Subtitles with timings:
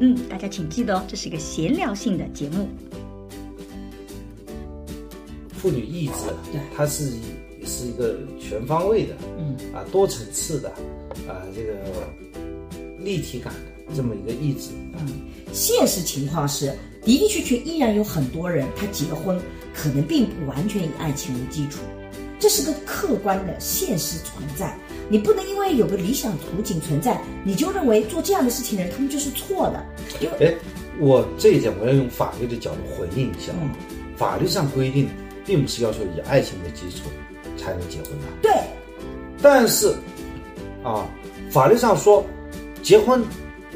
[0.00, 2.68] 嗯，大家请记得哦，这是一个闲聊性的节目。
[5.52, 6.12] 妇女意志，
[6.76, 7.10] 它是
[7.60, 10.68] 也是一个全方位的，嗯啊，多层次的，
[11.26, 11.74] 啊，这个
[12.98, 14.70] 立体感的这么一个意志。
[14.98, 15.22] 嗯
[15.52, 16.66] 现实情况是，
[17.02, 19.40] 的的确确依然有很多人，他结婚
[19.74, 21.78] 可能并不完全以爱情为基础，
[22.38, 24.78] 这是个客观的现实存在。
[25.08, 29.84] 你不能因为有个理想图景存在，你就认为做这样的事情的人他们就是错的。
[30.20, 30.54] 因为哎，
[31.00, 33.52] 我这一点我要用法律的角度回应一下。
[33.60, 33.70] 嗯
[34.18, 35.08] 法律上规定，
[35.46, 37.04] 并不是要求以爱情为基础
[37.56, 38.26] 才能结婚的。
[38.42, 38.52] 对，
[39.40, 39.94] 但是，
[40.82, 41.06] 啊，
[41.52, 42.26] 法律上说，
[42.82, 43.22] 结婚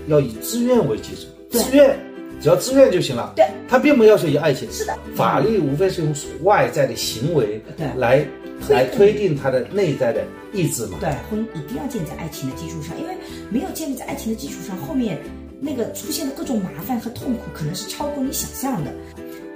[0.08, 1.96] 要以自愿为基础，自愿
[2.40, 3.32] 只要自愿就行了。
[3.36, 4.68] 对，他并不要求以爱情。
[4.72, 7.62] 是的法律无非是用外在的行为
[7.96, 10.98] 来推来推定他的内在的意志嘛。
[11.00, 13.16] 对，婚姻一定要建立在爱情的基础上，因为
[13.50, 15.18] 没有建立在爱情的基础上，后面
[15.60, 18.92] 那个出现的各种麻烦和痛苦，可能是超过你想象的。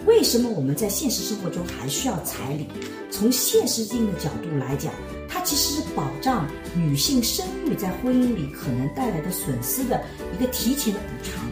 [0.07, 2.69] 为什么我们在现实生活中还需要彩礼？
[3.11, 4.93] 从现实性的角度来讲，
[5.29, 10.01] 它其实是保障女性生育在婚姻里可能带来的损失的
[10.35, 11.43] 一个提前的补偿。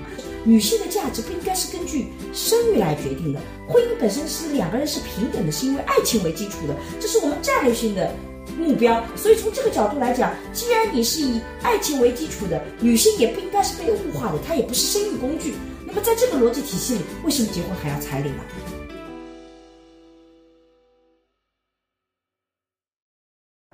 [0.46, 8.14] 女性的价值不应该是根据生育来决定的，婚姻本身是两个人是平等的，是因为爱情为基础的，这是我们战略性的
[8.58, 9.02] 目标。
[9.16, 15.54] 所以从这个角度来讲，既然你是以爱情为基础的，女性也不应该是被物化的，她也不是生育工具。
[15.86, 18.44] 那么在这个逻辑体系里，为什么结婚还要彩礼呢？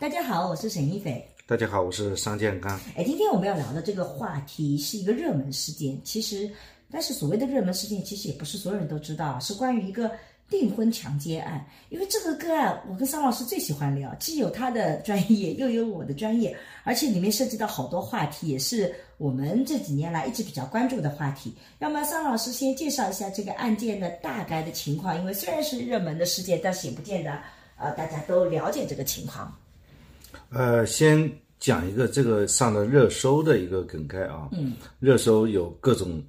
[0.01, 1.30] 大家好，我是沈一斐。
[1.51, 2.79] 大家好，我是商建刚。
[2.97, 6.49] 哎，今天我们要聊的这个话题是一个热门事件，其实，
[6.89, 10.09] 但是所谓的热门事件，其实也不是所有人都知道，是关于一个
[10.49, 11.67] 订婚强奸案。
[11.89, 21.53] 因为这个个案，我跟桑老师最喜欢聊，既有他的专业，又有我的专业，而且里面涉及到好多话题，也是我们这几年来一直比较关注的话题。
[21.81, 27.37] 要么桑老师先介绍一下这个案件的大概的情况，因为虽然是热门的事件，但是也不见得
[27.77, 29.53] 呃大家都了解这个情况。
[30.51, 34.49] 呃，先讲一个这个上的热搜的一个梗概啊。
[34.53, 36.23] 嗯，热搜有各种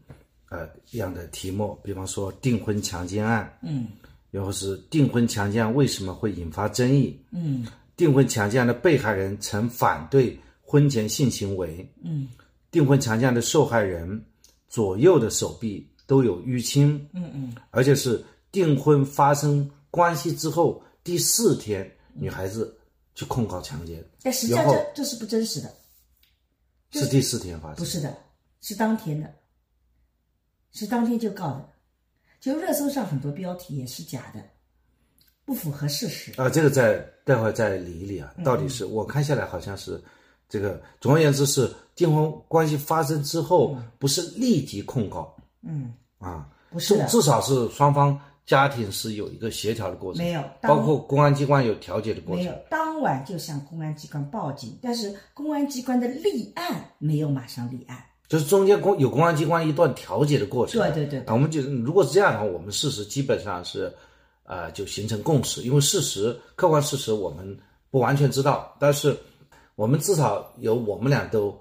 [0.49, 3.87] 呃样的题目，比方说订婚强奸案，嗯。
[4.29, 7.19] 然后是订婚强奸案为什么会引发争议？
[7.31, 7.65] 嗯。
[7.97, 12.27] 订婚强奸案的被害人曾反对婚前性行为，嗯。
[12.69, 14.23] 订婚强奸案的受害人
[14.69, 17.53] 左右的手臂都有淤青，嗯嗯。
[17.71, 22.73] 而且是订婚发生关系之后第四天，女孩子
[23.21, 25.71] 去控告强奸，但实际上这这是不真实的。
[26.89, 28.17] 是第四天发生，不是的，
[28.61, 29.31] 是当天的，
[30.71, 31.69] 是当天就告的，
[32.39, 34.43] 就热搜上很多标题也是假的，
[35.45, 36.31] 不符合事实。
[36.41, 40.03] 啊，这个再待会儿再理一理啊，到底是我看下来好像是
[40.49, 57.97] 这个，总而言之是订婚关系发生之后，不是立即控告嗯，啊，不是的，至少是双方家庭是有一个协调的过程，没有包括公安机关有调解的过程没有，当晚就向公安机关报警，但是公安机关的立案没有马上立案。
[58.27, 60.81] 就是中间公有公安机关一段调解的过程。
[60.81, 63.93] 对对对啊，我们就如果是这样的话，我们事实基本上是，
[64.43, 67.57] 呃，就形成共识，因为事实客观事实我们
[67.89, 69.17] 不完全知道，但是
[69.75, 71.59] 我们至少有我们俩都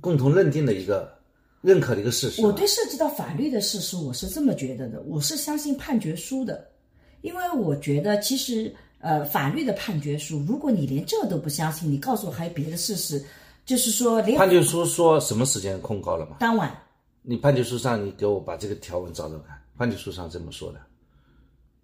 [0.00, 1.12] 共同认定的一个
[1.60, 2.42] 认可的一个事实。
[2.42, 6.66] 我对涉及到法律的事实，我是这么觉得的，我是相信判决书的，
[7.22, 13.24] 因为我觉得其实呃法律的判决书，如果你连这都不相信，你告诉我还有别的事实，
[13.66, 16.36] 就是说连判决书说什么时间控告了吗？
[16.40, 16.74] 当晚
[17.22, 20.80] 你判决书上你给我把这个条文找找看，判决书上这么说的。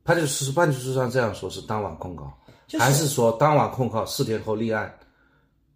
[0.04, 2.32] 判决书判决书上这样说是当晚控告，
[2.66, 4.94] 就是还是说当晚控告四天后立案？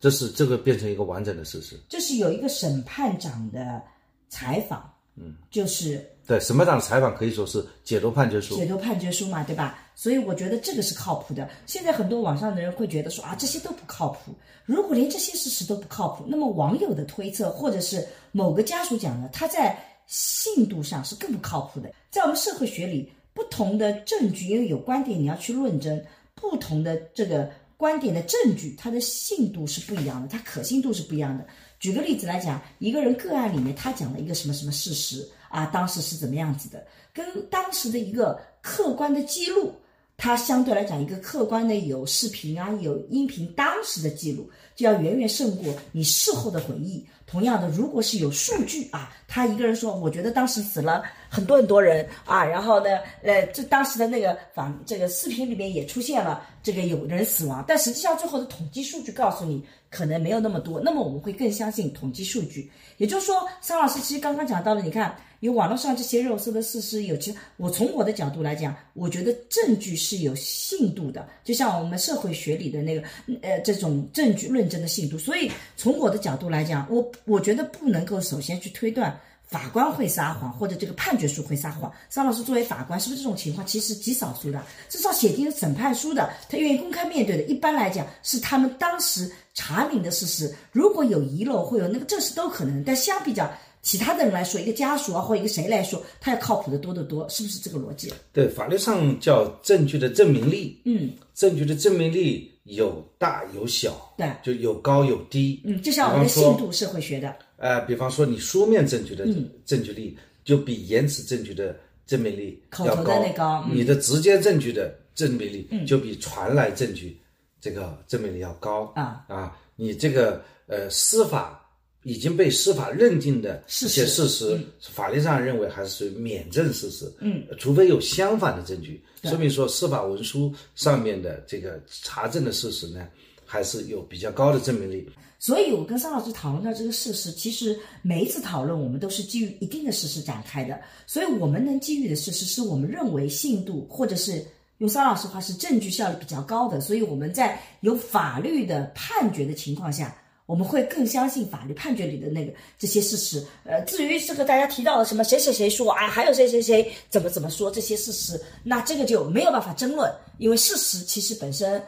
[0.00, 1.79] 这是这个变成一个完整的事实。
[1.89, 3.83] 这是有一个审判长的
[4.29, 8.67] 采访，嗯，就是对，审判长的采访可以说是解读判决书解。
[8.67, 9.79] 读判决书嘛，对吧？
[9.95, 11.49] 所以我觉得这个是靠谱的。
[11.67, 14.33] 现在很多网上的人会觉得说啊，这些都不靠谱。
[14.65, 21.91] 如果连这些事实都不靠谱，那么网友的推测或者是某个家属讲的，他在信度上是更不靠谱的。
[22.11, 26.00] 在我们社会学里，不同的证据，因为有观点你要去论证，
[26.35, 31.47] 不同的这个观点的证据，它的信度是不一样的，它可信度是不一样的。
[31.79, 36.85] 举个例子来讲，一个人个案里面他讲了一个什么什么事实啊，当时是怎么样子的，
[37.15, 39.73] 跟当时的一个客观的记录，
[40.17, 47.05] 它相对来讲一个客观的有视频啊有音频当时的记录，就要远远胜过你事后的回忆。
[47.27, 62.71] 同样的，如果是有数据啊，他一个人说，我觉得当时死了很多很多人啊，然后呢，呃，这当时的那个访这个视频里面也出现了这个有人死亡，但实际上最后的统计数据告诉你可能没有那么多，那么我们会更相信统计数据。
[62.97, 73.03] 也就是说，桑老师其实刚刚讲到了，你看有网络上这些肉搜的事实，有其我从我的角度来讲，我觉得证据是有信度的，就像我们社会学里的那个
[73.43, 75.19] 呃这种证据论证的信徒。
[75.19, 81.91] 所以从我的角度来讲，我我觉得不能够首先去推断法官会撒谎，或者这个判决书会撒谎。
[82.11, 84.62] 张老师作为法官，是不是这种情况其实极少数的？
[84.91, 90.55] 至少写进审判书的，他愿意公开面对的，一般来讲是他们当时查明的事实。
[90.71, 92.85] 如果有遗漏，会有那个，这是都可能。
[92.85, 93.50] 但相比较
[93.81, 98.12] 其他的人来说，一个家属啊，或一个谁来说，他要靠谱的多得多，是不是这个逻辑？
[98.35, 105.61] 对，法律上叫证据的证明力，嗯，证据的证明力有大有小，对，就有高有低。
[105.65, 111.76] 嗯，就像我们的比方说信度社会学的，呃，比方说你书面证据的嗯证据力，就比言辞证据的
[112.06, 113.23] 证明力口头的要高。
[113.26, 117.20] 那高嗯你的直接证据的证明力，就比传来证据
[117.61, 119.59] 这个证明力要高啊啊！
[119.75, 121.68] 你这个呃司法
[122.05, 127.12] 已经被司法认定的事一些事实，法律上认为还是属于免证事实。
[127.21, 133.06] 嗯，除非有相反的证据，说明说司法文书上面的这个查证的事实呢，
[133.45, 135.06] 还是有比较高的证明力。
[135.41, 144.45] 所以我跟桑老师讨论到这个事实，其实每一次讨论我们都是基于一定的事实展开的，所以我们能基于的事实是我们认为信度或者是
[144.79, 150.17] 用桑老师话是证据效率比较高的，所以我们在有法律的判决的情况下。
[150.49, 161.79] 我们会更相信法律判决里的那个这些事实，呃，至于这个大家提到的什么谁谁谁说啊，还有谁谁谁怎么怎么说这些事实，那这个就没有办法争论，因为事实其实本身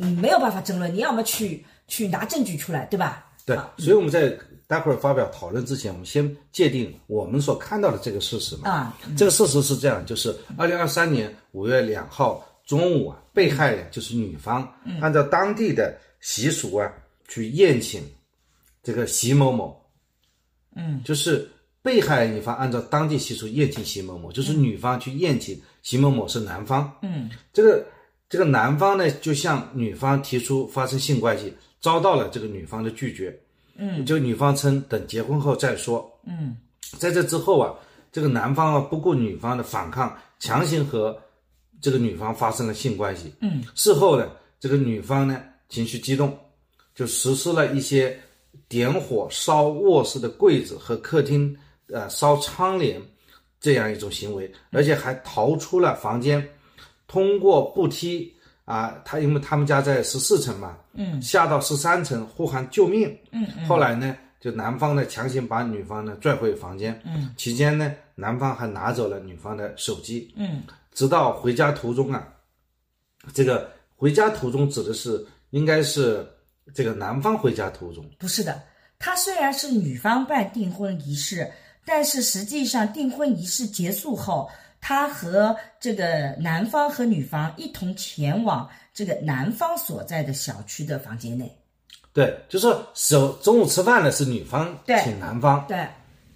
[0.00, 3.26] 嗯没有办法争论，你要么去去拿证据出来，对吧？
[3.44, 4.32] 对，所以我们在
[4.68, 8.70] 待会儿发表讨论之前，我们先界定我们所看到的这个事实嘛。
[8.70, 16.92] 啊，这个事实是这样，就是二零二三年五月两号中午啊，被害人就是女方，按照当地的习俗啊，
[17.28, 18.02] 去宴请
[18.82, 19.82] 这个席某某。
[20.74, 21.48] 嗯，就是
[21.82, 26.92] 被害人一方按照当地习俗宴请席某某，就是女方去宴请席某某是男方。
[27.02, 27.86] 嗯，这个
[28.28, 33.38] 这个男方呢，就向女方提出发生性关系，遭到了这个女方的拒绝。
[33.76, 36.10] 嗯，就女方称等结婚后再说。
[36.24, 36.56] 嗯，
[36.98, 37.74] 在这之后啊，
[38.10, 41.18] 这个男方啊不顾女方的反抗，强行和
[41.80, 43.32] 这个女方发生了性关系。
[43.40, 46.36] 嗯，事后呢，这个女方呢情绪激动，
[46.96, 48.18] 就实施了一些
[48.68, 51.56] 点火烧卧室的柜子和客厅，
[51.88, 53.00] 呃烧窗帘
[53.60, 56.44] 这样一种行为，而且还逃出了房间，
[57.06, 58.34] 通过步梯
[58.64, 70.62] 啊，他因为他们家在十四层嘛，嗯，下到十三层呼喊救命，嗯，后来呢，就男方呢强行把女方呢拽回房间，嗯，期间呢，男方还拿走了女方的手机，嗯，
[70.94, 72.26] 直到回家途中啊，
[73.34, 76.26] 这个回家途中指的是应该是
[76.74, 78.62] 这个男方回家途中，不是的，
[78.98, 81.50] 他虽然是女方办订婚仪式，
[81.84, 91.50] 但是实际上订婚仪式结束后，他和这个男方和女方一同前往这个男方所在的小区的房间内。
[92.12, 95.86] 对，就说首中午吃饭的是女方请男方，对，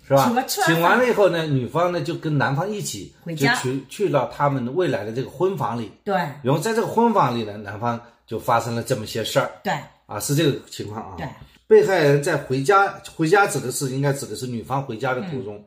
[0.07, 0.45] 是吧？
[0.47, 3.55] 请完了以后呢，女方呢就跟男方一起就回家。
[3.57, 9.51] 去去到他们未来的这个婚房里，对，然后在这个婚房里呢，男方就发生了这么些事儿。
[9.65, 9.73] 对，
[10.11, 11.17] 啊，是这个情况啊。
[11.17, 11.29] 对，
[11.69, 15.65] 被害人在回家，回家指的是应该指的是女方回家的途中，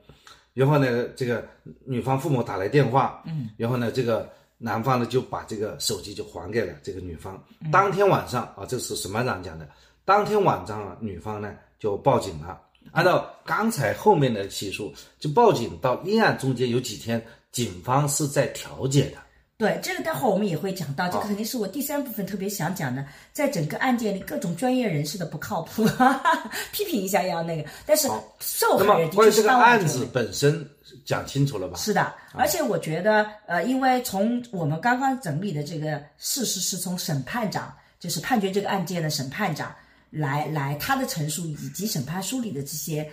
[0.54, 1.48] 然后呢，这个
[1.86, 7.42] 女方父母打来电话，嗯，然后呢，这个男方呢就把这个手机就还给了这个女方。
[7.72, 9.66] 当天晚上啊，这是审判长讲的，
[10.04, 12.60] 当天晚上啊，女方呢就报警了。
[12.92, 19.18] 按照刚才后面的起诉，就报警到立案中间有几天，警方是在调解的。
[19.56, 30.68] 对，这个待会儿我们也会讲到，这个肯定是我第三部分特别想讲的，在整个案件里各种专业人士的不靠谱，哈 哈批评一下要那个，但是受害人的确是当晚就案子本身
[31.06, 31.78] 讲清楚了吧？
[31.78, 39.74] 是的，而且我觉得，呃，因为从我们刚刚整理的这个事实是从审判长，就是判决这个案件的审判长
[40.10, 43.10] 来来他的陈述，以及审判书里的这些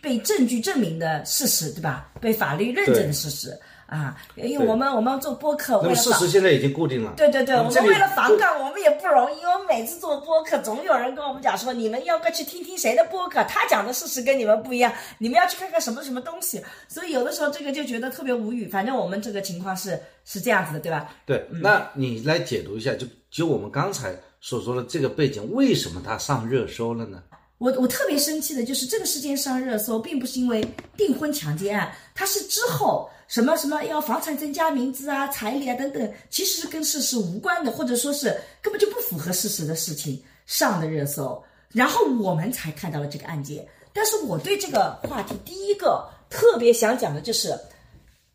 [0.00, 2.10] 被证据证明的事实，对吧？
[2.20, 7.12] 被法律认证的事实啊，因为我们我们做播客那么为了事实现在已经固定了。
[7.16, 9.38] 对对对，我们为了防杠，我们也不容易。
[9.38, 13.44] 因为我们每次做播客，总有人跟我们讲说，你们要该去听听谁的播客？
[13.44, 16.62] 他讲的事实跟你们不一样，你们要去看看什么什么东西。
[16.88, 18.68] 所以有的时候这个就觉得特别无语。
[18.68, 21.10] 反正我们这个情况是是这样子的，对吧？
[21.26, 27.22] 对，那你来解读一下，就就我们刚才所说的这个背景，为什么它上热搜了呢？
[27.64, 30.62] 我我特别生气的就是这个事件上热搜，并不是因为
[30.98, 43.66] 订婚强奸案，它是之后什么什么要房产增加名字啊、彩礼啊等等，其实是跟事实无关的，或者说是根本就不符合事实的事情上的热搜，然后我们才看到了这个案件。
[43.94, 47.58] 但是我对这个话题第一个特别想讲的就是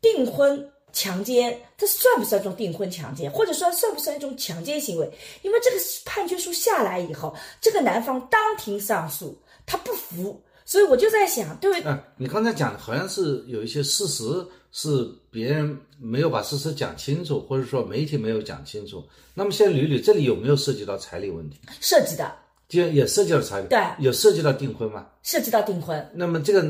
[0.01, 0.59] 订婚
[0.93, 5.09] 强奸，这算不算一种订婚强奸，或者说算不算一种强奸行为？
[5.41, 11.89] 因为这个判决书下来以后，这个男方当庭上诉，他不服，所以我就在想，对不对？
[11.89, 14.23] 啊，你刚才讲的好像是有一些事实
[14.71, 19.03] 是别人没有把事实讲清楚，或者说媒体没有讲清楚。
[19.33, 21.57] 那么现在捋捋，这里有没有涉及到彩礼问题？
[21.79, 22.31] 涉及的，
[22.67, 25.07] 就也涉及到彩礼，对有涉及到订婚吗？
[25.23, 26.61] 涉及到订婚，那么这个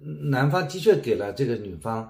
[0.00, 2.08] 男方的确给了这个女方，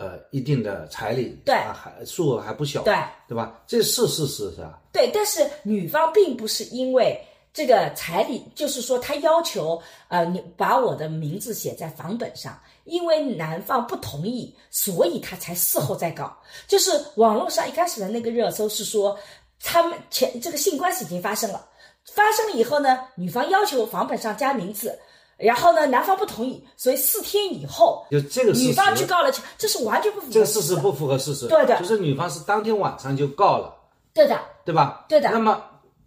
[0.00, 2.94] 呃，一定的彩礼，对啊，还数额还不小，对
[3.28, 3.60] 对吧？
[3.66, 4.80] 这是事实是吧？
[4.90, 7.20] 对，但是女方并不是因为
[7.52, 9.78] 这个彩礼，就是说她要求
[10.08, 16.34] 呃你把我的名字写在房本上，因为男方不同意，所以他才事后再搞。
[16.66, 19.18] 就是网络上一开始的那个热搜是说，
[19.62, 21.68] 他们前这个性关系已经发生了，
[22.14, 24.98] 发生了以后呢，女方要求房本上加名字。
[25.40, 28.66] 然后呢，男方不同意，所以四天以后，就这个事实。
[28.66, 30.80] 女方去告了，这是完全不符合这个事事实。
[30.80, 31.78] 不符合事实，对的。
[31.78, 33.74] 就是女方是当天晚上就告了，
[34.12, 35.06] 对的，对吧？
[35.08, 35.30] 对的。
[35.30, 35.62] 那么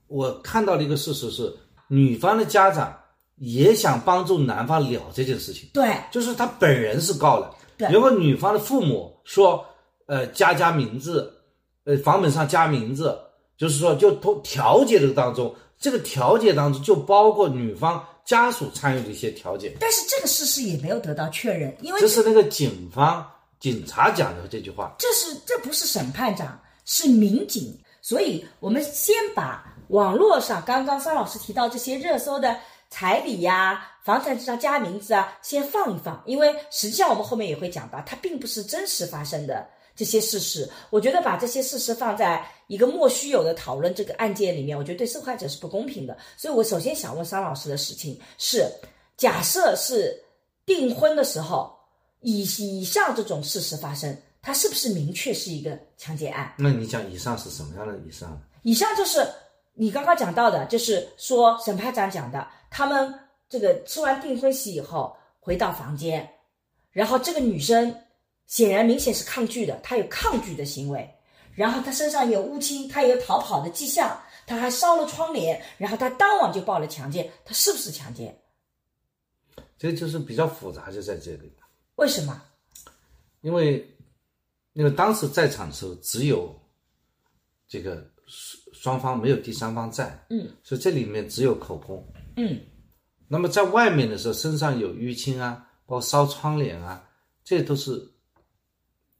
[0.08, 1.52] 我看到的一个事实是，
[1.88, 2.96] 女方的家长
[3.38, 5.92] 也想帮助男方了这件事情，对。
[6.12, 7.90] 就是他本人是告了，对。
[7.92, 9.66] 然后女方的父母说，
[10.06, 11.34] 呃，加加名字，
[11.86, 13.18] 呃，房本上加名字，
[13.58, 24.96] 就是说就通调解这个当中，这个调解当中就包括女方家属参与的一些调解，但是这个事实也没有得到确认，因为这是那个警方警察讲的这句话。
[24.98, 27.78] 这是这不是审判长，是民警。
[28.02, 32.58] 所以我们先把网络上刚刚桑老师提到这些热搜的
[32.90, 40.70] 彩礼呀、房产证上加名字啊，先放一放，因为实际上我们后面也会讲到，它并不是真实发生的这些事实。
[40.90, 46.18] 我觉得把这些事实放在一个莫须有的讨论这个案件里面，我觉得对受害者是不公平的。
[46.38, 48.66] 所以我首先想问桑老师的事情是：
[49.18, 50.20] 假设是
[50.66, 51.74] 订婚的时候，
[52.22, 56.54] 以以上这种事实发生，它是不是明确是一个强奸案？
[56.58, 58.42] 那你讲以上是什么样的以上？
[58.64, 59.28] 以上就是
[59.74, 63.14] 你刚刚讲到的，就是说审判长讲的，他们
[63.50, 66.28] 这个吃完订婚席以后回到房间，
[66.92, 67.94] 然后这个女生
[68.48, 71.10] 显然明显是抗拒的，他有抗拒的行为，
[71.54, 78.38] 然后他身上有乌青，他有逃跑的迹象，他还烧了窗帘，然后他当晚就报了强奸，他是不是强奸？
[79.78, 81.52] 这就是比较复杂，就在这里。
[81.96, 82.42] 为什么？
[83.42, 83.86] 因为
[84.74, 86.54] 因为当时在场的时候只有
[87.68, 92.06] 这个双双方没有第三方在，嗯，所以这里面只有口供。
[92.38, 92.60] 嗯，
[93.28, 97.08] 那么在外面的时候，身上有淤青啊，包括烧窗帘啊，
[97.44, 97.92] 这都是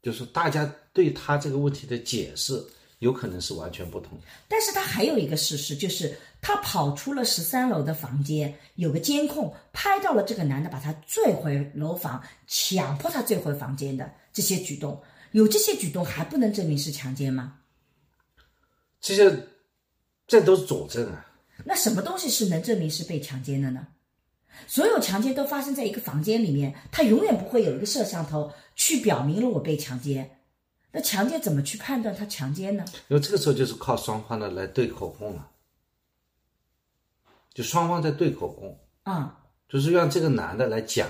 [0.04, 2.62] 就是大家对他这个问题的解释
[2.98, 4.24] 有可能是完全不同的。
[4.46, 17.60] 但是他还有一个事实，就是他跑出了十三楼的房间，有个监控拍到了这个男的把他拽回楼房，强迫他拽回房间的这些举动，有这些举动还不能证明是强奸吗？
[19.00, 19.48] 这些
[20.26, 21.26] 这都是佐证啊。
[21.64, 23.86] 那什么东西是能证明是被强奸的呢？
[24.66, 30.38] 所有强奸都发生在一个房间里面，他永远不会有一个摄像头去表明了我被强奸。
[30.90, 32.84] 那强奸怎么去判断他强奸呢？
[33.08, 35.50] 因为这个时候就是靠双方的来对口供了，
[37.52, 38.78] 就双方在对口供。
[39.02, 41.06] 啊、就是让这个男的来讲，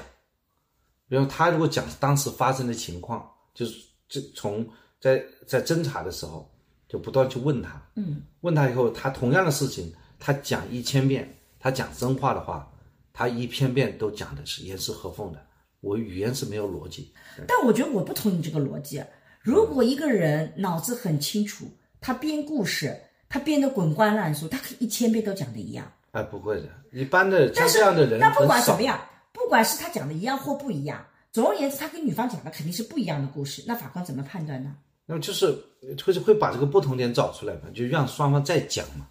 [1.09, 4.67] 比如他如果讲当时发生的情况，就是这从
[4.99, 6.51] 在在侦查的时候
[6.89, 12.69] 就不断去问他，嗯，问他以后，他同样的事情他讲一千遍，他讲真话的话，
[13.15, 15.41] 他一篇篇都讲的是严丝合缝的，
[15.81, 17.13] 我语言是没有逻辑，
[17.47, 19.03] 但我觉得我不同意这个逻辑。
[19.41, 21.65] 如果一个人脑子很清楚，
[22.01, 25.91] 他编故事，他编的滚瓜烂熟，他可以一千遍都讲的一样。
[26.11, 29.01] 哎，不会的，一般的像这样的人那不管怎么样，
[29.33, 33.63] 不管是他讲的一样或不一样，总而言之，他跟女方讲的肯定是不一样的故事。
[33.65, 34.75] 那法官怎么判断呢？
[35.07, 35.57] 那么就是
[36.05, 39.07] 会会把这个不同点找出来嘛，就让双方再讲嘛，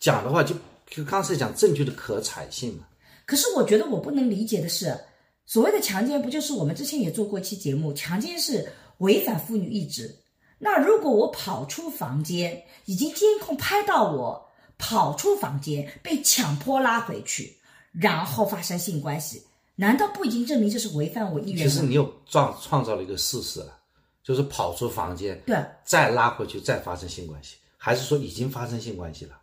[0.00, 0.56] 讲的话就
[0.88, 2.84] 就刚才讲证据的可采性嘛。
[3.26, 4.98] 可是我觉得我不能理解的是，
[5.46, 10.14] 所谓的强奸，不就是我们之前也做过一期节目，强奸是违反妇女意志。
[10.58, 14.48] 那如果我跑出房间，已经监控拍到我
[14.78, 17.56] 跑出房间，被强迫拉回去，
[17.92, 19.42] 然后发生性关系，
[19.74, 21.70] 难道不已经证明这是违反我意愿吗？
[21.70, 23.76] 其实你又创创造了一个事实了，
[24.22, 29.40] 就是跑出房间，对，再拉回去，再发生性关系，还是说已经发生性关系了，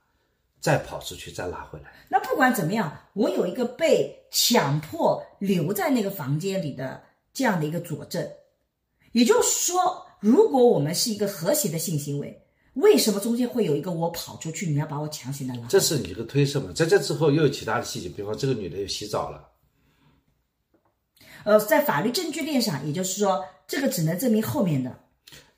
[0.59, 1.91] 再跑出去，再拉回来？
[2.09, 7.01] 那不管怎么样，我有一个被强迫留在那个房间里的
[7.33, 8.29] 这样的一个佐证，
[9.13, 12.41] 也就是说，如果我们是一个和谐的性行为，
[12.73, 15.67] 为什么中间会有一个我跑出去，你要把我强行的拉？
[15.67, 16.71] 这是你这个推测嘛？
[16.73, 19.49] 在这之后又有其他的细节，比方这个女的又洗澡了，
[21.45, 24.99] 呃，在法律证据链上，也就是说，这个只能证明后面的。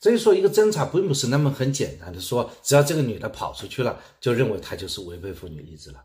[0.02, 6.04] 所以说一个侦查并不是那么很简单的说，只要这个女的跑出去了，就认为她就是违背妇女意志了，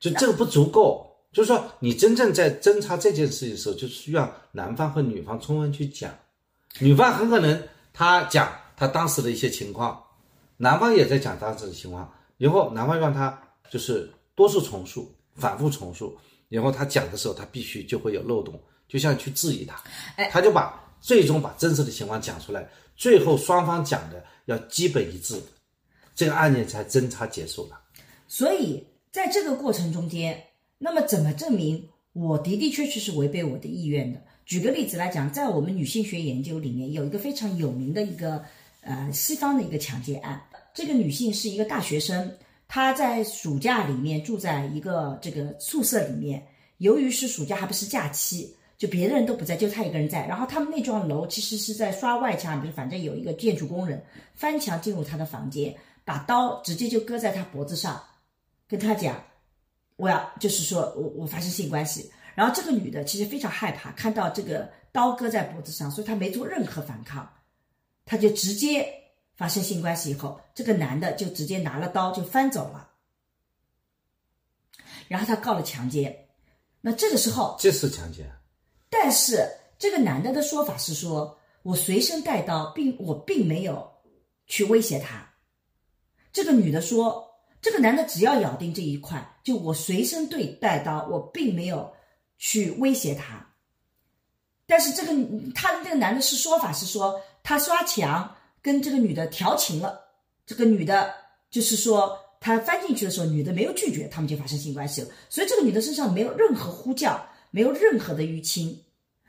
[0.00, 1.08] 就这个不足够。
[1.32, 6.14] 就是说，你真正在侦查这件事情的时候，就需要男方和女方充分去讲。
[6.78, 7.62] 女方很可能
[7.92, 10.02] 她讲她当时的一些情况，
[10.58, 16.14] 男方也在讲当时的情况，然后男方让她就是多次重述、反复重述，
[16.50, 19.82] 然后她讲的时候，她必须就会有漏洞，就像去质疑他，
[20.16, 22.66] 哎他就把最终把真实的情况讲出来，
[22.96, 25.42] 最后双方讲的要基本一致，
[26.14, 27.78] 这个案件才侦查结束了。
[28.28, 30.40] 所以在这个过程中间，
[30.78, 34.22] 那么怎么证明我的的确确是违背我的意愿的？
[34.46, 38.44] 举个例子来讲，在我们女性学研究里面有一个非常有名的一个
[38.82, 40.40] 呃西方的一个强奸案，
[40.72, 42.32] 这个女性是一个大学生，
[42.68, 46.46] 她在暑假里面住在一个这个宿舍里面，
[46.78, 48.54] 由于是暑假还不是假期。
[48.82, 50.26] 就别的人都不在，就他一个人在。
[50.26, 55.72] 然后他们那幢楼其实是在刷外墙，比如反正有一个建筑工人翻墙进入他的房间，
[56.04, 58.02] 把刀直接就搁在他脖子上，
[58.66, 59.22] 跟他讲，
[59.94, 62.10] 我要就是说我我发生性关系。
[62.34, 67.32] 然后这个女的其实非常害怕看到这个刀搁在脖子上，所以她没做任何反抗，
[68.04, 68.84] 她就直接
[69.36, 72.90] 发生性关系以后，这个男的就直接拿了刀就翻走了，
[75.06, 76.26] 然后他告了强奸。
[76.80, 78.28] 那这个时候这是强奸，
[78.94, 83.90] 但是这个男的的说法是说，我随身带刀，并我并没有
[84.46, 85.26] 去威胁他。
[86.30, 87.26] 这个女的说，
[87.62, 91.90] 这个男的只要咬定这一块，就我随身对带刀，我并没有
[92.36, 93.54] 去威胁他。
[94.66, 95.12] 但是这个
[95.54, 99.98] 他的这个男的是说法是说，他刷墙跟这个女的调情了，
[100.44, 101.14] 这个女的
[101.50, 105.08] 就是说他翻进去的时候，女的没有拒绝，他们就发生性关系了。
[105.30, 108.82] 所以这个女的身上没有任何呼叫，没有任何的淤青，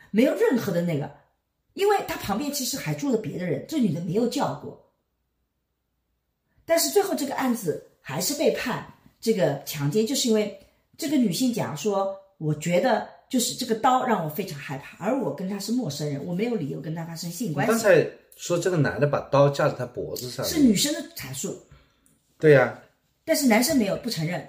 [0.09, 1.11] 没有任何的那个，
[1.73, 4.91] 因为他旁边其实还住了别的人，这女的没有叫过。
[6.65, 10.57] 但是最后这个案子还是被判这个强奸，就是因为
[10.97, 17.71] 这个女性讲说，我觉得就是这个刀让我非常害怕，而我跟他是陌生人，我没有理由跟他发生性关系。
[17.71, 18.07] 刚才
[18.37, 21.61] 说这个男的把刀架在他脖子上，是女生的阐述，
[22.39, 22.81] 对呀、
[23.25, 24.47] 但是男生没有不承认。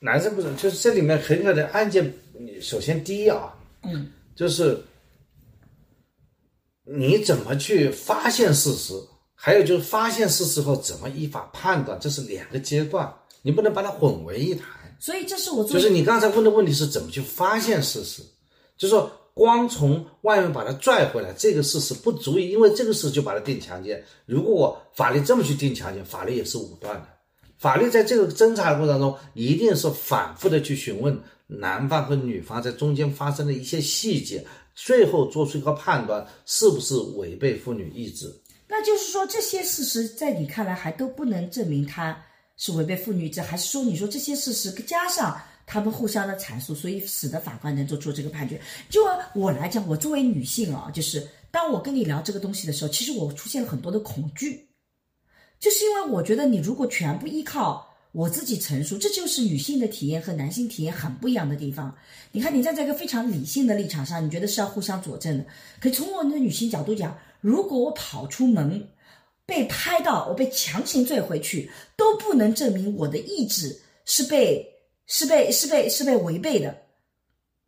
[0.00, 4.80] 男生不是，就是这里面很可能案件，你首先第一啊，嗯，就是
[6.84, 8.94] 你怎么去发现事实，
[9.34, 14.68] 还有就是发现事实后怎么依法判断，这是两个阶段，你不能把它混为一谈。
[15.00, 18.22] 所以这是我做就是你刚才问的问题是怎么去发现事实，
[18.76, 24.00] 就是说光从外面把它拽回来，这个事实不足以，因为这个事就把它定强奸。
[24.26, 27.08] 如果我法律这么去定强奸，法律也是武断的。
[27.58, 34.44] 法律在这个侦查的过程中，一定是反复的去询问男方和女方在中间发生的一些细节，
[34.74, 38.32] 最后做出一个判断，是不是违背妇女意志。
[38.68, 42.16] 那就是说，这些事实在你看来还都不能证明他
[42.56, 48.60] 是违背妇女意志，还是说你说这些事实加上他们互相的阐述，所以使得法官能做出这个判决？
[48.88, 49.00] 就
[49.34, 54.67] 我来讲，我作为女性啊，就是当我跟你聊这个东西的时候，其实我出现了很多的恐惧，
[55.60, 61.94] 就是因为我觉得你如果全部依靠我自己成熟，这就是女性的体验和男性体验很不一样的地方。
[62.32, 65.44] 你看，你站在一个非常理性的立场上，你觉得是要互相佐证的。
[65.80, 68.88] 可从我们的女性角度讲，如果我跑出门
[69.44, 74.66] 被拍到，我被强行拽回去，都不能证明我的意志是被
[75.06, 76.76] 是被是被是被违背的，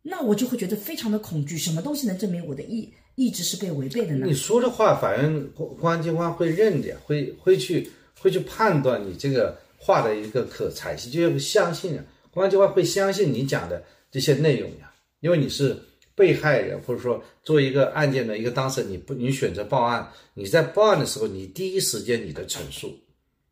[0.01, 1.57] 那我就会觉得非常的恐惧。
[1.57, 4.33] 什么东西能证明我的意意志是被违背的呢你？
[4.33, 15.77] 说的话，法院公公安机关会认的，会会去会去判断你这个话的一个可采信，就要相信啊，公安机关会相信你讲的这些内容呀，因为你是
[16.15, 22.93] 被害人，或者说作为一个案件的一个当事人，你不你选择报案，你在报案的时候，你第一时间你的陈述，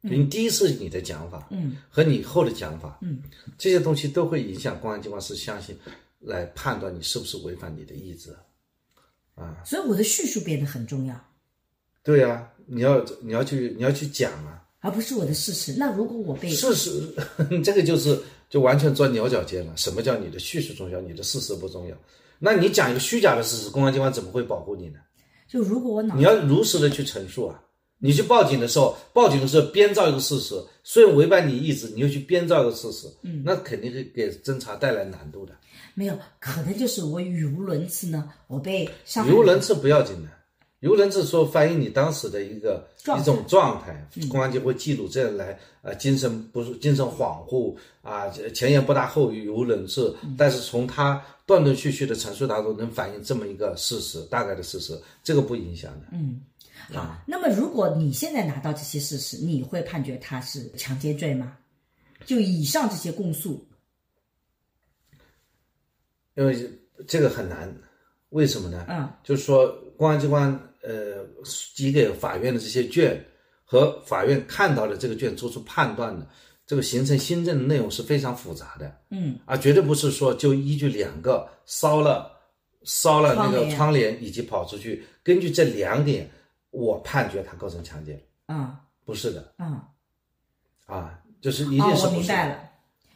[0.02, 3.22] 你第一次你的讲法，嗯，和你以后的讲法，嗯，
[3.58, 5.78] 这些东西都会影响公安机关是相信
[6.20, 8.34] 来判断你是不是违反你的意志。
[9.40, 11.16] 啊，所以我的叙述变得很重要，
[12.04, 15.74] 对呀、你要你要去你要去讲啊，而不是我的事实。
[15.78, 17.14] 那如果我被事实
[17.64, 19.74] 这个就是就完全钻牛角尖了。
[19.78, 21.96] 什么叫你的叙述重要，你的事实不重要？
[22.38, 25.00] 那你讲一个虚假的事实，公安机关怎么会保护你呢？
[25.48, 27.62] 就如果我脑你要如实的去陈述啊。
[28.00, 35.54] 你去报警的时候，报警的时候编造一个事实，虽然违背你意志，你又去编造一个事实，嗯，那肯定是给侦查带来难度的。
[35.96, 38.86] 没有，可能就是我语无伦次呢，我被
[39.28, 40.30] 语无伦次不要紧的，
[40.80, 42.88] 语无伦次说反映你当时的一个
[43.20, 50.16] 一种状态，公安就会记录这样来，呃，精神不是精神恍惚啊，前言不搭后语，语无伦次。
[50.38, 56.06] 但是从他断断续续的陈述当中，能反映这么一个事实，大概的事实，这个不影响的。
[56.94, 61.58] 好，那么如果你现在拿到这些事实，你会判决他是强奸罪吗？
[62.26, 63.66] 就以上这些供述，
[66.36, 66.70] 因为
[67.08, 67.74] 这个很难，
[68.30, 68.86] 为什么呢？
[68.90, 71.26] 嗯，就是说公安机关呃
[71.76, 73.24] 寄给法院的这些卷
[73.64, 76.28] 和法院看到的这个卷做出判断的，
[76.68, 79.00] 这个形成新政的内容是非常复杂的。
[79.12, 82.32] 嗯，啊，绝对不是说就依据两个烧了
[82.84, 86.30] 烧了那个窗帘窗帘以及跑出去，根据这两点
[86.72, 88.76] 我判决他构成强奸，嗯。
[89.06, 89.82] 不是的嗯，
[90.86, 92.60] 啊，就是一哦定，是不是明白了，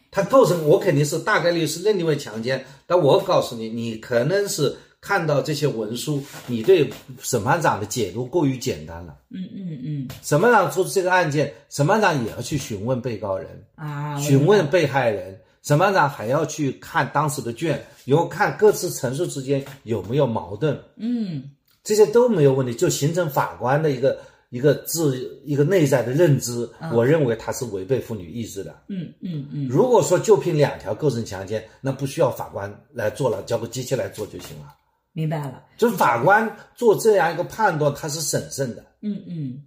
[0.10, 9.16] 他构成，我肯定是大概率是认定为强奸，但我告诉你，你可能是看到这些文书，你对审判长的解读过于简单了。
[9.30, 10.08] 嗯嗯嗯。
[10.24, 21.52] 审判长做这个案件，审判长也要去询问被告人，啊，询问被害人，审判长还要去看当时的卷，然后看各自陈述之间有没有矛盾，嗯
[21.84, 24.20] 这些都没有问题，就形成法官的一个
[24.50, 26.70] 一个自一个内在的认知。
[26.94, 28.84] 我认为他是违背妇女意志的。
[28.88, 34.74] 嗯嗯嗯，如果说就凭两条构成强奸，那不需要法官来做了，交给机器来做就行了。
[35.12, 38.84] 明白了，就是法官做这样一个判断，他是审慎的。
[39.02, 39.64] 嗯嗯，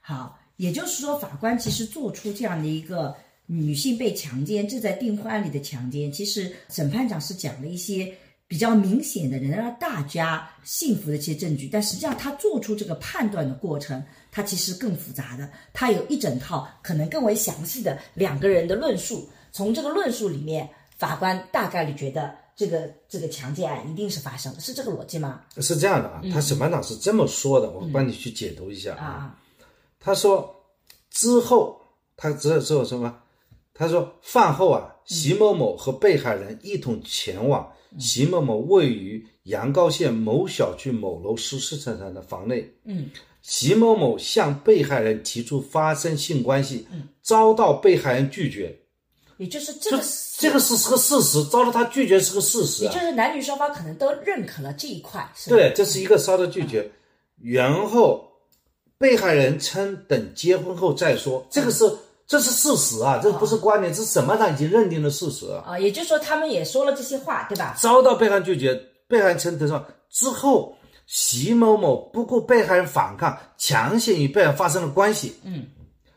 [0.00, 3.14] 好，也就是说，法官其实做出这样的一个
[3.46, 8.12] 女性被强奸，这在订婚案里的强奸，其实审判长是讲了一些
[8.48, 25.42] 比较明显的能让大家信服的一些证据，但实际上他做出这个判断的过程，它其实更复杂的，他有一整套可能更为详细的两个人的论述，从这个论述里面，法官大概率觉得这个这个强奸案一定是发生的，是这个逻辑吗？
[25.58, 29.04] 是这样的啊，他审判长是这么说的，我帮你去解读一下啊。
[29.04, 29.38] 啊，
[30.00, 30.64] 他说
[31.10, 31.78] 之后，
[32.16, 33.14] 他之之后什么？
[33.74, 42.68] 他说饭后啊，席某某和被害人一同前往席某某位于阳高县某小区某楼十四层上的房内。
[42.84, 43.08] 嗯，
[43.42, 46.86] 席某某向被害人提出发生性关系，
[47.22, 48.76] 遭到被害人拒绝。
[49.38, 50.02] 也就是这这个
[50.38, 53.06] 这个是是个事实，遭到他拒绝是个事实啊也就。
[53.06, 55.48] 是男女双方可能都认可了这一块，是？
[55.48, 56.90] 对，这是一个遭到拒绝，
[57.40, 58.28] 然后
[58.98, 61.84] 被害人称等结婚后再说，这个是
[62.28, 65.64] 这是事实啊，这不是观点，这是审判长已经认定的事实啊。
[65.66, 67.74] 啊，也就是说他们也说了这些话，对吧？
[67.80, 68.74] 遭到被害人拒绝，
[69.08, 75.34] 被害人称得上之后，席某某不顾被害人反抗，强行与被害人发生了关系。
[75.42, 75.64] 嗯，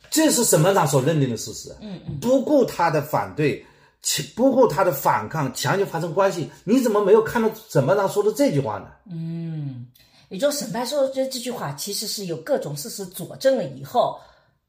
[0.10, 1.74] 这是审判长所认定的事实。
[1.80, 3.65] 嗯嗯，不顾他的反对，
[4.02, 8.88] 其不顾他的反抗，强行发生关系，你怎么没有看到审判长说的这句话呢？
[9.10, 9.88] 嗯
[10.28, 14.19] 也就是审判说这这句话其实是有各种事实佐证了以后，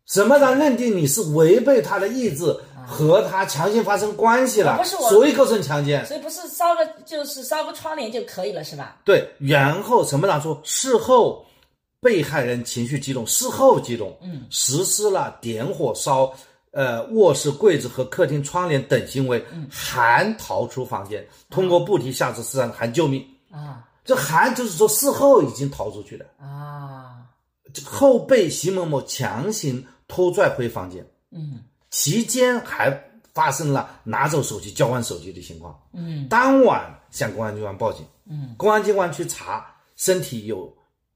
[0.06, 2.54] 审判长认定你是违背他的意志，
[2.86, 5.08] 和他强行发生关系了，啊不是我。
[5.08, 6.04] 所以构成强奸。
[6.04, 8.96] 所以不是烧个就是烧个窗帘就可以了，是吧？
[9.04, 11.46] 对，然后审判长说，事后
[12.00, 16.32] 被害人情绪激动，事后激动，嗯，实施了点火烧
[16.72, 23.24] 呃卧室柜子和客厅窗帘等行为，还逃出房间，通过不提下至四上喊救命。
[23.50, 23.84] 啊。
[24.04, 27.22] 这还就是说事后已经逃出去了，啊，
[27.84, 31.64] 后被席某某强行拖拽回房间，嗯。
[31.88, 32.90] 期间还
[33.32, 35.82] 发生了拿走手机、交换手机的情况。
[35.94, 36.28] 嗯。
[36.28, 40.70] 当晚向公安机关报警，嗯，公安机关去查，身体有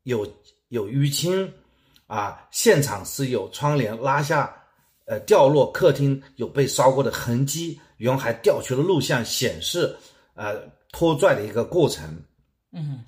[0.04, 0.26] 有
[0.68, 1.52] 有淤青，
[2.06, 4.50] 啊，现场是有窗帘拉下，
[5.04, 9.94] 呃，掉落，客厅有被烧过的痕迹，然后还调取了录像显示，
[10.34, 10.56] 呃，
[10.90, 12.02] 拖拽的一个过程，
[12.72, 13.04] 嗯。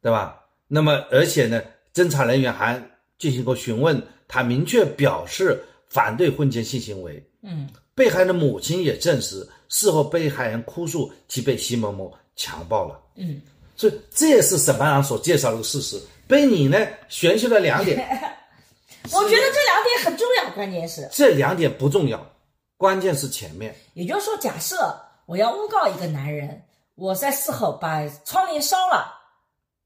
[0.00, 0.40] 对吧？
[0.68, 1.60] 那么而且呢，
[1.92, 2.80] 侦查人员还
[3.18, 7.22] 进行过询问，他明确表示反对婚前性行为。
[7.42, 13.00] 嗯被害人的母亲也证实，事后被害人哭诉其被席某某强暴了。
[13.14, 13.40] 嗯，
[13.76, 15.96] 所以这也是审判长所介绍的事实。
[16.26, 16.76] 被你呢
[17.08, 17.98] 选取了两点，
[19.12, 22.26] 我觉得这两点很重要，关键是，这两点不重要，
[22.76, 23.72] 关键是前面。
[23.92, 26.60] 也就是说，假设我要诬告一个男人，
[26.96, 29.06] 我在事后把窗帘烧了，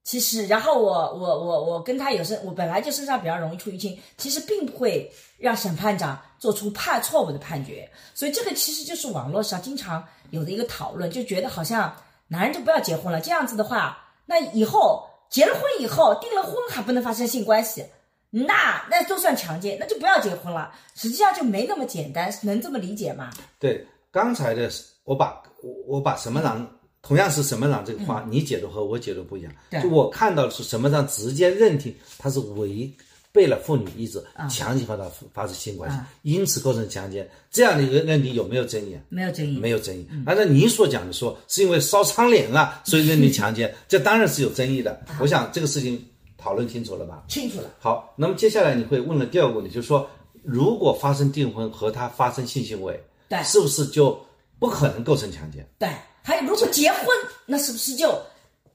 [0.08, 11.94] 其实，然后我我我我跟他有身，我本来就身上比较容易出淤青，其实并不会让审判长做出判错误的判决，所以这个其实就是网络上经常有的一个讨论，就觉得好像
[12.26, 17.84] 男人就不要结婚了，这样子的话，那以后结了婚以后订了婚还不能发生性关系，
[18.30, 20.72] 那那都算强奸，那就不要结婚了。
[20.94, 23.28] 实际上就没那么简单，能这么理解吗？
[23.58, 24.70] 对，刚才的
[25.04, 26.66] 我把我我把什么郎
[27.02, 29.52] 同样是什么郎这个话，你解读和我解读不一样。
[29.70, 32.90] 对就我看到的是什么郎直接认定他是违
[33.30, 39.00] 背了妇女意志，强行和他发生性关系，因此构成强奸，这样的一个认定有没有争议啊？
[39.10, 40.08] 没有争议，没有争议。
[40.26, 45.00] 按照你所讲的说，是因为烧苍脸了， 所以认定强奸，这当然是有争议的。
[45.20, 46.02] 我想这个事情
[46.36, 47.22] 讨论清楚了吧？
[47.28, 47.70] 清楚了。
[47.78, 50.08] 好，那么接下来你会问了第二个问题，就是说，
[50.42, 54.18] 如果发生订婚和他发生性行为，对是不是就
[54.58, 55.64] 不可能构成强奸？
[55.78, 55.88] 对，
[56.28, 57.06] 还有如果结婚，
[57.46, 58.14] 那是不是就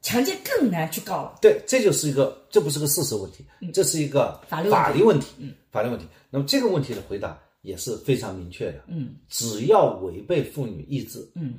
[0.02, 1.38] 强奸更难去告了？
[1.40, 4.82] 对，这就是一个，这不是个事实问题，这是一个法律问题。
[4.82, 6.08] 法律问题，嗯，法律问题。
[6.32, 11.54] 那么这个问题的回答也是非常明确的，嗯，只要违背妇女意志，嗯，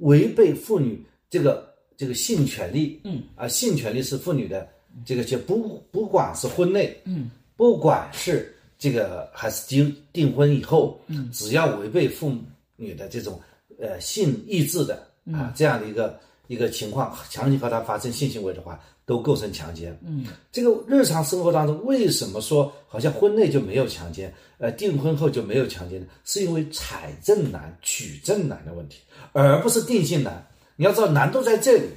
[0.00, 4.68] 违背妇女这个这个性权利，嗯，啊，性权利是妇女的
[5.06, 12.36] 这个就不不管是婚内，嗯，不管是这个还是订订婚以后，嗯，只要违背妇
[12.76, 13.40] 女的这种
[13.80, 19.96] 呃性意志的啊这样的一个一个情况，强行和他发生性行为的话，都构成强奸。
[20.02, 26.06] 嗯，这个日常生活当中为什么说好像婚内就没有强奸，呃，订婚后就没有强奸呢？
[26.24, 29.00] 是因为采证难、取证难的问题，
[29.32, 30.46] 而不是定性难。
[30.76, 31.88] 你要知道难度在这里。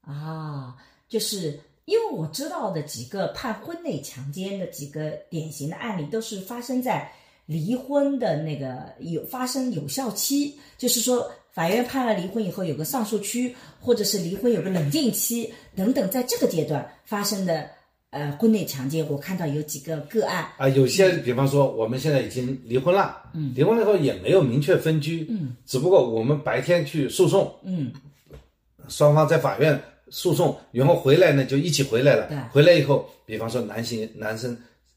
[0.00, 0.74] 啊，
[1.08, 7.12] 就是因为我知道的几个判婚内强奸的几个典型的案例，都是发生在
[7.46, 17.68] 离婚的那个有发生有效期，就是说法院判了离婚以后有个上诉区，或者是离婚有个冷静期等等，在这个阶段发生的
[18.08, 27.92] 呃婚内强奸，我看到有几个个案，啊，有些比方说我们现在已经离婚了，嗯，离婚了以后也没有明确分居，嗯，只不过我们白天去诉讼，嗯，
[28.88, 32.28] 双方在法院诉讼，然后回来呢就一起回来了。
[32.28, 34.56] 对，回来以后，比方说男性男生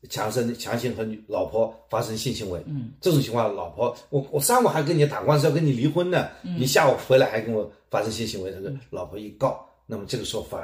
[0.09, 10.59] 强生强行和女老婆发生性行为，嗯，这种情况，老婆我我上午还跟你打官司要跟你离婚呢，你下午回来还跟我发生性行为，这个老婆一告，那么这个时候法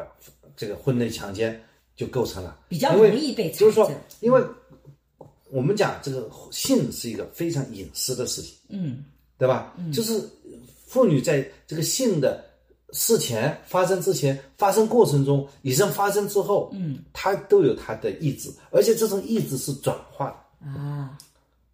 [0.56, 1.62] 这个婚内强奸
[1.96, 4.42] 就构成了，比较容易被采就是说，因为
[5.50, 9.04] 我们讲这个性是一个非常隐私的事情，嗯，
[9.38, 9.74] 对吧？
[9.94, 10.22] 就是
[10.86, 12.44] 妇女在这个性的
[12.92, 20.70] 事前发生之前、发生过程中、以上发生之后，嗯，她都有他的意志，而且这种意志是转化的。
[20.70, 21.18] 啊，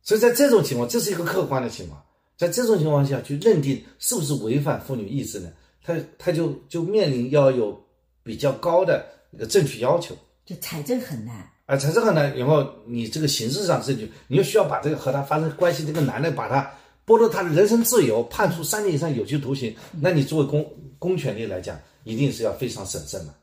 [0.02, 2.02] 所以在这种情况，这是一个客观的情况，
[2.38, 5.50] 在这种情况下去认定是不是违反妇女意志呢？
[5.84, 7.78] 他他就就面临要有
[8.22, 10.16] 比较高的一个证据要求。
[10.46, 16.70] 就财政很难，啊，财政很难，然后你这个形式上证据，你又需要把这个和他发生关系这个男的，把他
[17.06, 20.66] 剥夺他的人身自由，判处三年以上有期徒刑，那你作为公
[21.00, 23.34] 公权力来讲，一定是要非常审慎的。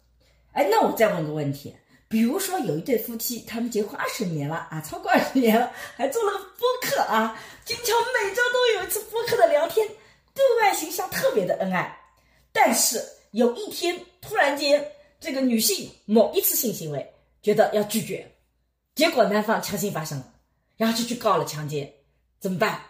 [0.53, 1.75] 哎，那我再问个问题，
[2.09, 7.87] 比如说有一对夫妻，他们结婚二十年了啊，超过二十年了，还做了个播客啊，经常
[8.23, 9.87] 每周都有一次播客的聊天，
[10.33, 11.99] 对外形象特别的恩爱。
[12.53, 14.87] 但是有一天突然间，
[15.19, 17.13] 这个女性某一次性行为
[17.43, 18.31] 觉得要拒绝，
[18.95, 20.35] 结果男方强行发生了，
[20.77, 21.93] 然后就去告了强奸，
[22.39, 22.81] 怎么办？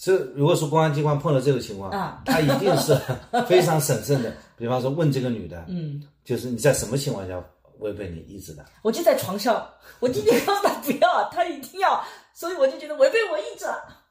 [0.00, 2.96] 这如果说公安机关碰到这种情况，啊他一定是
[3.48, 4.32] 非常审慎的。
[4.56, 7.44] 比方说问这个女的，嗯，就是你在什么情况下
[7.80, 8.64] 违背你意志的？
[8.82, 12.00] 我就在床上，我今天告诉他不要， 他一定要，
[12.32, 14.04] 所以我就觉得违背我意志了。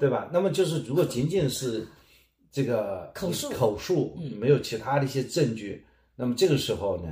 [0.00, 0.28] 对吧？
[0.32, 1.86] 那么就是如果仅仅是
[2.50, 7.08] 这个口述口述，没有其他的一些证据，那么这个时候呢，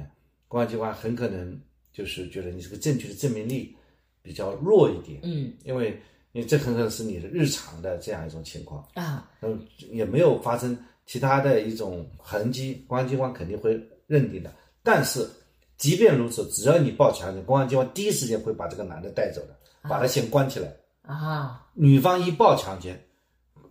[0.49, 1.57] 公安机关很可能
[1.93, 3.77] 就是觉得你这个证据的证明力
[4.23, 6.03] 比较弱一点，嗯因为
[6.39, 14.55] 因为这很可能是你的日常的这样一种情况，啊，嗯也没有发生其他的一种痕迹，公安机关肯定会认定的。
[14.85, 15.29] 但是
[15.77, 20.73] 即便如此，只要你报强奸，公安机关第一时间会把这个男的带走的，把他先关起来。
[21.03, 23.05] 啊女方一报强奸，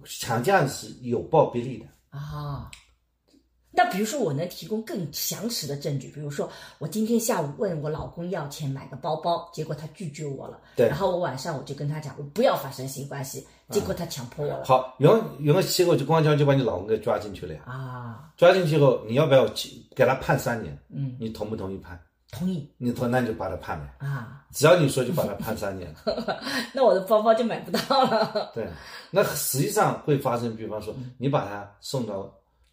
[0.03, 1.85] 强奸案是有报必立的。
[2.09, 2.69] 啊！
[3.71, 6.49] 那比如说，我能提供更详实的证据，比如说，
[6.79, 10.59] 我今天下午问我老公要钱买个包包，结果他拒绝我了。
[10.75, 14.65] 对然后我晚上我就跟他讲，我不要发生性关系，结果他强迫我了。
[14.65, 17.61] 好，然后然后结果就公安机关就把你老公给抓进去了呀。
[17.67, 20.75] 啊，抓进去后，你要不要去给他判三年？
[20.89, 21.99] 嗯，你同不同意判？
[22.29, 23.87] 同意你同那你就把他判了。
[23.99, 25.93] 啊，只要你说就把他判三年。
[26.73, 28.51] 那我的包包就买不到了。
[28.53, 28.67] 对，
[29.11, 32.29] 那实际上会发生，比方说你把他送到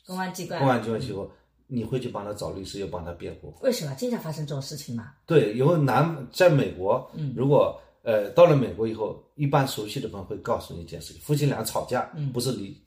[0.06, 1.30] 公安机关公安机关去后，
[1.66, 3.54] 你会去帮他找律师，又帮他辩护。
[3.62, 5.12] 为什么经常发生这种事情嘛？
[5.26, 12.80] 对，因为男在美国，嗯，如果呃到了美国以后，一般熟悉的朋友会告诉你一件事情：夫妻俩吵架，不是你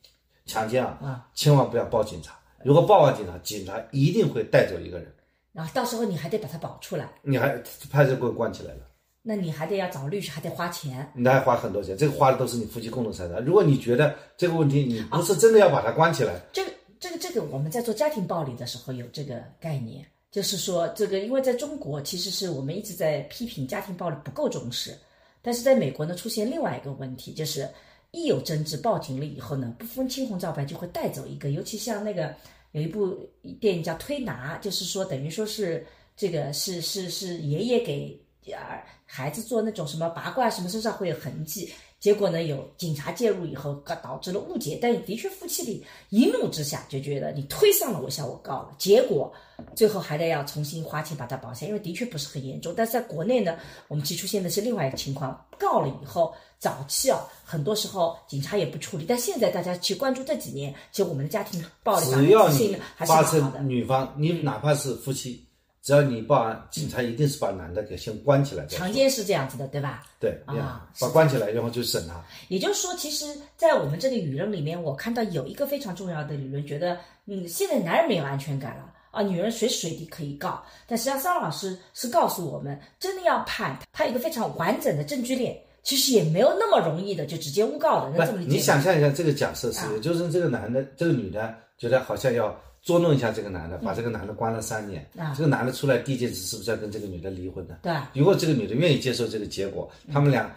[0.46, 2.38] 强奸啊，啊千万不要报警察。
[2.64, 5.14] 如果报完警察，警察一定会带走一个人，
[5.54, 7.50] 然后到时候你还得把他保出来，你还
[7.92, 8.82] 派出所关起来了。
[9.24, 11.12] 那你还得要找律师，还得花钱。
[11.14, 13.44] 你还花很多钱，这个花的都是你夫妻共同财产。
[13.44, 24.98] 如果你觉得这个问题你不是真的要把它关起来，这个这个这个，我们在做家庭暴力的时候有这个概念，就是说这个，因为在中国其实是我们一直在批评家庭暴力不够重视，
[25.42, 27.70] 但是在美国呢出现另外一个问题，就是
[28.12, 32.34] 一有争执报警了以后呢，不分青红皂白就会带走一个，尤其像那个
[32.72, 33.18] 有一部
[33.60, 38.20] 电影叫《推拿》，就是说等于说是这个是是是爷爷给
[38.54, 49.34] 儿孩子做那种什么拔罐什么身上会有痕迹，结果呢有警察介入以后，导导致了误解，但的确夫妻里一怒之下就觉得你推上了我向我告了，结果
[49.76, 52.72] 最后还得要重新花钱把它保下，因为的确不是很严重。
[52.78, 53.58] 但是在国内呢，
[53.88, 63.68] 我们其实出现的是另外一个情况，告了以后，早期啊，很多时候警察也不处理，但现在大家去关注这几年，其实我们的家庭暴力法只要你还是发蛮好的生。
[63.68, 65.47] 女方，你哪怕是夫妻，
[65.88, 68.66] 只要你报案，警察一定是把男的给先关起来。
[68.66, 70.04] 强奸是这样子的，对吧？
[70.20, 72.22] 对，啊把关起来，然后就审他。
[72.50, 80.62] 也就是说，其实，在我们这个舆论里面，我看到有一个非常重要的理论，觉得，嗯，现在男人没有安全感了啊，女人随时随地可以告。
[80.86, 88.58] 但实际上，桑老师是告诉我们，真的要判，他有一个非常完整的证据链，其实也没有那么容易的就直接诬告的，那这么理不，解？
[88.58, 92.54] 你想象一下这个假设是就是这个男的，这个女的觉得好像要
[92.88, 95.06] 捉弄一下这个男的，把这个男的关了三年。
[95.18, 97.80] 啊这个男的出来第一件事是不是要跟这个女的离婚呢？
[97.84, 100.50] 对如果这个女的愿意接受这个结果，他们俩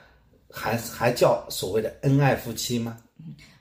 [0.49, 2.97] 还还叫所谓的恩爱夫妻吗？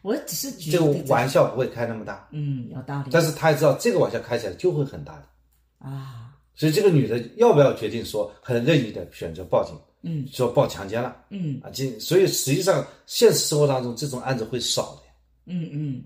[0.04, 5.26] 我只是举这个玩笑不会开那么大，嗯，有道理但是他也知道这个玩笑开起来就会很大的。
[5.80, 15.02] 啊，所以这个女的要不要决定说很任意的选择报警，嗯，说报强奸了，嗯啊，这所以实际上现实生活当中这种案子会少的。
[15.52, 16.04] 嗯嗯，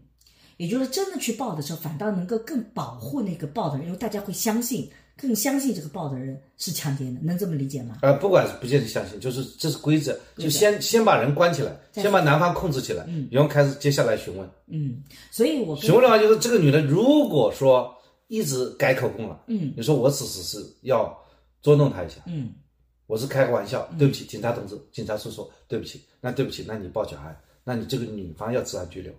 [0.57, 7.99] 也就是真的去报的时候，反倒能够更保护那个报的人，因为大家会相信，更相信这个报的人是强奸的，能这么理解吗？
[8.01, 14.49] 呃，不管是不见得相信，就是这是规则，就先先把人关起来，先把男方控制起来，然后开始接下来询问。
[14.67, 17.93] 嗯，所以我询问的话，就是这个女的如果说
[18.27, 21.15] 一直改口供了，嗯，你说我只是是要
[21.61, 22.53] 捉弄她一下，嗯
[23.05, 29.13] 我是开个玩笑，对不起，警察同志，警察叔叔，对不起，那对不起，那你报警案，那你这个女方要治安拘留，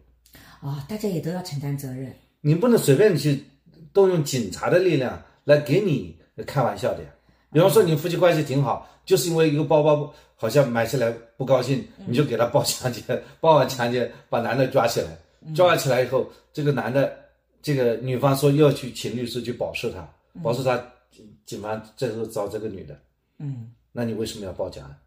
[0.70, 2.10] 啊、大家也都要承担责任。
[2.40, 3.44] 你不能随便去
[3.92, 7.10] 动用警察的力量来给你开玩笑的呀。
[7.52, 13.04] 比方说你夫妻关系挺好，就是因为一个包包好像买起来不高兴，你就给他报强奸，
[13.40, 15.08] 报完强奸把男的抓起来，
[15.54, 17.14] 抓起来以后，这个男的
[17.62, 20.08] 这个女方说要去请律师去保释他，
[20.42, 20.82] 保释他，
[21.46, 22.98] 警方这时候找这个女的，
[23.38, 24.98] 嗯，那你为什么要报假案？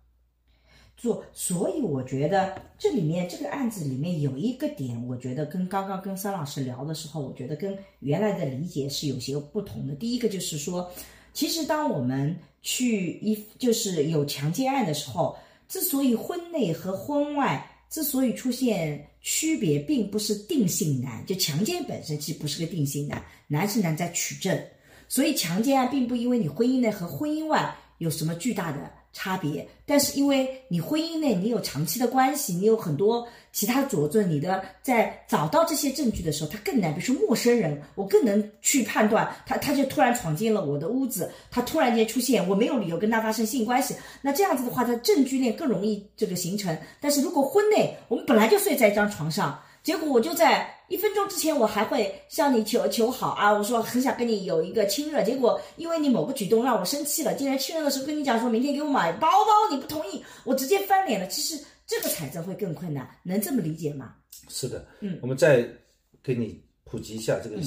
[0.98, 9.94] 做，所以我觉得这里面这个案子里面有一个点，我觉得跟刚刚跟桑老师聊的时候，我觉得跟原来的理解是有些不同的。
[9.94, 10.92] 第一个就是说，
[11.34, 15.38] 其实当我们去一就是有强奸案的时候，
[15.70, 24.60] 之所以婚内和婚外之所以出现区别，并不是定性难，就强奸本身其实不是个定性难，难是难在取证。
[25.08, 36.94] 所以强奸案并不因为你婚姻内和婚姻外有什么巨大的差别，但是因为你婚姻内你有长期的关系，你有很多其他佐证，你的在找到这些证据的时候，他更难。
[36.94, 46.78] 比如说陌生人，我更能去判断他，他就突然闯进了我的屋子，他突然间出现，我没有理由跟他发生性关系，那这样子的话，他证据链更容易这个形成。
[47.02, 61.28] 但是如果婚内我们本来就睡在一张床上，结果我就在一分钟之前，我还会向你求求好啊，我说很想跟你有一个亲热，结果因为你某个举动让我生气了，竟然亲热的时候跟你讲说明天给我买包包，你不同意，我直接翻脸了。
[61.28, 64.16] 其实这个采证会更困难，能这么理解吗？
[64.50, 65.68] 是的，嗯，我们再
[66.24, 67.58] 给你普及一下这个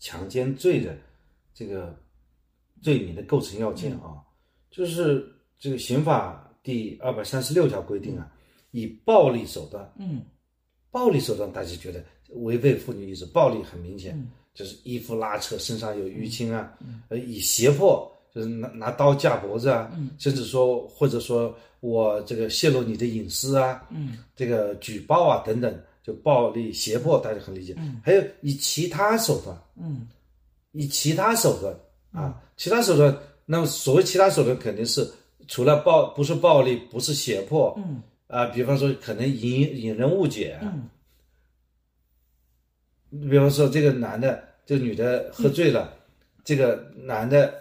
[0.00, 0.96] 强奸罪的
[1.54, 1.96] 这个
[2.82, 4.18] 罪名的构成要件啊，
[4.70, 5.24] 就是
[5.58, 8.28] 这个刑法第二百三十六条规定啊，
[8.72, 10.22] 以暴力手段，嗯，
[10.90, 12.04] 暴力手段大家觉得
[12.42, 14.16] 违背妇女意志，暴力很明显，
[14.54, 16.72] 就是衣服拉扯，身上有淤青啊，
[17.08, 18.10] 呃，以胁迫。
[18.34, 25.72] 就是拿拿刀架脖子啊，甚至说或者说我这个泄露你的隐私啊，嗯，这个举报啊等等，
[26.02, 27.76] 就暴力胁迫，大家很理解。
[28.02, 30.08] 还有以其他手段，嗯，
[30.72, 31.72] 以其他手段
[32.10, 33.16] 啊，其他手段，
[33.46, 35.08] 那么所谓其他手段肯定是
[35.46, 40.88] 除了暴不是暴力，不是胁迫，嗯，啊，比方说可能引引人误解，嗯，
[43.30, 45.92] 比方说这个男的，这个女的喝醉了，
[46.44, 47.54] 这个男的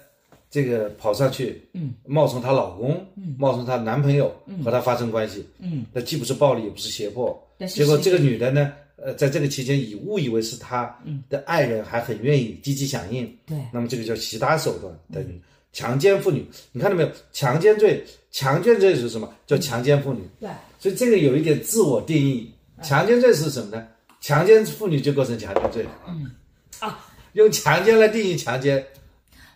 [0.50, 7.38] 这个跑上去，嗯，冒充她老公，嗯，冒充她男朋友，嗯和她发生关系，嗯，那既不是暴力，也不是胁迫，
[7.68, 10.98] 结果这个女的呢，呃，在这个期间以误以为是她
[11.30, 15.40] 的爱人，还很愿意积极响应，对那么这个叫其他手段等于
[15.72, 17.10] 强奸妇女，你看到没有？
[17.32, 19.34] 强奸罪，强奸罪是什么？
[19.48, 20.50] 叫强奸妇女，对，
[20.80, 22.52] 所以这个有一点自我定义。
[22.82, 23.88] 强奸罪是什么呢？
[24.24, 25.86] 强奸妇女就构成强奸罪。
[26.08, 26.32] 嗯，
[26.80, 28.82] 啊，用强奸来定义强奸。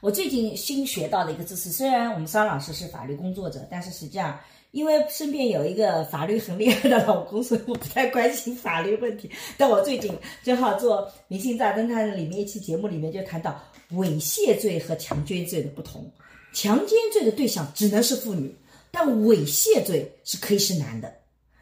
[0.02, 4.38] 我最近新学到的一个知识，虽然我们桑老师是法律工作者，但是实际上，
[4.72, 9.32] 因为身边有一个法律很厉害的老公，所以我不太关心法律问题。
[9.58, 10.14] 但我最近
[10.44, 13.64] 正好做《明星大侦探》里面一期节目里面就谈到
[13.94, 16.12] 猥亵罪和强奸罪的不同。
[16.52, 18.54] 强奸罪的对象只能是妇女，
[18.92, 21.08] 但猥亵罪是可以是男的。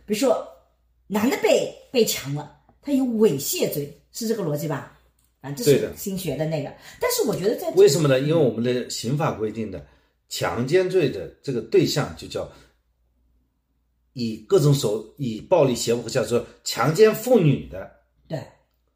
[0.07, 0.43] 比如说，
[1.05, 2.54] 男的被被强了，
[2.86, 4.95] 他有猥亵罪，是这个逻辑吧？
[5.41, 6.71] 啊，这是新学的那个。
[7.01, 8.19] 但是我觉得在为什么呢？
[8.19, 9.83] 因为我们的刑法规定的
[10.29, 12.47] 强奸罪的这个对象就叫
[14.13, 17.91] 以各种手以暴力胁迫，叫做强奸妇女的。
[18.27, 18.39] 对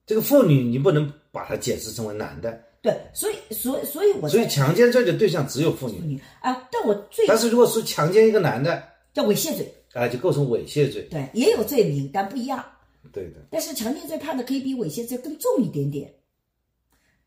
[0.05, 5.99] 这个妇女你不能把它解释成为男的，对，所以所以所以我所以强奸罪的对象只有妇女。
[5.99, 8.83] 女啊，但我最但是如果是强奸一个男的，
[9.13, 11.07] 叫猥亵罪，啊，就构成猥亵罪。
[11.11, 12.63] 对，也有罪名，但不一样。
[13.11, 16.13] 对的，但是强奸罪判的可以比猥亵罪更重一点点。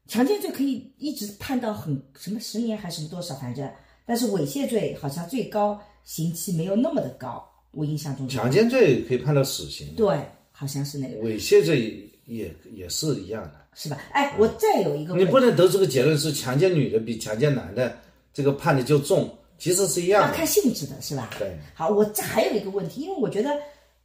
[0.06, 3.70] 强奸罪可以一直判到很什么十年还是多少，反正，
[4.04, 10.20] 但是猥亵罪好像最高刑期没有那么的高，我印象中强奸罪可以判到死刑，对，
[10.50, 13.62] 好像是那个猥亵罪也也是一样的。
[13.74, 13.98] 是吧？
[14.12, 17.96] 哎，我再有一个问题，你不能得出个结论是强奸女的比强奸男的
[18.30, 20.46] 这个判的就重，其实是一样的要看。
[20.46, 21.30] 性质的是吧？
[21.38, 23.58] 对，好，我这还有一个问题，因为我觉得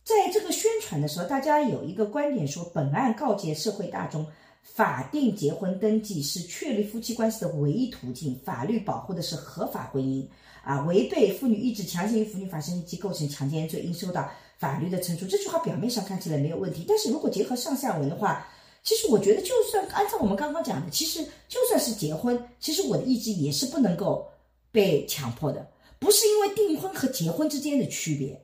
[0.07, 4.25] 在这个宣传的时候，大家有一个观点说，本案告诫社会大众，
[4.63, 10.25] 法定结婚登记是确立夫妻关系的唯一途径，法律保护的是合法婚姻
[10.63, 15.25] 啊，违背妇女意志强行与妇女发生即构成强奸罪，应受到法律的惩处。
[15.25, 18.47] 这句话表面上看起来没有问题，但是如果结合上下文的话。
[18.83, 24.25] 其实我觉得，就算按照我们刚刚讲的，其实就算是结婚，其实我的意志也是不能够
[24.71, 25.67] 被强迫的，
[25.99, 28.41] 不是因为订婚和结婚之间的区别，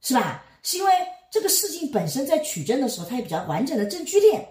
[0.00, 0.46] 是吧？
[0.62, 0.90] 是因为
[1.30, 4.46] 这个事情本身在取证的时候，它有比较完整的证据链，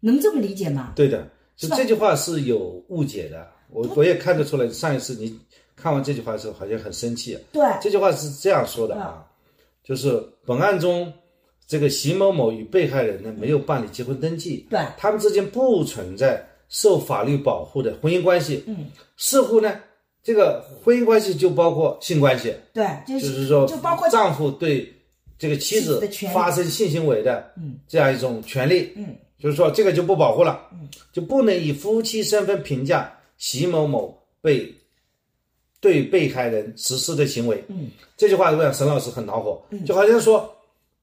[0.00, 0.92] 能这么理解吗？
[0.96, 3.46] 对的，就这句话是有误解的。
[3.70, 5.38] 我我也看得出来，上一次你
[5.76, 7.38] 看完这句话的时候，好像很生气。
[7.52, 9.26] 对，这句话是这样说的啊，
[9.84, 11.12] 就是本案中，
[11.66, 18.64] 这个席某某与被害人呢没有办理结婚登记，对他们之间不存在受法律保护的婚姻关系。
[18.66, 18.86] 嗯，
[19.18, 19.78] 似乎呢，
[20.22, 24.92] 这个婚姻关系就包括性关系，对，就就是说，就包括丈夫对
[25.38, 26.00] 这个妻妻子
[26.32, 27.78] 发生性行为的嗯。
[27.88, 34.74] 这样一种权利，嗯，就是说这个就不保护了，嗯，就不能以夫妻身份评价席某某被
[35.80, 40.54] 对被害人实施的行为，嗯，这句话让沈老师很恼火，就好像说，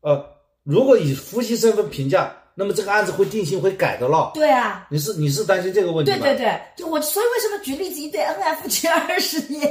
[0.02, 0.24] 呃，
[0.64, 6.18] 如果以夫妻身份评价，那么这个案子会定性会改的了，对啊，你是你是担心这个问题吗？
[6.20, 9.62] 对对对，就我所以为什么举例子一对恩爱夫妻二十年，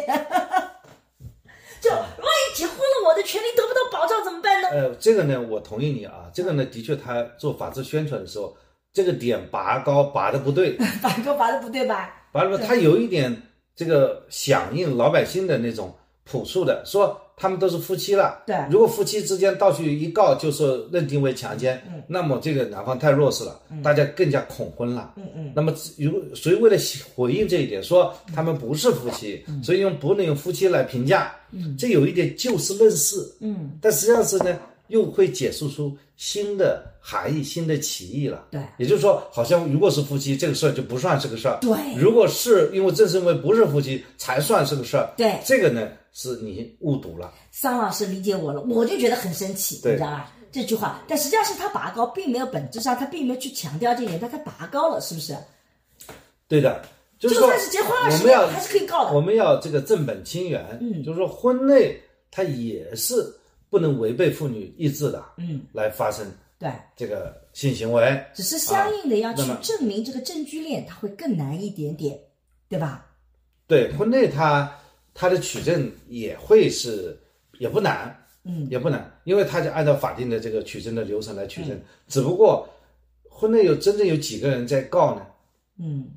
[1.80, 4.68] 就万一结婚了，我的权利得不到保障怎么办呢？
[4.68, 8.55] 呃，这个呢，我同意你啊，这个呢，的确他做法制宣传的时候，
[8.93, 10.72] 这个点拔高拔的 不对，
[11.03, 12.14] 拔高拔的不对吧？
[12.32, 13.35] 拔了他有一点
[13.74, 18.57] 这个响应老百姓的那种朴素的，说他们都是夫妻了，对。
[18.70, 26.76] 如果夫妻之间到去一告，就是认定为强奸，嗯，那么这个男方太弱势了，大家更加恐婚了，嗯嗯，那么如所以为了
[27.14, 29.62] 回应这一点，说他们不是夫妻，嗯。
[29.62, 34.57] 所以用不能用夫妻来评价，嗯，这有一点就事论事，嗯，但实际上是呢，
[34.89, 38.47] 又会解释出新的含义、新的歧义了。
[38.51, 41.59] 对也就是说，好像如果是夫妻，这个事儿就不算是个事儿。
[41.61, 45.12] 对如果是因为正是因为不是夫妻才算是个事儿。
[45.16, 47.32] 对这个呢是你误读了。
[47.51, 50.32] 桑老师理解我了，我就觉得很生气，你知道吧？
[50.53, 55.37] 这句话，但实际上是他拔高，并没有本质上他并没有去强调这一点，但他拔高了，是不是？
[56.47, 56.80] 对的，
[57.18, 59.12] 就是说算是结婚二我们要十年，还是可以告的。
[59.12, 60.78] 我们要这个正本清源。
[60.80, 63.14] 嗯就是说婚内他也是
[63.75, 66.25] 不能违背妇女意志的，嗯，来发生
[66.61, 68.25] 对，这个性行为。
[68.33, 72.16] 只是相应的要去证明这个证据链，它会更难一点点，
[72.68, 73.05] 对吧？
[73.66, 74.72] 对婚内它
[75.12, 77.18] 它的取证也会是
[77.59, 81.77] 也不难，嗯，也不难，因为它就按照法定的这个取证的流程来取证。
[82.07, 82.68] 只不过
[83.29, 85.27] 婚内有真正有几个人在告呢？
[85.81, 86.12] 嗯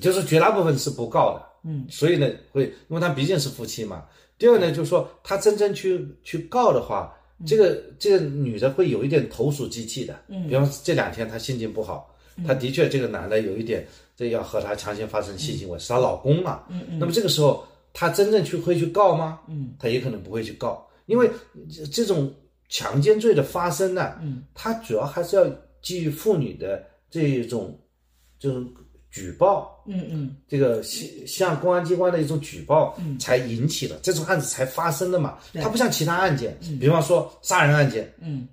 [0.00, 4.04] 就是绝大部分是不告的，嗯，所以呢会，因为他毕竟是夫妻嘛。
[4.38, 7.12] 第二呢，就是说他真正去去告的话，
[7.44, 12.14] 这个这个女的会有一点投鼠忌器的，嗯比方说这两天她心情不好，
[12.46, 13.86] 她的确这个男的有一点
[14.16, 16.64] 这要和她强行发生性行为，是她老公嘛。
[16.68, 16.98] 嗯嗯。
[16.98, 19.40] 那么这个时候，她真正去会去告吗？
[19.48, 21.28] 嗯，她也可能不会去告，因为
[21.68, 22.32] 这这种
[22.68, 25.44] 强奸罪的发生呢，嗯，它主要还是要
[25.82, 27.78] 基于妇女的这种
[28.38, 28.68] 这种
[29.10, 35.38] 举报，嗯嗯，这个向向公安机关的一种举报，嗯，才引起的这种案子才发生的嘛。
[35.54, 38.46] 它不像其他案件，比方说杀人案件，嗯，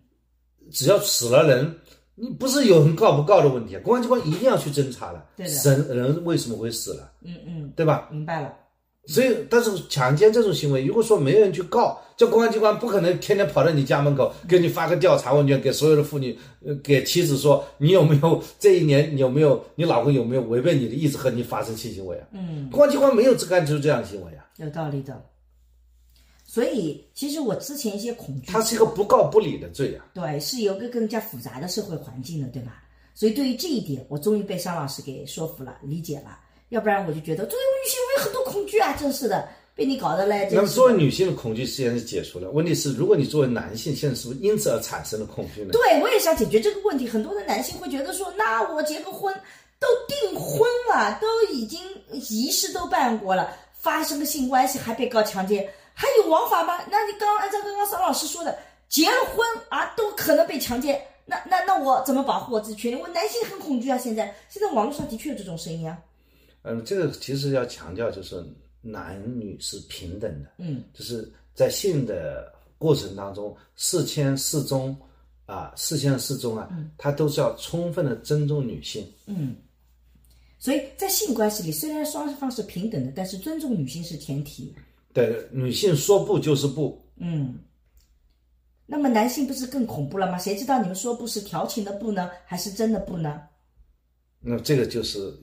[0.71, 1.75] 只要死了人，
[2.15, 5.25] 你不是有人告不告的问题，公安机关一定要去侦查的。
[5.35, 5.53] 对的
[5.93, 8.07] 人人为什么会死了，嗯嗯，对吧？
[8.11, 8.53] 明白了。
[9.07, 22.27] 所以，但是强奸这种行为，如果说没有人去告，这公安机关不可能天天跑到你家门口，给你发个调查问卷，给所有的妇女，呃，给妻子说，你有没有这一年你有没有你老公有没有违背你的意志和你发生性行为啊？
[22.31, 25.23] 嗯，公安机关没有干出这样的行为啊，有道理的。
[26.43, 30.05] 所以，其实我之前一些恐惧，它是一个不告不理的罪啊。
[30.13, 32.81] 对，是有个更加复杂的社会环境的，对吧？
[33.13, 36.39] 所以对于这一点，我终于被商老师给说服了、理解了。
[36.69, 38.43] 要不然我就觉得作为女性，我有很多
[38.75, 40.49] 恐惧啊，真是的，被你搞得嘞。
[40.51, 45.69] 那么作为女性的恐惧实际上是解除了，问题是如果你作为男性，现在是不是因此而产生了恐惧呢？
[45.71, 47.07] 对，我也想解决这个问题。
[47.07, 49.33] 很多的男性会觉得说，那我结个婚
[49.79, 51.79] 都订婚了，都已经
[52.11, 56.77] 仪式都办过了，发生个性关系还被告强奸，还有王法吗？
[56.91, 58.57] 那你刚刚按照刚刚邵老师说的，
[58.89, 62.95] 结了婚啊都可能被强奸，那那那我怎么保护我自己权利？
[63.01, 65.97] 我男性很恐惧啊，现在现在网络上的确有这种声音啊。
[66.67, 68.43] 嗯，这个其实要强调，就是
[68.85, 74.95] 男女是平等的，嗯，就是在性的过程当中，事前事中
[75.47, 79.03] 啊，事前事中啊，他都是要充分的尊重女性。
[79.25, 79.55] 嗯，
[80.59, 84.71] 所以在性关系里，虽然双方是平等的，但是尊重女性是前提。
[85.13, 87.03] 对，女性说不就是不。
[87.17, 87.57] 嗯，
[88.85, 90.37] 那么男性不是更恐怖了吗？
[90.37, 93.41] 谁知道你们说不是调情的不呢，还是真的不呢？
[94.41, 95.33] 那这个就是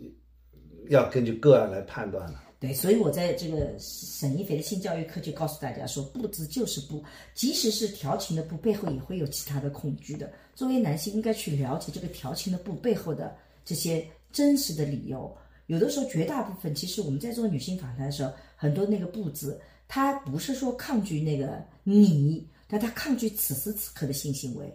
[0.90, 2.40] 要根据个案来判断了。
[2.62, 7.02] 对，所以我在这个沈一斐的性教育课就告诉大家说，不字就是不，
[7.34, 10.32] 即使是调情的不，背后也会有其他的恐惧的。
[10.54, 15.36] 作为男性，应该去了解这个调情的不背后的这些真实的理由。
[15.66, 24.72] 有的时候，绝大部分其实我们在做女性访谈的时候，很多那个不字，他不是说抗拒那个你，但他抗拒此时此刻的性行为。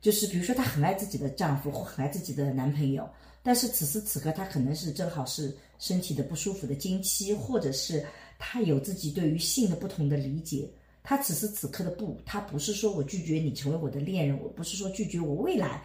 [0.00, 3.06] 就是比如说，她很爱自己的丈夫或很爱自己的男朋友，
[3.42, 8.04] 但是此时此刻她可能是正好是身体的不舒服的经期，或者是
[8.38, 10.68] 他有自己对于性的不同的理解。
[11.02, 15.82] 他此时此刻的不，他不是说我拒绝你成为我的恋人，我不是说拒绝我未来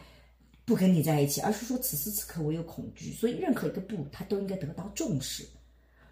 [0.65, 5.45] 不跟你在一起，而是说此时此刻我有恐惧，所以任何一个不，他都应该得到重视。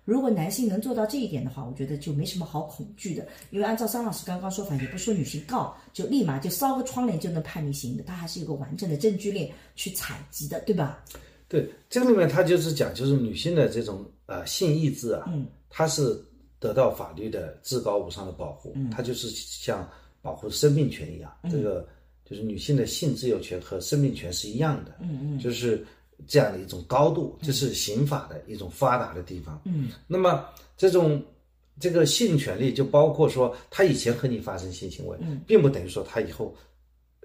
[0.06, 3.28] 如果男性能做到这一点的话，我觉得就没什么好恐惧的。
[3.52, 11.04] 因为按照桑老师刚刚说法，也不说女性告就立马就烧个窗帘就能判你刑的，它还是有个完整的证据链去采集的，对吧？
[11.50, 16.18] 对，这个里面他就是讲，就是女性的这种呃性意志啊，嗯，它是
[16.60, 19.90] 得到法律的至高无上的保护，它就是像
[20.22, 21.88] 保护生命权一样，这个
[22.24, 25.84] 就是女性的性自由权和生命权是一样的，嗯嗯，就是
[26.28, 29.60] 这样的一种高度，这是刑法的一种发达的地方。
[29.66, 30.46] 嗯，那么
[30.78, 31.20] 这种
[31.80, 36.56] 这个性权利就包括说，他以前和你发生性行为，嗯，并不等于说他以后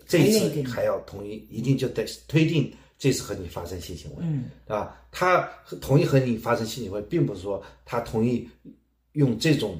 [0.06, 5.00] 这一次还要同意，一定就得推定这次和你发生性行为，嗯，对吧？
[5.10, 5.48] 他
[5.80, 8.48] 同意和你发生性行为，并不是说他同意
[9.12, 9.78] 用这种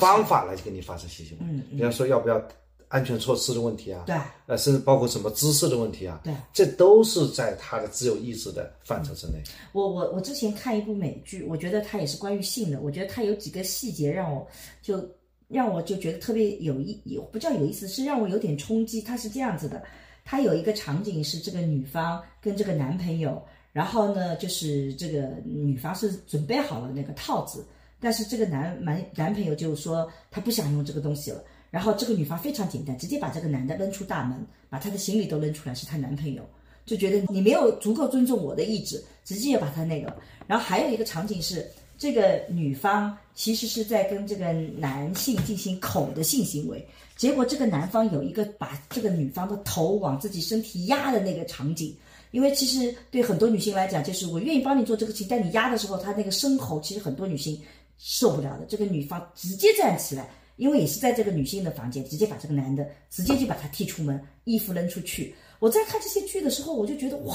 [0.00, 2.42] 方法来跟你发生性行为，嗯嗯比方说要不要
[2.88, 9.34] 安全措施的问题啊，对呃，甚至包括什么姿势的问题啊，对，这都是在他的自由意志的范畴之内。
[9.72, 14.46] 我我我之前看一部美剧，我觉得它也是关于性的，我觉得它有几个细节让我
[14.82, 15.04] 就
[15.48, 19.02] 让我就觉得特别有意，有不叫有意思，是让我有点冲击。
[19.02, 19.82] 它是这样子的，
[20.26, 27.64] 他有一个场景是这个女方跟这个男朋友，然后呢就是这个女方是准备好了那个套子，
[28.00, 31.42] 但是这个男男男朋友就说他不想用这个东西了。
[31.70, 36.42] 然后这个女方非常简单，直接把这个男的扔出大门，把他的行李都扔出来，是她男朋友。
[36.86, 40.16] 就觉得你没有足够尊重我的意志，直接把他那个。
[40.46, 41.68] 然后还有一个场景是，
[41.98, 46.86] 这个女方其实是在跟这个男性进行口的性行为，
[47.16, 51.96] 结果这个男方有一个把这个女方的头往自己身体压的那个场景。
[52.32, 57.58] 因为其实对很多女性来讲，就是我愿意帮你做这个事情，但你压的时候，她那个声吼，其实很多女性
[57.96, 58.66] 受不了的。
[58.68, 65.34] 这个女方直接站起来，因为也是在这个女性的房间，直接把这个男的直接就把他踢出门，衣服扔出去。
[65.60, 67.34] 我在看这些剧的时候，我就觉得哇，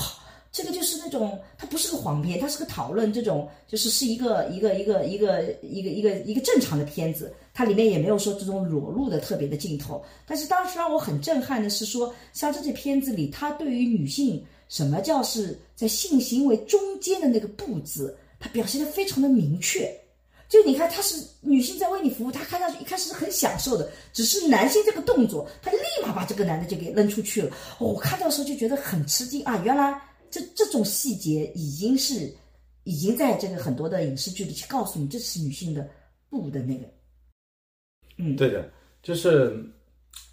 [0.51, 10.03] 这个就是那种，它不是个黄片，它是个讨论这种，就是是一个一个一个一个一个一个一个正常的片子，它里面也没有说这种裸露的特别的镜头。
[10.25, 19.91] 但是当时让我很震撼的是说，像这些片子里，它对于女性什么叫是在性行为中间的那个“不”字，它表现的非常的明确。
[20.47, 27.55] 就你看，他是女性在为你服务，他看上去一开始是很享受的，只是男性这个动作，他立马把这个男的就给扔出去了。
[27.79, 29.61] 我看到的时候就觉得很吃惊啊！
[29.63, 29.97] 原来
[30.29, 32.29] 这这种细节已经是
[32.83, 35.87] 已经在这个很多的影视剧里去告诉你，这是女性的
[36.29, 36.85] 不的那个。
[38.21, 38.69] 嗯，对的，
[39.01, 39.53] 就是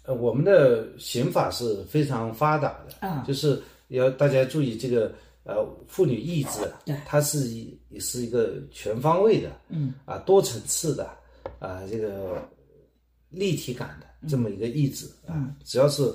[0.03, 3.23] 呃，我们的刑法是非常发达的啊。
[3.27, 5.11] 就是要大家注意这个
[5.43, 9.93] 呃妇女意志啊，对它是一是一个全方位的，嗯。
[10.05, 11.09] 啊多层次的
[11.57, 12.47] 啊这个
[13.29, 16.13] 立体感的这么一个意志啊，只要是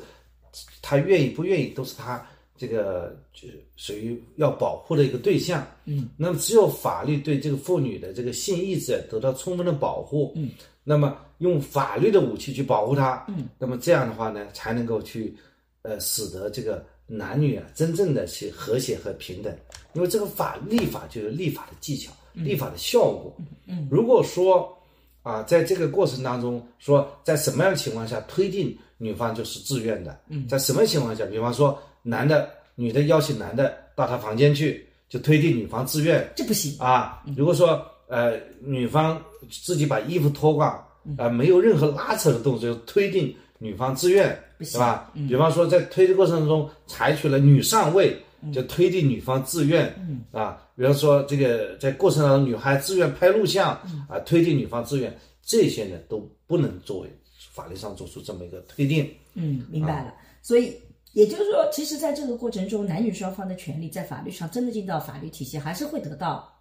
[0.81, 2.25] 他愿意不愿意，都是他
[2.57, 5.67] 这个就属于要保护的一个对象。
[5.87, 10.51] 嗯，那么只有法律对这个妇女的这个性意志得到充分的保护，嗯，
[10.85, 15.35] 那么用法律的武器去保护他，嗯，那么这样的话呢，才能够去
[15.83, 19.53] 呃使得这个男女啊真正的去和谐和平等。
[19.95, 23.35] 因为这个法立法就是立法的技巧，立法的效果。
[23.67, 24.77] 嗯，如果说
[25.23, 30.21] 啊，在这个过程当中，说在什么样的情况下推定女方就是自愿的？
[30.29, 36.79] 嗯，在什么情况下，比方说男的、女的邀请男的到他房间去，就推定女方自愿这不行。
[36.79, 37.23] 啊。
[37.37, 40.71] 如果说呃女方自己把衣服脱光，
[41.17, 45.11] 啊、没有任何拉扯的动作，就推定女方自愿，是吧？
[45.29, 48.17] 比方说在推的过程中采取了女上位，
[48.53, 49.95] 就推定女方自愿，
[50.33, 53.73] 啊，比方说这个在过程当中女孩自愿拍录像，
[54.09, 57.09] 啊，推定女方自愿，这些呢都不能作为
[57.53, 59.11] 法律上做出这么一个推定。
[59.35, 60.15] 嗯，明白了。
[60.43, 60.75] 所以
[61.13, 66.53] 也就是说，其实在这个过程中，男女双方的权利在法律上真的进到法律体系，还是会得到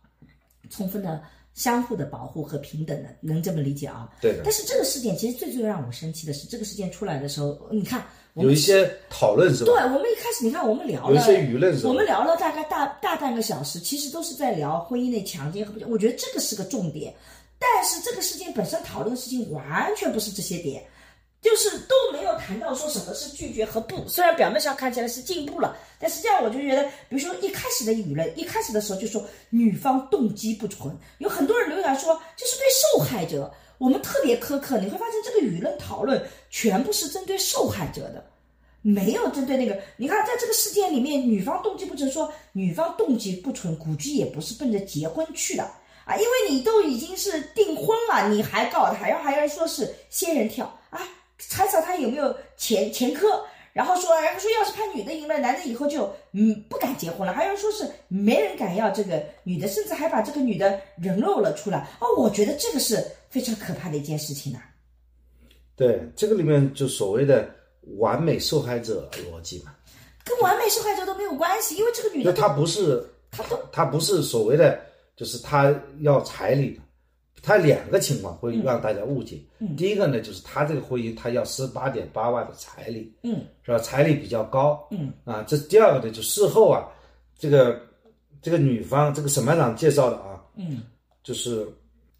[0.69, 1.21] 充分的
[1.53, 4.09] 相互的保护和平等的，能这么理解啊？
[4.21, 8.03] 对的但是这个事件其实最最让我生气的是，这个事件出来的时候，你看
[8.35, 9.71] 有一些讨论是吧？
[9.73, 17.13] 对我们一开始你看我们聊了有一些舆论是吧我们聊了大概大大半个小时，其实都是在聊婚姻内强奸和不，我觉得这个是个重点。
[17.59, 20.83] 但是这个事件本身讨论的事情完全不是这些点，
[21.43, 24.07] 就是都没有谈到说什么是拒绝和不。
[24.07, 34.79] 虽然表面上看起来是进步了，但实际上我就觉得，比如说一开始的舆论，一开始的时候就说女方动机不纯，有很多人留言说这是对受害者，我们特别苛刻。
[34.79, 36.19] 你会发现这个舆论讨论
[36.49, 38.23] 全部是针对受害者的。
[38.85, 45.63] 没有针对那个，你看，在这个事件里面，女方动机不纯，说女方动机不纯，估计也不是奔着结婚去的
[46.05, 50.69] 啊，因为你都已经是订婚了，你还告他，然后还要说是仙人跳
[51.43, 53.27] 啊，查查他有没有前前科，
[53.73, 61.87] 然后说，然后说要是判女的赢了，男的以后就嗯不敢结婚了，还有人说是没人敢要这个女的，甚至还把这个女的人肉了出来。
[61.99, 64.59] 哦，我觉得这个是非常可怕的一件事情呐、
[65.75, 67.49] 对，这个里面就所谓的
[67.97, 69.73] 完美受害者逻辑嘛，
[70.23, 74.79] 跟完美受害者都没有关系，因为这个女的就他不是她都他不是所谓的，
[75.15, 76.81] 就是他要彩礼的，
[77.43, 79.37] 他两个情况会让大家误解。
[79.75, 83.77] 第一个呢，就是他这个婚姻他要十八点八万的彩礼，嗯，是吧？
[83.79, 86.87] 彩礼比较高，嗯，啊，这第二个呢，就事后啊，
[87.37, 87.81] 这个
[88.41, 90.83] 这个女方这个审判长介绍的啊，嗯，
[91.21, 91.67] 就是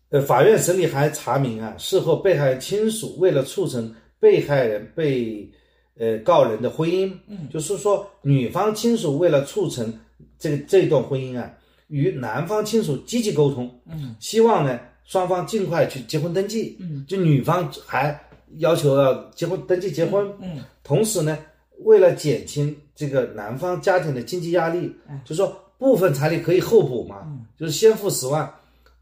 [0.09, 5.49] 呃，法院审理还查明啊，事后被害人亲属为了促成被害人被
[5.97, 9.97] 呃告人的婚姻，嗯，就是说女方亲属为了促成
[10.37, 11.53] 这个这段婚姻啊，
[11.87, 18.19] 与男方亲属积极沟通，嗯，希望呢双方尽快去结婚登记，嗯，就女方还
[18.57, 21.37] 要求要结婚登记结婚，嗯，同时呢，
[21.79, 27.45] 为了减轻这个男方家庭的经济压力，嗯就说部分彩礼可以后补嘛，嗯。
[27.57, 28.51] 就是先付十万，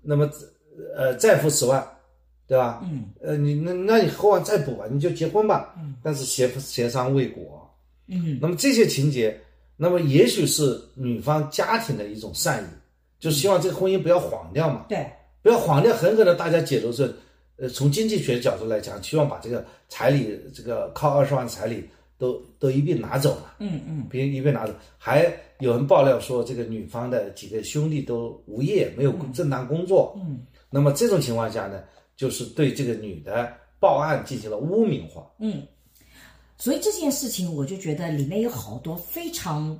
[0.02, 0.30] 那么
[0.96, 1.84] 呃再付十万，
[2.48, 2.82] 对吧？
[2.84, 7.68] 嗯，呃你那那你后完再补吧，你就结婚吧，嗯，但是协协商未果，
[8.08, 9.40] 嗯，那么这些情节，
[9.78, 12.68] 那么也许是女方家庭的一种善意，
[13.20, 15.10] 就希望这个婚姻不要黄掉嘛，对，
[15.42, 17.14] 不要谎掉，很可能大家解读是，
[17.58, 21.84] 呃，从经济学角度来讲，希望把这个彩礼，这个靠二十万彩礼
[22.18, 24.74] 都都一并拿走了，嗯嗯，别一并拿走。
[24.98, 31.84] 还有人爆料说，这个女方的几个兄弟都无业，没有正当工作，嗯，那么这种情况下呢，
[32.16, 35.66] 就是对这个女的报案进行了污名化，嗯，
[36.58, 39.76] 所以这件事情，我就觉得里面有好多非常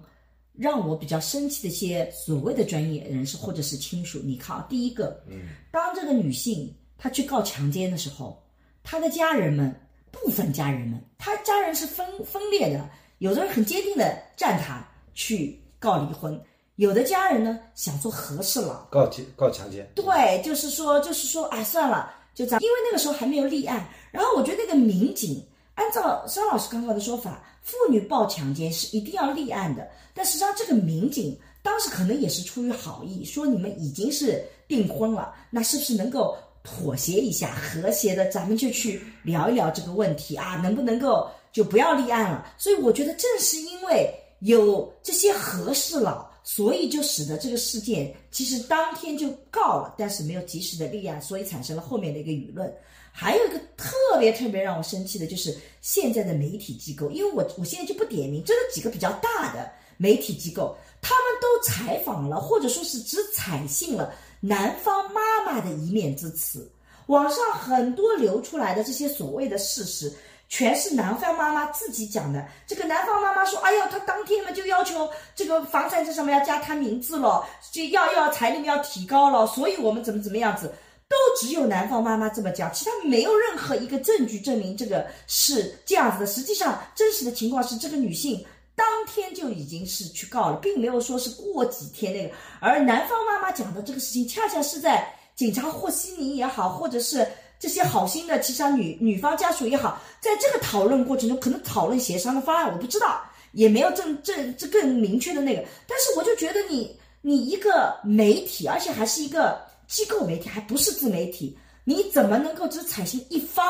[0.54, 4.20] 让我比较生气的一些所谓的专业人士或者是亲属。
[4.24, 8.42] 你看啊，第一个，嗯，当这个女性她去告强奸的时候，
[8.84, 9.74] 她的家人们
[10.12, 12.90] 部分家人们，她家人是分分裂的，
[13.20, 16.40] 有的人很坚定的站她去告离婚，
[16.76, 19.90] 有的家人呢想做和事佬，告告强奸。
[19.96, 23.88] 对，就是说，就是说，哎，算了，就这样，因为那个时候还没有立案。
[24.12, 25.42] 然后我觉得那个民警，
[25.76, 42.54] 按照孙老师刚刚的说法，妇女报强奸是一定要立案的，但实际上这个民警当时可能也是出于好意，说你们已经是订婚了，那是不是能够妥协一下，和谐的，咱们就去聊一聊这个问题啊，能不能够就不要立案了？
[42.58, 46.30] 所以我觉得正是因为有这些和事佬。
[46.44, 52.74] 所以就使得这个事件其实当天就告了，但是没有及时的立案，所以产生了后面的一个舆论。
[53.12, 66.72] 还有一个特别特别让我生气的就是现在的媒体机构，因为我我现在就不点名，这个几个比较大的媒体机构，他们都采访了，或者说是只采信了男方妈妈的一面之词。
[67.08, 70.12] 网上很多流出来的这些所谓的事实。
[70.54, 72.46] 全是男方妈妈自己讲的。
[72.68, 80.74] 这个男方妈妈说：“哎呀，他当天嘛就要求这个房产证上面要加他名字了，就要要彩礼要提高了，所以我们怎么怎么样子，
[81.12, 86.26] 都只有男方妈妈这么讲，其他没有任何一个证据证明这个是这样子的。
[86.26, 88.44] 实际上，真实的情况是，这个女性
[88.76, 92.34] 当天就已经是去告了，并没有说是过几天那个。
[92.60, 97.28] 而男方妈妈讲的这个事情，恰恰是在警察和稀泥也好，或者是。”
[97.62, 105.64] 这些好心的，其实女女方家属也好，在这个讨论过程中，可能讨论协商的方案，我不知道，也没有正正这更明确的那个。
[105.88, 113.64] 但是我就觉得你你一个媒体，而且还是一个机构媒体，还不是自媒体，你怎么能够只采信一方，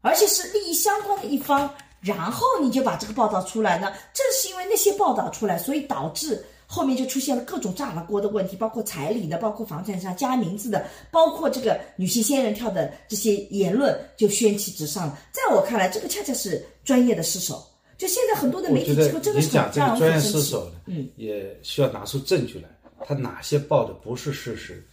[0.00, 1.70] 而且是利益相关的一方，
[2.00, 3.92] 然后你就把这个报道出来呢？
[4.14, 6.42] 正是因为那些报道出来，所以导致。
[6.68, 15.16] 后面就出现了各种炸了锅的问题，包括彩礼的，包括房产上加名字的，包括这个女性仙人跳的这些言论就掀起直上了。
[15.30, 17.64] 在我看来，这个恰恰是专业的失守。
[17.96, 22.68] 就现在很多的媒体机构真的是讲这个专业失守嗯，也需要拿出证据来。
[23.06, 24.84] 他哪些报的不是事实？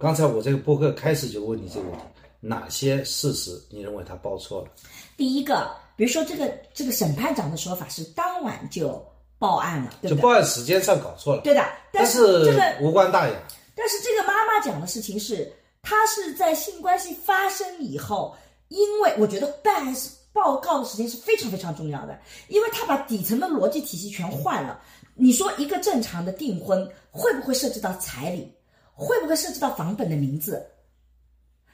[0.00, 2.04] 刚才我这个播客开始就问你这个问题：
[2.40, 4.68] 哪些事实你认为他报错了？
[5.16, 9.04] 第一个，比如说这个这个审判长的说法是当晚就。
[9.38, 11.64] 报案了，对就报案时间上搞错了，对的。
[11.90, 13.34] 但是这个无关大雅。
[13.74, 18.36] 但是这个妈妈讲的事情是，她是在性关系发生以后，
[18.68, 24.78] 因为我觉得办案是报告的时间是非常非常重要的，因为她把底层的逻辑体系全换了。
[25.14, 28.52] 你说一个正常的订婚会不会涉及到彩礼？
[29.00, 30.62] 会不会涉及到房本的名字？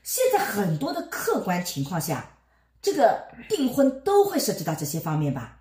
[0.04, 2.30] 现在很多的客观情况下，
[2.80, 5.58] 这个订婚都会涉及到这些方面吧？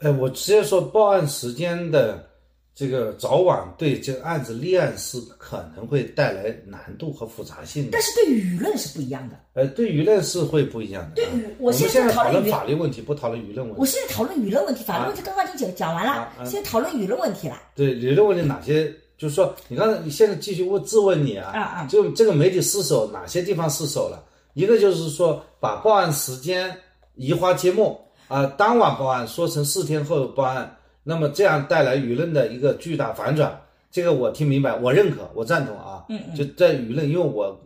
[0.00, 2.28] 哎，我直接说报案时间的
[2.74, 9.38] 这个早晚对这个案子立案是可能会带来难度和复杂性的，但是对舆论是不一样的。
[9.54, 11.14] 呃，对舆论是会不一样的。
[11.14, 11.26] 对，
[11.60, 13.80] 我现在讨论法律问题，不讨论舆论问题。
[13.80, 17.56] 我现在讨论舆论问题，法律问题刚刚已经讲讲完了，现在讨论舆论问题了。
[17.76, 18.92] 对，舆论问题哪些？
[19.18, 24.24] 就是说，你刚才你现在继续问质问你啊，啊啊，就这个媒体失手哪些地方失手了？
[24.54, 26.74] 一个就是说把报案时间
[27.16, 28.00] 移花接木。
[28.28, 33.58] 啊，当晚报案说成四天后报案，那么这样带来舆论的一个巨大反转，
[33.90, 36.04] 这个我听明白，我认可，我赞同啊。
[36.10, 36.36] 嗯嗯。
[36.36, 37.58] 就在舆论，因为我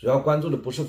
[0.00, 0.82] 主要关注的不是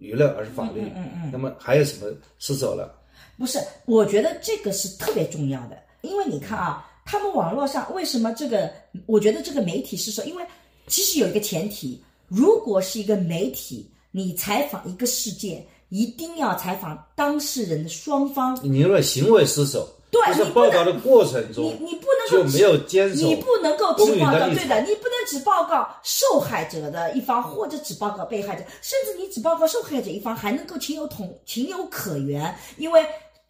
[0.00, 0.80] 舆论，而是法律。
[0.80, 1.30] 嗯嗯嗯。
[1.32, 2.94] 那么还有什么失手了？
[3.36, 8.70] 不是，我觉得这个是特别重要的，因为你看啊，他们网络上为什么这个？
[9.06, 10.44] 我觉得这个媒体失手，因为
[10.86, 11.98] 其实有一个前提，
[12.28, 15.66] 如果是一个媒体，你采访一个事件。
[15.88, 18.58] 一定要采访当事人的双方。
[18.60, 19.88] 你认为行为失守？
[20.10, 33.06] 对，就是报道的过程中，你你不能够没有坚守，你不能够只报告对的，你不能只报告受害者的一方，或者只报告被害者，甚至你只报告受害者一方，还能够情有同情有可原，因为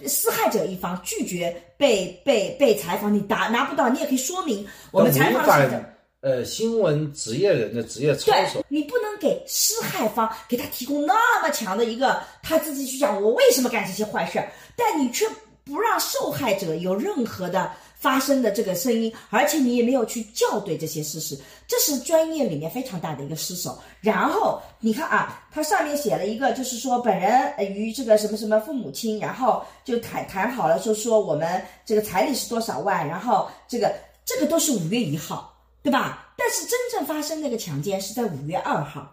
[0.07, 5.83] 施害者一方拒绝被被被采访，你拿拿不到，你也可以说明我们采访者。
[6.21, 15.25] 呃，新闻职业人的职业操守，你不能给施害方给他提供那么强的一个他自己去讲我为什么干这些坏事儿，但你却
[15.65, 21.37] 不让受害者有任何的发生的这个声音，而且你也没有去校对这些事实，
[21.67, 23.77] 这是专业里面非常大的一个失手。
[24.01, 33.93] 然后你看啊，他上面写了一个，就是说本人与这个什么什么父母亲，然后就谈谈好了，就说我们这个彩礼是多少万，然后这个
[34.25, 35.53] 这个都是五月一号。
[35.83, 36.35] 对吧？
[36.37, 39.09] 但是真正发生那个强奸是在五月二号，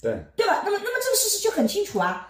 [0.00, 0.62] 对对吧？
[0.64, 2.29] 那么，那么这个事实就很清楚啊。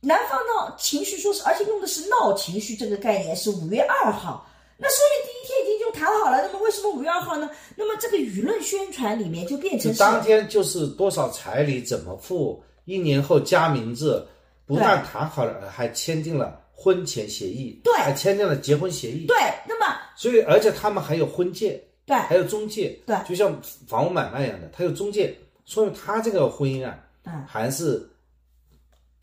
[0.00, 4.46] 男方闹情绪说是，而且用的是闹情绪这个概念是五月二号，
[4.78, 6.42] 那说明第一天已经就谈好了。
[6.46, 7.50] 那么为什么五月二号呢？
[7.74, 14.26] 那么这个舆论宣传里面就变成当天就是多少彩礼怎么付，一年后加名字，
[14.66, 19.36] 不但谈好了，还签订了婚前协议，对，还签订了结婚协议，对。
[19.66, 21.82] 那么，所以而且他们还有婚介。
[22.06, 28.08] 对，还有中介，对，就像房屋买卖一样的，他有中介，说明他这个婚姻啊，嗯，还是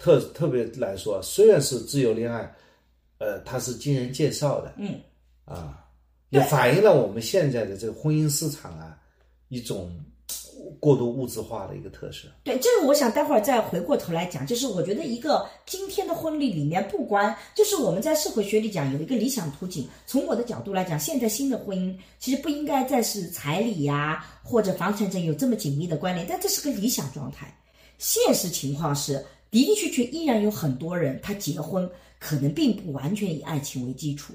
[0.04, 2.54] 特特别来说，虽然是自由恋爱，
[3.20, 5.00] 呃，它是经人介绍的，嗯，
[5.46, 5.88] 啊，
[6.28, 8.98] 也反映了我们现在的这个婚姻市场啊
[9.48, 9.98] 一种
[10.78, 12.28] 过度物质化的一个特色。
[12.44, 27.58] 对，这个我想待会儿再回过头来讲，就是我觉得一个今天的婚礼里面，不光就是我们在社会学里讲有一个理想图景，从我的角度来讲，现在新的婚姻其实不应该再是彩礼呀、或者房产证有这么紧密的关联，但这是个理想状态。
[27.98, 29.24] 现实情况是，
[29.54, 31.90] 的的确确依然有很多人他结婚
[32.20, 34.34] 可能并不完全以爱情为基础，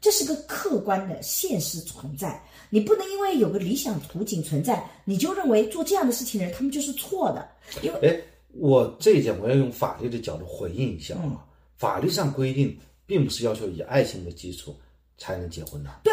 [0.00, 2.40] 这是个客观的现实存在。
[2.70, 7.48] 你不能因为有个理想图景存在，你就认为做这样的事情的人他们就是错的，
[7.82, 8.20] 因为哎，
[8.52, 11.22] 我这一点我要用法律的角度回应一下啊。
[11.24, 11.38] 嗯
[11.78, 14.74] 法律上规定，并不是要求以爱情为基础
[15.16, 16.12] 才能结婚的，对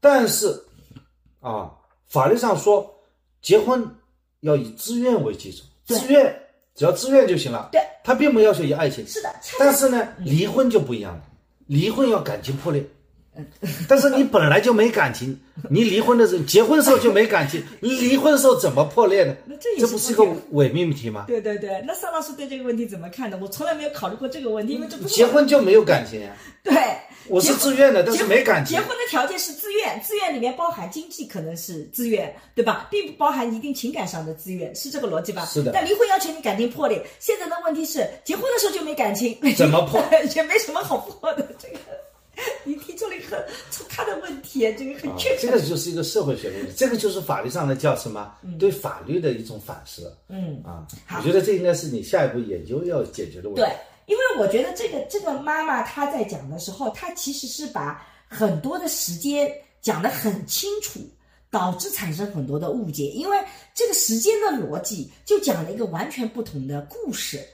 [0.00, 0.54] 但是
[1.40, 2.94] 啊，法律上说
[3.40, 3.82] 结婚
[4.40, 6.30] 要以自愿为基础，自愿
[6.76, 7.70] 只要自愿就行了。
[7.72, 9.04] 对，他并不要求有爱情。
[9.08, 11.22] 是的，但是呢，离婚就不一样了，
[11.66, 12.84] 离婚要感情破裂。
[13.86, 19.34] 但是你本来就没感情， 你离婚的时候，结婚的时候就没感情，你离婚的时候怎么破裂呢？
[19.44, 21.24] 那这也是这不是一个伪命题吗？
[21.26, 23.38] 对对对，那桑老师对这个问题怎么看呢？
[23.42, 26.30] 我从来没有考虑过这个问题，因为这不是结婚就没有感情呀、
[26.62, 26.72] 对。
[27.28, 28.80] 我是自愿的，但是没感情结。
[28.80, 32.86] 婚的条件是自愿，自愿里面包含经济可能是自愿，对吧？
[32.90, 35.44] 并不包含一定情感上的自愿，是这个逻辑吧？
[35.46, 40.02] 是的但离婚要求你感情破裂，现在的问题是结婚的时候就没感情，怎么破？
[40.34, 41.46] 也没什么好破的。
[41.58, 41.78] 这个
[42.64, 45.46] 你提出了一个很粗咖的问题，这个很啊确实。
[45.46, 48.30] 这个就是一个社会学问题，这个就是法律上的叫什么？
[48.58, 50.14] 对法律的一种反思。
[50.28, 53.62] 嗯啊，我觉得这应该是你下一步研究要解决的问题。
[53.62, 53.70] 对，
[54.06, 59.52] 因为我觉得这个这个妈妈她在讲的时候，她其实是把很多的时间
[59.82, 61.00] 讲得很清楚，
[61.50, 63.06] 导致产生很多的误解。
[63.08, 63.38] 因为
[63.74, 67.44] 这个时间的逻辑就讲了一个完全不同的故事，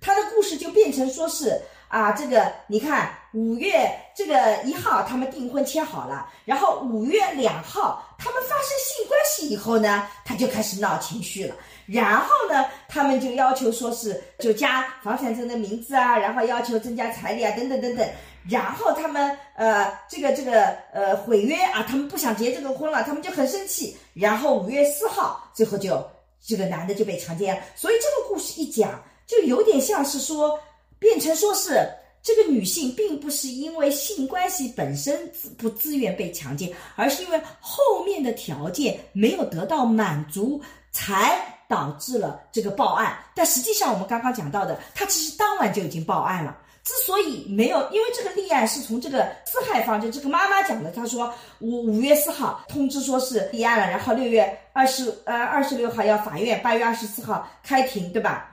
[0.00, 11.54] 她的故事就变成说是啊，这个你看五月这个一号他们订婚签好了，然后五月两号他们发生性关系以后呢，他就开始闹情绪了。
[11.90, 18.08] 然后呢，他们就要求说是就加房产证的名字啊，然后要求增加彩礼啊，等等等等。
[18.48, 23.96] 然后他们呃这个这个呃毁约啊，他们不想结这个婚了，他们就很生气。
[24.14, 26.02] 然后五月四号，最后就
[26.40, 27.60] 这个男的就被强奸。
[27.74, 30.58] 所以这个故事一讲，就有点像是说
[30.98, 31.86] 变成说是
[32.22, 40.62] 这个女性并不是因为性关系本身自不自愿被强奸，而是因为后面的条件没有得到满足，
[40.92, 41.38] 才
[41.70, 43.16] 导致了这个报案。
[43.34, 46.58] 但实际上，我们刚刚讲到的，他其实当晚就已经报案了。
[46.82, 50.90] 之所以没有，因为这个立案是从这个四害方，就这个妈妈讲的。
[50.90, 58.48] 她说五五月四号通知说是立案了，然后六月二十呃二十六号要法院，八月二十四号开庭，对吧？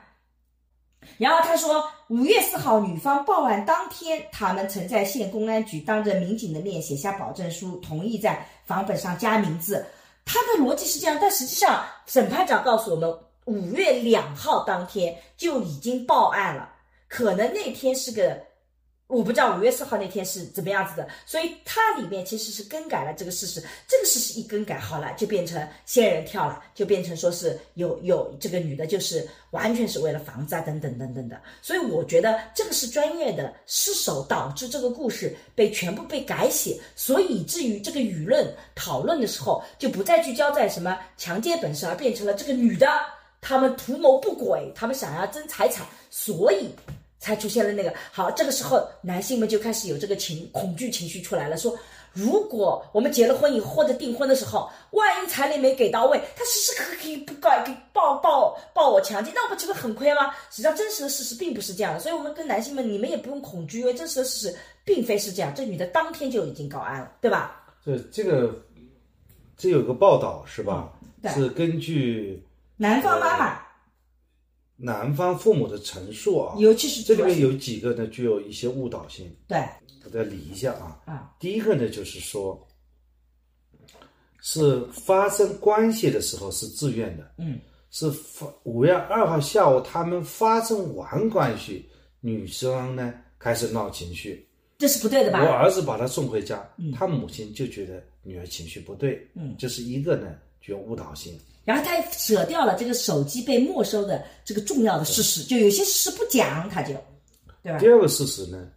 [1.17, 9.85] 然后他说，五月四号女方报案当天，他们曾在县公安局当着民警的面写下保证书，同意在房本上加名字。
[10.27, 16.69] 他的逻辑是这样，但实际上审判长告诉我们，五月两号当天就已经报案了，
[17.07, 18.46] 可能那天是个。
[19.07, 23.63] 我不知道五月四号那天是怎么样子的，所以它里面其实是更改了这个事实。
[23.87, 31.41] 这个事实一更改，好了，就变成仙人跳了，就变成说是有有这个女的，就是完全是为了房子啊，等等等等的。
[31.61, 42.85] 所以我觉得这个是专业的失手导致这个故事被全部被改写，所以至于这个舆论讨论的时候就不再聚焦在什么强奸本身，而变成了这个女的
[43.39, 46.69] 他们图谋不轨，他们想要争财产，所以。
[47.19, 51.77] 才出现了那个好，这个时候男性们就开始有这个情恐惧情绪出来了，说
[52.13, 60.31] 如果我们结了婚以后或者订婚的时候，万一彩礼没给到位，他时时刻刻可以不告给抱抱抱我强奸，那我不岂不很亏吗？
[60.49, 67.63] 实际上真实的事实并不是这样的，所以我们跟男性们，你们也不用恐惧，因为真实的事实并非是这样，这女的当天就已经告安了，对吧？
[67.85, 68.55] 这这个
[69.55, 70.91] 这有个报道是吧？
[71.21, 72.43] 对是根据
[72.77, 73.59] 男方妈妈，
[74.77, 79.57] 男方父母的陈述啊，尤其是这里面有几个呢具有一些误导性，对。
[80.05, 81.01] 我再理一下啊。
[81.05, 82.65] 啊，第一个呢，就是说，
[84.39, 87.59] 是发生关系的时候是自愿的，嗯，
[87.91, 91.89] 是发五月二号下午他们发生完关系，
[92.21, 94.47] 女生呢开始闹情绪，
[94.77, 95.43] 这是不对的吧？
[95.43, 95.49] 我？
[95.49, 96.65] 儿子把她送回家，
[96.95, 101.37] 他母亲就觉得女儿情绪不对，嗯，这是一个呢具有误导性。
[101.67, 106.93] 然后他还舍掉了这个手机被没收的这个重要的事实，就有些事实不讲，他就，
[107.61, 107.87] 对吧第？
[107.87, 108.69] 二个事实呢，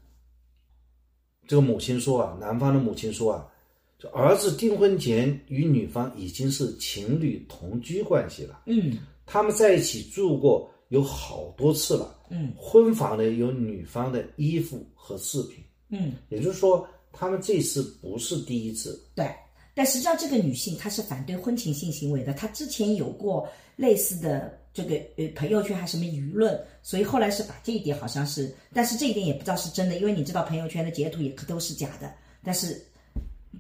[1.47, 3.47] 这个母亲说啊，男方的母亲说啊，
[3.97, 19.01] 就儿子订婚前与女方已经是情侣同居关系了，嗯他们在一起住过有好多次了，嗯，婚房呢有女方的衣服和饰品，嗯，也就是说，他们这次不是第一次。
[19.14, 19.32] 对。
[19.81, 32.12] 但实际上，这个女性她是反对婚前性行为的，她之前有过类似的这个呃朋友圈还什么舆论，所以后来是把这一点好像是，但是这一点也不知道是真的，因为你知道朋友圈的截图也可都是假的，
[32.45, 32.78] 但是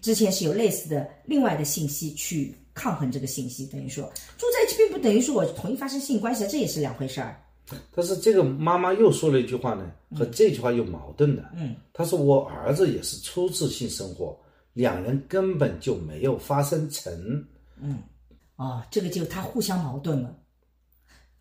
[0.02, 4.04] 之前是有类似的另外的信息去抗衡这个信息，等于说
[4.36, 7.42] 住在一起并不等于说我同意发生性关系，这也是两回事儿。
[7.94, 11.50] 但是这个妈妈又说了一句话呢，和这句话有矛盾的。
[11.56, 14.38] 嗯，她说我儿子也是初次性生活。
[14.72, 17.44] 两人根本就没有发生成，
[17.80, 17.98] 嗯，
[18.56, 20.32] 哦，这个就他互相矛盾了，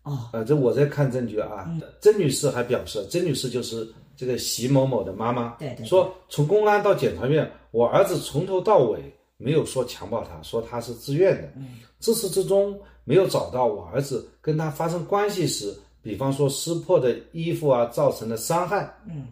[0.02, 1.70] 哦，呃，这我在看证据啊。
[2.00, 9.00] 曾女士还表示，曾女士就是这个席某某的妈妈，对对，说从公安到检察院，我儿子从头到尾
[9.36, 15.72] 没有说强暴他，说他是自愿的，嗯，自始至终没有找到我儿子跟他发生关系时，
[16.02, 19.28] 比方说撕破的衣服啊造成的伤害，嗯，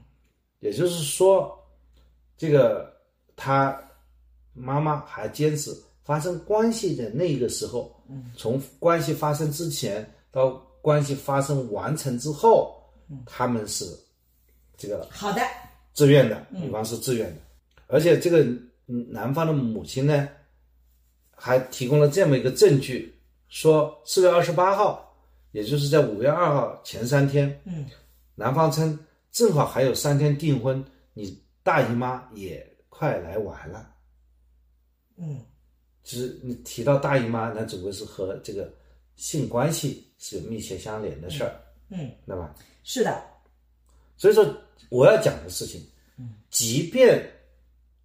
[0.60, 1.52] 也就是说，
[2.36, 2.94] 这个
[3.34, 3.76] 他。
[4.58, 7.94] 妈妈还坚持发生关系的那个时候，
[8.36, 10.50] 从关系发生之前到
[10.80, 12.82] 关系发生完成之后，
[13.26, 13.84] 他们是
[14.76, 15.40] 这个好的。
[15.94, 17.40] 自愿的，女方是自愿的，
[17.88, 18.46] 而且这个
[18.86, 20.28] 男方的母亲呢，
[21.34, 23.12] 还提供了这么一个证据，
[23.48, 25.12] 说四月二十八号，
[25.50, 27.84] 也就是在五月二号前三天，嗯，
[28.36, 28.96] 男方称
[29.32, 30.84] 正好还有三天订婚，
[31.14, 33.90] 你大姨妈也快来晚了。
[35.18, 35.40] 嗯，
[36.04, 38.72] 其实你提到大姨妈，那只不过是和这个
[39.16, 41.52] 性关系是有密切相连的事儿，
[41.90, 42.54] 嗯，对吧？
[42.84, 43.22] 是的，
[44.16, 44.46] 所以说
[44.88, 45.84] 我要讲的事情，
[46.18, 47.22] 嗯，即便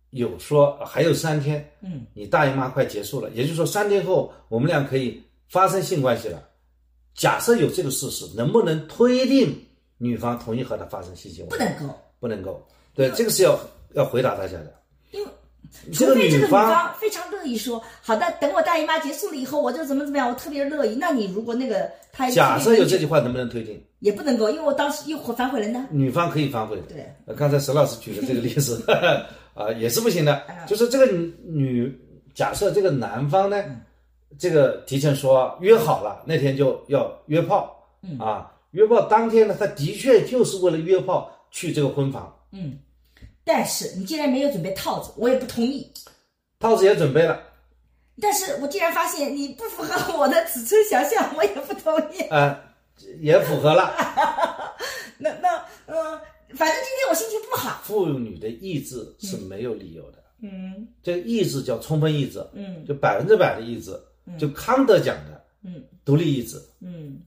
[0.10, 6.50] 有说还有三天，嗯，你大姨妈快结束了，也就是说三天后我们俩可以发生性关系了。
[7.14, 9.56] 假设有这个事实，能不能推定
[9.98, 11.50] 女方同意和他发生性行为？
[11.50, 12.68] 不能够，不能够。
[12.96, 13.60] 对，这个是要
[13.94, 14.83] 要回答大家的。
[15.92, 20.96] 除非这个女方非常乐意说，好的，等我大姨妈结束了以后，我就怎么怎么样，我特别乐意。
[20.96, 23.84] 那你如果那个他假设有这句话，能不能推进？
[24.00, 25.86] 也不能够，因为我当时又反悔了呢。
[25.90, 26.82] 女方可以反悔。
[26.88, 27.06] 对，
[27.36, 28.84] 刚才石老师举的这个例子
[29.54, 30.42] 啊，也是不行的。
[30.68, 31.06] 就是这个
[31.46, 31.94] 女，
[32.34, 33.64] 假设这个男方呢，
[34.38, 37.76] 这个提前说约好了那天就要约炮，
[38.20, 42.78] 啊，约炮当天呢，他的确就是为了约炮去这个婚房，嗯。
[43.44, 45.90] 但是你既然没有准备套子，我也不同意。
[46.60, 47.42] 套子也准备了，
[48.22, 52.22] 但是我既然发现你不符合我的尺寸想象，我也不同意。
[52.30, 52.58] 啊，
[53.20, 53.94] 也符合了。
[55.20, 55.96] 那那嗯，
[56.56, 57.82] 反正今天我心情不好。
[57.84, 60.24] 妇女的意志是没有理由的。
[60.42, 62.46] 嗯，这个意志叫充分意志。
[62.54, 63.92] 嗯，就百分之百的意志。
[64.26, 65.44] 嗯就康德讲的。
[65.64, 66.62] 嗯，独立意志。
[66.80, 67.20] 嗯，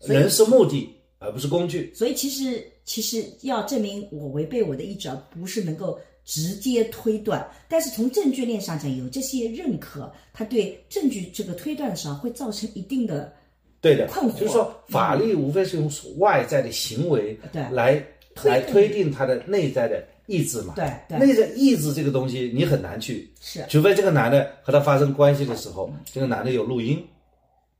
[0.00, 1.92] 人是目的而不是工具。
[1.94, 2.66] 所以其实。
[2.82, 7.48] 其实要证明我违背我的意志，而不是能够直接推断。
[7.68, 13.32] 但是从证据链上讲，有这些认可，他对证据这个推断的时候，会造成一定的
[13.80, 14.40] 对的困惑。
[14.40, 18.04] 就是说，法律无非是用外在的行为对来
[18.42, 20.74] 来推定他的内在的意志嘛。
[20.74, 27.00] 对对，内在意志这个东西你很难去，是除非这个男的和他发生关系的时候，这个男的有录音，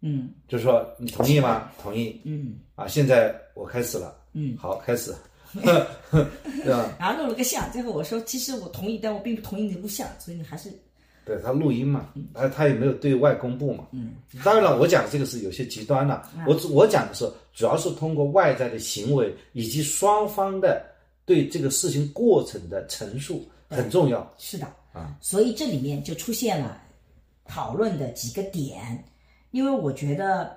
[0.01, 1.71] 嗯，就是说你同意吗？
[1.83, 4.17] 同意，嗯，啊，现在我开始了。
[4.33, 5.15] 嗯，好，开始，
[5.53, 6.97] 对吧？
[6.99, 10.71] 然后录了个像，最后我说，其实我同意，但我并不同意你录像，所以你还是
[11.25, 13.87] 对他录音嘛，他他也没有对外公布嘛。
[13.93, 16.31] 嗯，当然了，我讲的这个是有些极端了。
[16.47, 20.83] 我我讲的是，主要是通过外在的行为以及双方的
[21.27, 24.33] 对这个事情过程的陈述很重要。
[24.39, 26.81] 是的啊，所以这里面就出现了
[27.45, 29.05] 讨论的几个点，
[29.51, 30.57] 因为我觉得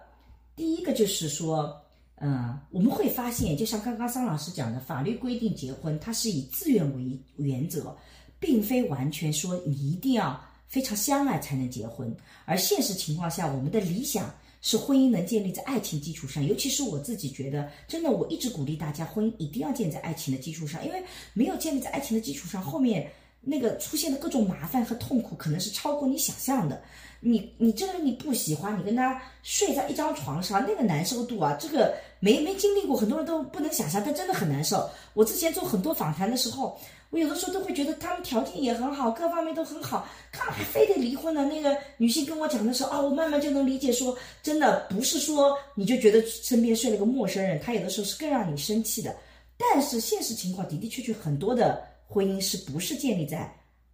[0.55, 1.79] 第一个就是说。
[2.25, 7.93] 嗯，我们会发现，就像刚刚桑老师讲的，法律规定结婚，它是以自愿为原则，
[8.39, 12.15] 并非完全说你一定要非常相爱才能结婚。
[12.45, 16.45] 而现实情况下，我们的理想是婚姻能建立在爱情基础上。
[16.45, 26.81] 尤其是我自己觉得，真的，我一直鼓励大家，婚姻一定要建在爱情的基础上，因为没有建立在爱情的基础上，后面那个出现的各种麻烦和痛苦，可能是超过你想象的。
[27.23, 34.89] 你你这个人你不喜欢，你跟他睡在一张床上，那个难受度啊，这个没没经历过，很多人都不能想象，但真的很难受。
[35.13, 36.77] 我之前做很多访谈的时候，
[37.11, 41.45] 我有的时候都会觉得他们条件也很好，各方面都很好，干嘛还非得离婚呢？
[41.45, 49.15] 那个女性跟我讲的时候啊，我慢慢就能理解，说真的不是说你就觉得身边睡了个陌生人，他有的时候是更让你生气的。
[49.57, 53.49] 但是现实情况的的确确很多的婚姻是不是建立在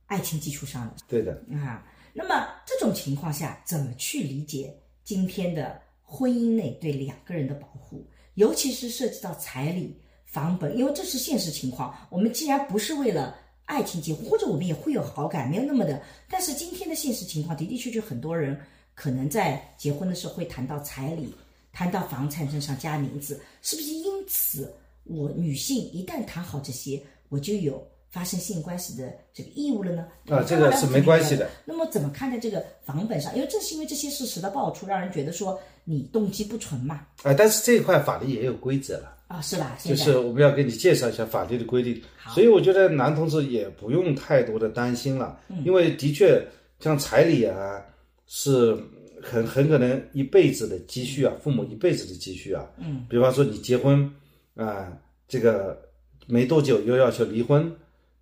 [0.08, 0.94] 爱情基础上的？
[1.08, 1.84] 对的啊。
[2.22, 11.96] 那么这种情况下，怎么去理解今天的婚姻内对两个人的保护，尤其是涉及到彩礼、房本，因为这是现实情况。
[12.10, 16.04] 我们既然不是为了爱情结婚，或者我们也会有好感，没有那么的。
[16.30, 18.60] 但是今天的现实情况的的确确，很多人
[18.94, 21.34] 可能在结婚的时候会谈到彩礼，
[21.72, 23.90] 谈到房产证上加名字，是不是？
[23.94, 30.08] 因此，我女性一旦谈好这些，我就有发生性关系的这个义务了呢？
[30.30, 31.50] 啊，这个是没关系的。
[31.66, 33.36] 那么怎么看待这个房本上？
[33.36, 37.06] 因为正是因为这些事实的爆出，让人觉得说你动机不纯嘛。
[37.24, 39.16] 啊，但是这一块法律也有规则了。
[39.28, 39.78] 啊，是吧？
[39.84, 42.02] 就是我们要给你介绍一下法律的规定，
[42.34, 46.44] 所以我觉得男同志也不用太多的担心了，因为的确
[46.80, 47.80] 像彩礼啊，
[48.26, 48.76] 是
[49.22, 52.66] 很很可能一辈子的积蓄啊，父母一辈子的积蓄啊。
[52.78, 54.12] 嗯，比方说你结婚
[54.56, 54.98] 啊，
[55.28, 55.80] 这个
[56.26, 57.72] 没多久又要求离婚，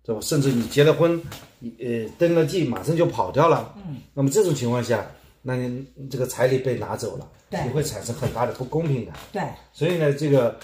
[0.08, 0.20] 对吧？
[0.22, 1.20] 甚至你结了婚，
[1.78, 3.74] 呃，登了记马上就跑掉了。
[3.86, 5.06] 嗯，那么这种情况下，
[5.42, 9.12] 那你这个彩礼被拿走了，对，你会产生很大的不公平的。
[9.30, 9.42] 对，
[9.74, 10.58] 所以呢，这个。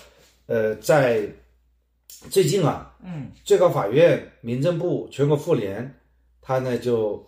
[0.46, 1.26] 呃，在
[2.28, 5.90] 最近啊，嗯，最高法院、民政部、全国妇联，
[6.42, 7.26] 他呢就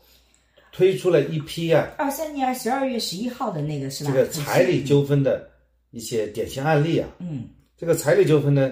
[0.71, 4.11] 推出了一批啊，二三年十二月十一号的那个是吧？
[4.13, 5.49] 这个彩礼纠纷的
[5.93, 8.71] 一些典型案例啊，嗯，这个彩礼纠纷呢，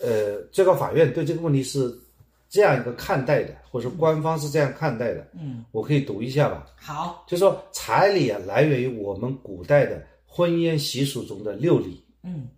[0.00, 1.94] 呃，最高法院对这个问题是
[2.48, 6.66] 这样一个看待的，或者说官方是这样看待的，嗯，我可以读一下吧。
[6.76, 12.48] 好，就说彩礼啊，来源于我们古代的婚姻习俗中的六礼，嗯。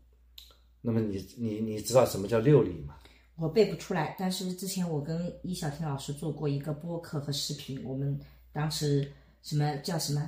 [0.83, 2.95] 那么你你你知道什么叫六礼吗？
[3.37, 8.19] 我背不出来，但是之前我跟易小天老师做过一个播客和视频，我们
[8.53, 9.11] 当时
[9.43, 10.27] 什么叫什么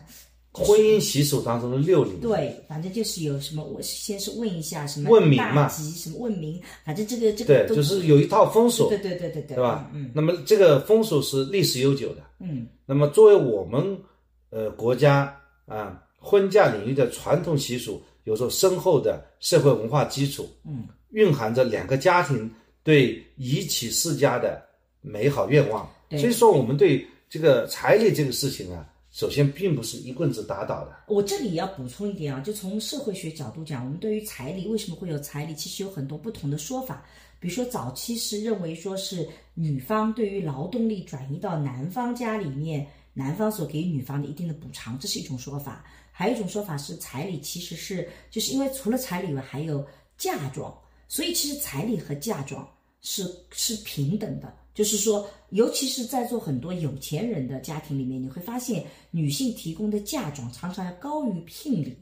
[0.53, 2.11] 婚姻习俗当中的六礼？
[2.21, 9.91] 对，反正就是有什么，我先是问一下什么问名嘛，什么问名，反正这个这个对，就是有一套风俗，对对对对对，对吧？
[9.93, 13.99] 嗯，那么这个风俗是历史悠久的，嗯，那么作为我们
[14.51, 15.35] 呃国家
[15.67, 18.03] 啊婚嫁领域的传统习俗。
[18.25, 22.49] 有着深厚的社会文化基础，嗯，蕴含着两个家庭
[22.85, 24.63] 对一起世家的
[25.01, 25.91] 美好愿望。
[26.11, 31.05] 所以说，我们对这个彩礼这个事情啊，首先并不是一棍子打倒的。
[31.07, 37.05] 我这里要补充一点啊，就从社会学角度讲，我们对于彩礼为什么会有彩礼，其实有很多不同的说法。
[37.39, 45.85] 比如说，早期是认为说是女方对于劳动力转移到男方家里面，男方所给予女方的一定的补偿，这是一种说法。
[46.11, 49.85] 还有一种说法是，彩礼其实是就是因为除了彩礼以外还有
[50.17, 50.75] 嫁妆，
[51.07, 52.67] 所以其实彩礼和嫁妆
[53.03, 54.55] 是是平等的。
[54.75, 61.97] 就是说，尤其是在座很多有钱人的家庭里面，你会发现女性提供的嫁妆常常要高于聘礼。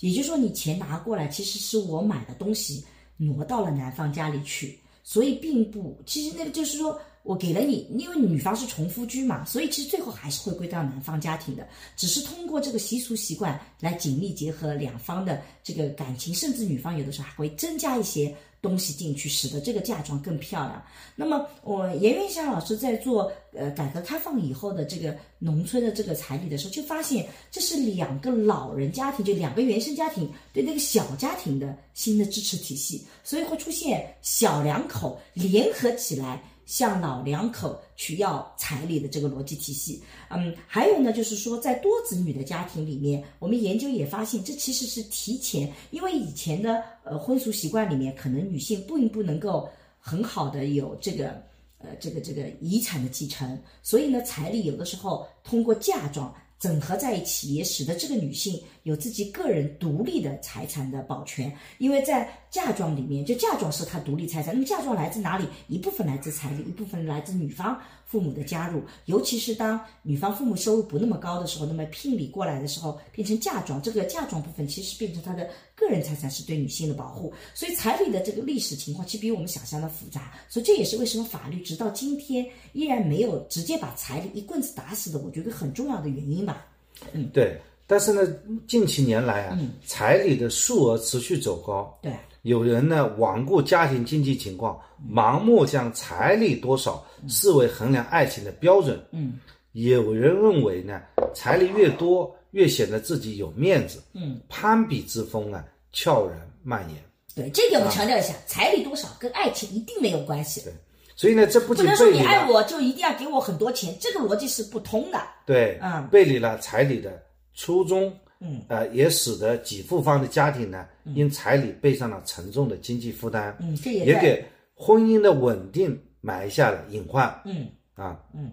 [0.00, 2.84] 也就是说，你钱拿过来，其实是我买的东西
[3.16, 7.00] 挪到了男方家里去，所以并不，其实那个就是说。
[7.24, 20.82] 我给了你，因为女方是重夫居嘛，所以其实最后还是会归到男方家庭的，只是通过这个习俗习惯来紧密结合两方的这个感情，甚至女方有的时候还会增加一些东西进去，使得这个嫁妆更漂亮。
[21.14, 36.42] 那么我严云霞老师在做呃改革开放以后的这个农村的这个彩礼的时候，就发现这是两个老人家庭，就两个原生家庭对那个小家庭的新的支持体系，所以会出现小两口联合起来。
[36.66, 51.42] 向老两口去要彩礼的这个逻辑体系，嗯，还有呢，就是说在多子女的家庭里面，我们研究也发现，这其实是提前，因为以前的呃婚俗习惯里面，可能女性并不能够很好的有这个
[51.78, 56.34] 呃这个这个遗产的继承，所以呢，彩礼有的时候通过嫁妆。
[56.56, 61.52] 整合在一起，也使得这个女性有自己个人独立的财产的保全。
[61.78, 64.54] 因为在嫁妆里面，就嫁妆是他独立财产。
[64.54, 65.46] 那么嫁妆来自哪里？
[65.68, 67.78] 一部分来自彩礼，一部分来自女方。
[68.06, 77.32] 父母的加入，尤其是当女方父母收入不那么高的时候，那么聘礼过来的时候，变成嫁妆，这个嫁妆部分其实变成她的个人财产，是对女性的保护。
[77.54, 80.32] 所以彩礼的这个历史情况，其实比我们想象的复杂。
[80.48, 86.66] 所以这也是为什么法律直到今天依然没有直接把彩礼一棍子打死的，我觉得很重要的原因吧。
[87.14, 87.58] 嗯，对。
[87.86, 88.26] 但是呢，
[88.66, 91.98] 近几年来啊，彩礼的数额持续走高。
[92.02, 92.12] 对。
[92.42, 94.78] 有人呢罔顾家庭经济情况，
[95.10, 99.02] 盲目将彩礼多少视为衡量爱情的标准。
[99.12, 99.40] 嗯，
[99.72, 101.00] 有人认为呢，
[101.34, 104.02] 彩礼越多越显得自己有面子。
[104.12, 107.02] 嗯，攀比之风啊悄然蔓延。
[107.34, 110.60] 对，这点我们强调一下，彩礼多少跟爱情一定没有关系。
[110.60, 110.72] 对，
[111.16, 115.18] 所以呢，这不仅不能说你爱我就一定要给我很多钱，这个逻辑是不通的。
[115.46, 117.22] 对，嗯，背离了彩礼的
[117.54, 118.14] 初衷。
[118.40, 123.56] 嗯，呃，也使得给付方的家庭呢，因彩礼背上了沉重的经济负担。
[123.58, 124.44] 嗯，这也给
[124.74, 127.32] 婚姻的稳定埋下了隐患。
[127.46, 128.52] 嗯，啊，嗯，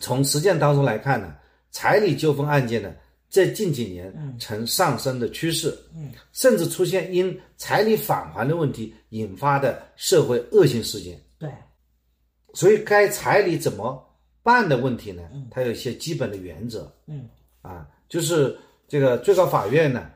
[0.00, 1.34] 从实践当中来看呢，
[1.70, 2.94] 彩礼纠纷案件呢，
[3.28, 11.20] 在近几年呈上升的趋势，嗯，甚至出现因彩礼返还的问题引发的社会恶性事件。
[11.38, 11.50] 对，
[12.54, 14.02] 所以该彩礼怎么
[14.42, 15.24] 办的问题呢？
[15.50, 16.90] 它有一些基本的原则。
[17.06, 17.28] 嗯，
[17.60, 18.56] 啊，就是
[18.88, 20.10] 这个最高法院呢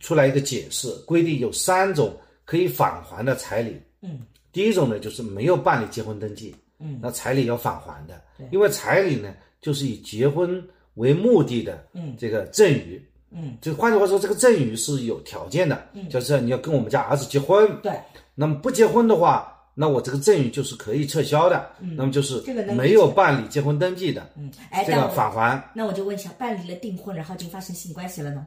[0.00, 3.80] 出来一个解释，规定有三种可以返还的彩礼。
[4.02, 4.20] 嗯，
[4.52, 8.20] 第一种呢就是没有办理结婚登记，嗯，那彩礼要返还的。
[8.36, 10.62] 对，因为彩礼呢就是以结婚
[10.94, 12.16] 为目的的，嗯。
[12.18, 13.02] 这个赠与。
[13.36, 17.92] 嗯，就换句话说，这个赠与是有条件的，嗯，就是你要跟我们家儿子结婚，对，
[18.32, 22.40] 那么不结婚的话，那我这个赠与就是可以撤销的，嗯，那么就是
[22.74, 25.62] 没有办理结婚登记的，嗯，哎，这个返还。
[25.74, 28.46] 那我就问一下，办理了订婚，然后就发生性关系了呢？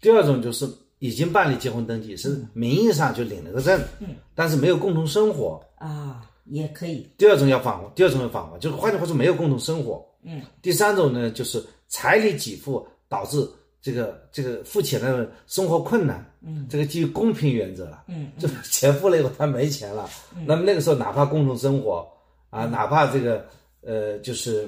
[0.00, 0.68] 第二种就是
[0.98, 5.62] 已经办理结婚登记，是名义上就领了个证，嗯，但是没有共同生活。
[5.76, 10.02] 啊，也可以，第二种要返还，第二种要返还，就是换句话说没有共同生活。
[10.22, 13.46] 嗯，第三种呢，就是彩礼给付导致
[13.84, 16.24] 这个这个付钱的人生活困难。
[16.40, 18.04] 嗯，这个基于公平原则了。
[18.08, 20.08] 嗯，就是钱付了以后他没钱了，
[20.46, 22.10] 那么那个时候哪怕共同生活
[22.48, 23.46] 啊，哪怕这个
[23.82, 24.66] 呃就是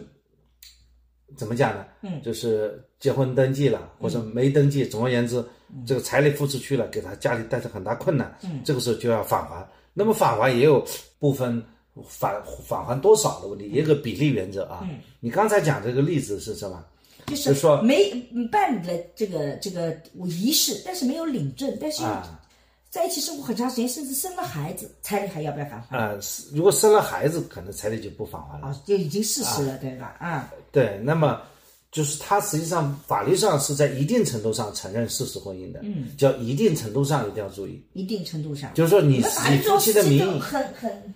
[1.35, 1.87] 怎么讲呢？
[2.03, 5.43] 嗯就是结婚登记了或者没登记，总而言之，
[5.87, 8.39] 这个彩礼付出去了，给他家里带来很大困难。
[8.45, 9.67] 嗯，这个时候就要返还。
[9.95, 10.87] 那么返还也有
[11.19, 11.63] 部分
[12.07, 12.35] 返
[12.67, 14.81] 返还多少的问题，也有个比例原则啊。
[14.83, 16.85] 嗯，你刚才讲这个例子是什么？
[17.27, 22.03] 就是说没嗯办理了这个这个仪式，但是没有领证，但是
[22.89, 25.99] 在一起生活很长时间，甚至生了孩子，彩礼还要不要返还？
[25.99, 28.69] 啊、是如果生了孩子，可能彩礼就不返还了。
[28.69, 30.17] 啊，就已经事实了，对吧？
[30.19, 31.43] 啊，对，那么
[31.93, 41.15] 就是他实际上法律上是在一定程度上承认事实婚姻的，嗯，叫一定程度上一定要注意，一定程度上，就是说你我们法以夫妻的名义，很很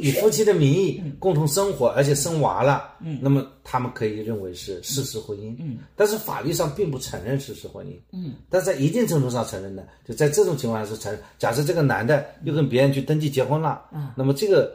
[0.00, 0.32] 以夫。
[0.32, 11.20] 妻的名义共同生活，而且生娃了，嗯，那么他们可以认为是事实婚姻，嗯，但是法律上并不承认事实婚姻，嗯，但是在一定程度上承认的，就在这种情况下是承认。
[11.38, 14.74] 假设这个男的又跟别人去登记结婚了，嗯，那么这个，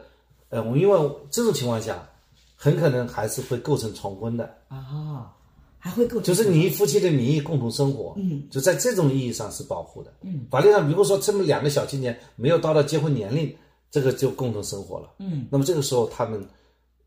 [0.50, 2.08] 呃，我因为这种情况下，
[2.54, 5.34] 很可能还是会构成重婚的，啊，
[5.76, 13.52] 还会构成就是你以夫妻的名义共同生活，嗯，就在这种意义上是保护的，嗯，法律上如果说这么两个小青年没有到了结婚年龄，
[13.90, 16.44] 这个就共同生活了，嗯，那么这个时候他们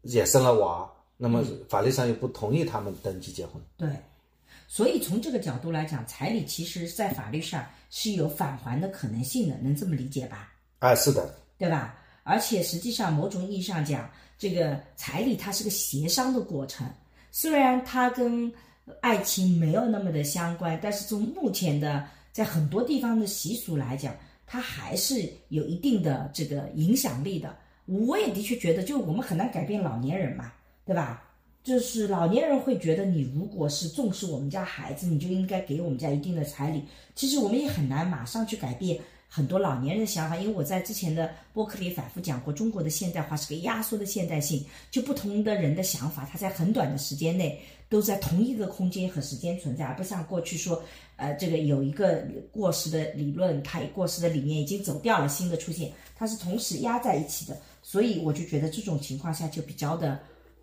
[0.02, 3.90] 也生了娃，那么法律上又不同意他们登记结婚，对，
[4.68, 10.52] 所以从这个角度来讲，彩礼其实在法律上是有返还的可能性的，能这么理解吧？
[10.80, 11.98] 哎，是的，对吧？
[12.24, 16.88] 而且实际上，某种意义上讲，这个彩礼它是个协商的过程，
[17.32, 18.52] 虽然它跟
[19.02, 24.16] 爱情没有那么的相关，但是从目前的在很多地方的习俗来讲，
[24.52, 27.56] 他还是有一定的这个影响力的。
[27.86, 30.52] 我也的确觉得，就我们很难改变老年人嘛，
[30.86, 31.23] 对吧？
[31.64, 36.84] 就是老年人会觉得，你如果是重视我们家孩子，你就应该给我们家一定的彩礼。
[37.15, 38.99] 其实我们也很难马上去改变
[39.34, 50.84] 很多老年人的想法，因为我在之前的播客里反复讲过，中国的现代化是个压缩的现代性，就不同的人的想法，他在很短的时间内都在同一个空间和时间存在，而不像过去说，
[51.16, 60.20] 呃，这个有一个过时的理论，它过时的理念已经走掉了，新的出现，它是同时压在一起的，所以我就觉得这种情况下就比较的。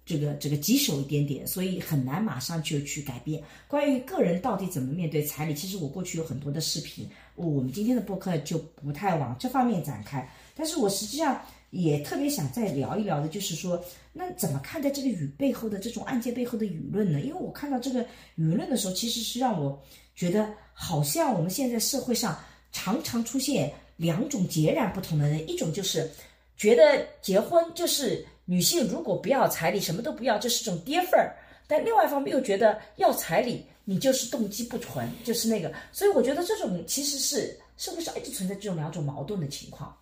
[0.09, 3.43] 这个这个棘手一点点，所以很难马上就去改变。
[3.67, 10.27] 关于个人到底怎么面对彩礼，其实我过去有很多的视频，我们今天的播客就不太往这方面展开。
[10.57, 13.79] 但是我实际上也特别想再聊一聊的，就是说，
[14.15, 17.21] 那怎么看待这个语背后的这种案件背后的舆论呢？
[17.21, 18.03] 因为我看到这个
[18.39, 19.79] 舆论的时候，其实是让我
[20.17, 22.35] 觉得，好像我们现在社会上
[22.73, 26.11] 常常出现两种截然不同的人，一种就是
[26.57, 28.25] 觉得结婚就是。
[28.51, 31.29] 女性如果不要彩礼，什么都不要，这是种跌份儿；
[31.67, 35.71] 但另外一方面又觉得要彩礼，你就是动机不纯，就是那个。
[35.93, 39.95] 所以我觉得这种其实是社会上一直存在这种两种矛盾的情况。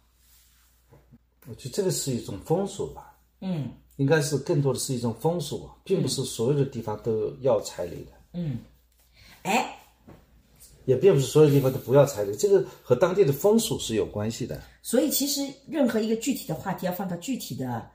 [1.48, 8.58] 我觉得这个是一种风俗吧，嗯应该是更多的是一种风俗，并不是所有的地方都要彩礼的，嗯，
[9.42, 9.76] 哎，
[10.84, 14.62] 也并不是所有地方都不要彩礼，这个和当地的风俗是有关系的。
[14.82, 17.90] 所以其实任何一个具体的话题要放到具体的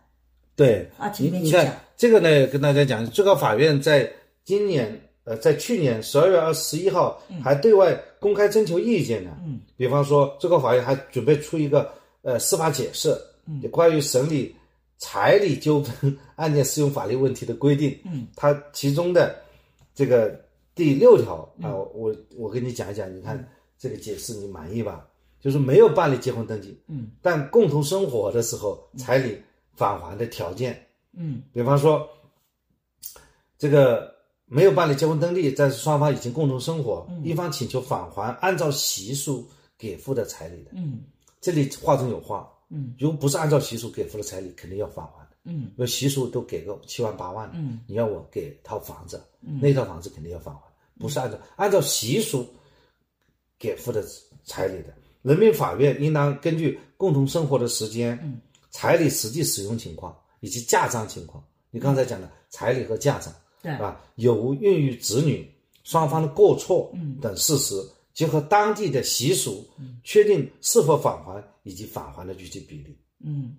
[0.62, 0.90] 对。
[1.20, 1.80] 你你看。
[2.02, 4.12] 这个呢，跟大家讲，最高法院在
[4.44, 9.38] 今年呃，在去年十二月二十一号还对外公开征求意见呢。
[9.46, 11.94] 嗯，比方说，最高法院还准备出一个
[12.24, 13.16] 呃司法解释，
[13.46, 14.56] 嗯，关于审理
[14.98, 17.96] 彩礼纠纷案件适用法律问题的规定。
[18.04, 19.36] 嗯，它其中的
[19.94, 20.44] 这个
[20.74, 23.48] 第六条啊、我我跟你讲一讲，你看
[23.78, 25.06] 这个解释你满意吧？
[25.40, 29.38] 就是没有办理结婚登记，嗯，但共同生活的时候，彩礼
[29.76, 32.08] 返还的条件，嗯，比方说，
[33.58, 34.14] 这个
[34.46, 41.02] 没有办理结婚登记，但是双方已经共同生活，一方请求返还按照习俗给付的彩礼的，嗯。
[41.40, 45.62] 这里话中有话，嗯，如果不是按照习俗给付的彩礼，肯定要返还的，嗯。
[45.62, 50.62] 因为习俗都给个七万八万的，嗯，你要我给套房子，那套房子肯定要返还，
[51.00, 52.48] 不是按照按照习俗
[53.58, 54.06] 给付的
[54.44, 54.94] 彩礼的。
[55.24, 58.40] 人民法院应当根据共同生活的时间、嗯
[58.72, 63.72] 彩礼实际使用情况以及嫁妆情况，你刚才讲的彩礼和嫁妆，对。
[63.74, 65.48] 啊，有无孕育子女、
[65.84, 66.92] 双方的过错
[67.22, 67.76] 等事实，
[68.14, 69.64] 结合当地的习俗，
[70.04, 72.98] 确定是否返还以及返还的具体比例。
[73.24, 73.56] 嗯，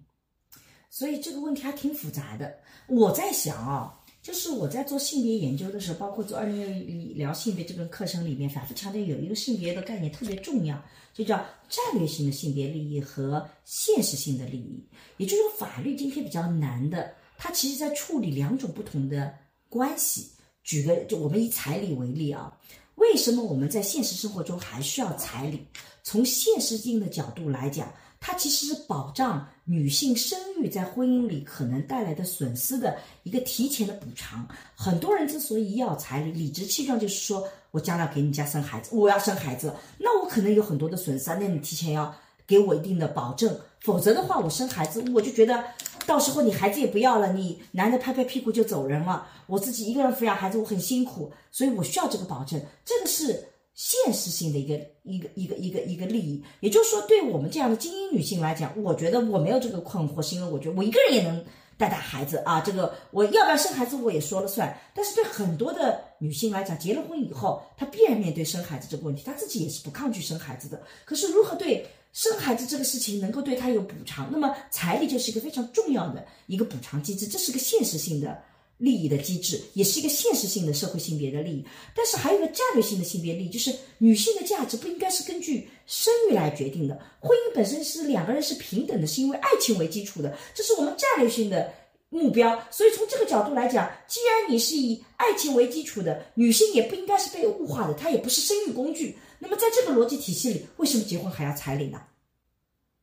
[0.91, 2.53] 所以这个问题还挺复杂的。
[2.89, 10.83] 我在想啊，就是我在做性别研究的时候，包括做二零六聊性别这个课程里面，反复强调有一个性别的概念特别重要，
[11.13, 11.37] 就叫
[11.69, 14.83] 战略性的性别利益和现实性的利益。
[15.17, 19.35] 也就是说，法律今天比较难的，它其实在处理两种不同的
[19.69, 20.31] 关系。
[20.63, 22.57] 举个，就我们以彩礼为例啊，
[22.95, 25.67] 为什么我们在现实生活中还需要彩礼？
[26.05, 27.93] 从现实性的角度来讲，
[28.25, 34.47] 它其实是保障女性生育在婚姻里可能带来的损失的一个提前的补偿。
[34.77, 37.43] 很多人之所以要彩礼，理直气壮就是说
[37.73, 42.15] 我将来给你家生孩子，我要生孩子，那我可能有很多的损失啊，那你提前要
[42.47, 45.65] 给我一定的保证，否则的话，我生孩子我就觉得
[46.07, 53.49] 到时候你孩子也不要了，你男的拍拍屁股就走人了，我自己一个人抚养孩子我很辛苦，所以我需要这个保证，这个是。
[53.75, 61.43] 现实性的一个一个一个一个一个利益，也就是说，对我们这样的精英女性来讲，我觉得我没有这个困惑，是因为我觉得我一个人也能
[61.79, 64.79] 带大孩子啊，这个我要不要生孩子我也说了算。
[64.95, 70.81] 但是对很多的女性来讲，结了婚以后，她必然面对生孩子这个问题，她自己也是不抗拒生孩子的。
[71.07, 74.29] 可是如何对生孩子这个事情能够对她有补偿？
[74.31, 78.39] 那么彩礼就是一个非常重要的一个补偿机制，这是个现实性的。
[78.83, 81.65] 利益的机制，也是一个现实性的社会性别的利益，
[81.95, 87.01] 但是还有一个战略性的性别利益，就是女性的价值不应该是根据生育来决定的。
[87.21, 91.73] 婚姻本身是两个人是平等的，是因为爱情为基础的，这是我们战略性的
[92.09, 92.61] 目标。
[92.73, 99.17] 所以从这个角度来讲，既然你是以爱情为基础的，女性也不应该是被物化的，她也不是生育工具。
[99.39, 102.03] 那么在这个逻辑体系里，为什么结婚还要彩礼呢？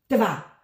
[0.09, 0.57] 对吧？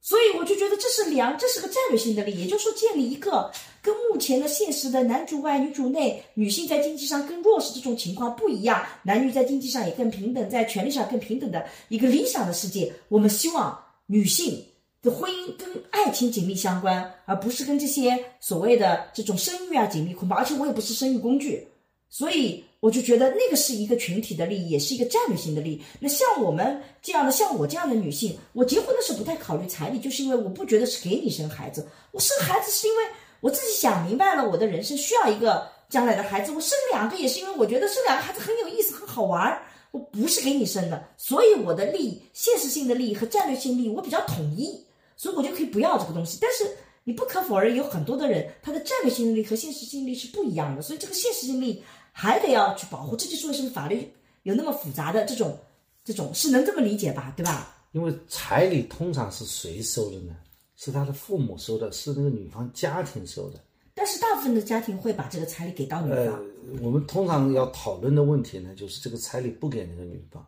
[0.00, 3.50] 所以我就觉得这是两，这是个战略性的利益，也就是说建立一个
[3.84, 12.90] 跟目前的现实的男主外女主内，女性在经济上更弱势这种情况不一样，男女在经济上也更平等，在权利上更平等的一个理想的世界。
[13.10, 14.64] 我们希望女性
[15.02, 20.38] 的婚姻跟爱情紧密相关，而不是跟这些所谓的这种生育啊紧密捆绑。
[20.38, 21.68] 而且我也不是生育工具，
[22.08, 22.64] 所以。
[22.84, 25.82] 我就觉得那个是一个群体的利益，也是一个战略性的利益。
[25.98, 33.02] 那像我们这样的，像我这样的女性，我结婚的时候不太考虑彩礼，就是因为我不觉得是给你生孩子，我生孩子是因为
[33.44, 36.50] 我自己想明白了，我的人生需要一个将来的孩子。
[36.50, 39.62] 我生两个也是因为我觉得生两个孩子很有意思，很好玩儿。
[39.90, 44.82] 我不是给你生的，所以我的利益、现实性的利益和战略性利益我比较统一，
[45.14, 46.38] 所以我就可以不要这个东西。
[46.40, 46.66] 但是
[47.04, 51.82] 你不可否认，有很多的人他的战略性利益和现实性利益是不一样的，所以这个现实性利益。
[52.16, 54.10] 还得要去保护，这就是为什么法律
[54.44, 55.58] 有那么复杂的这种，
[56.02, 57.76] 这种是能这么理解吧，对吧？
[57.92, 60.32] 因为彩礼通常是谁收的呢？
[60.76, 63.58] 是他的父母收的，是那个女方家庭收的。
[63.94, 66.26] 但是大部分的家庭会把这个彩礼给到女方。
[66.26, 66.40] 呃，
[66.82, 70.44] 我们通常要讨论的问题呢，就是这个彩礼不给那个女方。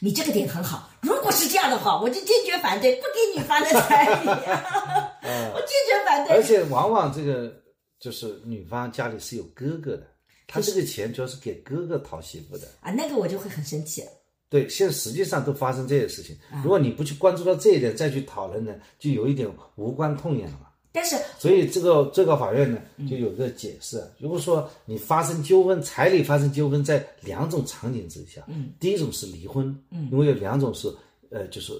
[0.00, 4.28] 你这个点很好，如果是这样的话，我就坚决反对不给女方的彩礼。
[5.52, 6.36] 我坚决反对。
[6.36, 7.54] 而且往往这个
[7.98, 10.06] 就是女方家里是有哥哥的。
[10.46, 14.04] 他这个钱主要是给哥哥讨媳妇的啊，那个我就会很生气。
[14.48, 16.36] 对，现在实际上都发生这些事情。
[16.62, 20.68] 如果你不去关注到这一点，再去讨论呢，就有一点无关痛痒了嘛。
[20.92, 22.80] 但是，所以这个最高法院呢
[23.10, 30.88] 就有个解释：如果说你发生纠纷，彩礼发生纠纷，在两种场景之下，嗯，第一种是离婚，嗯，因为有两种是
[31.30, 31.72] 呃，就是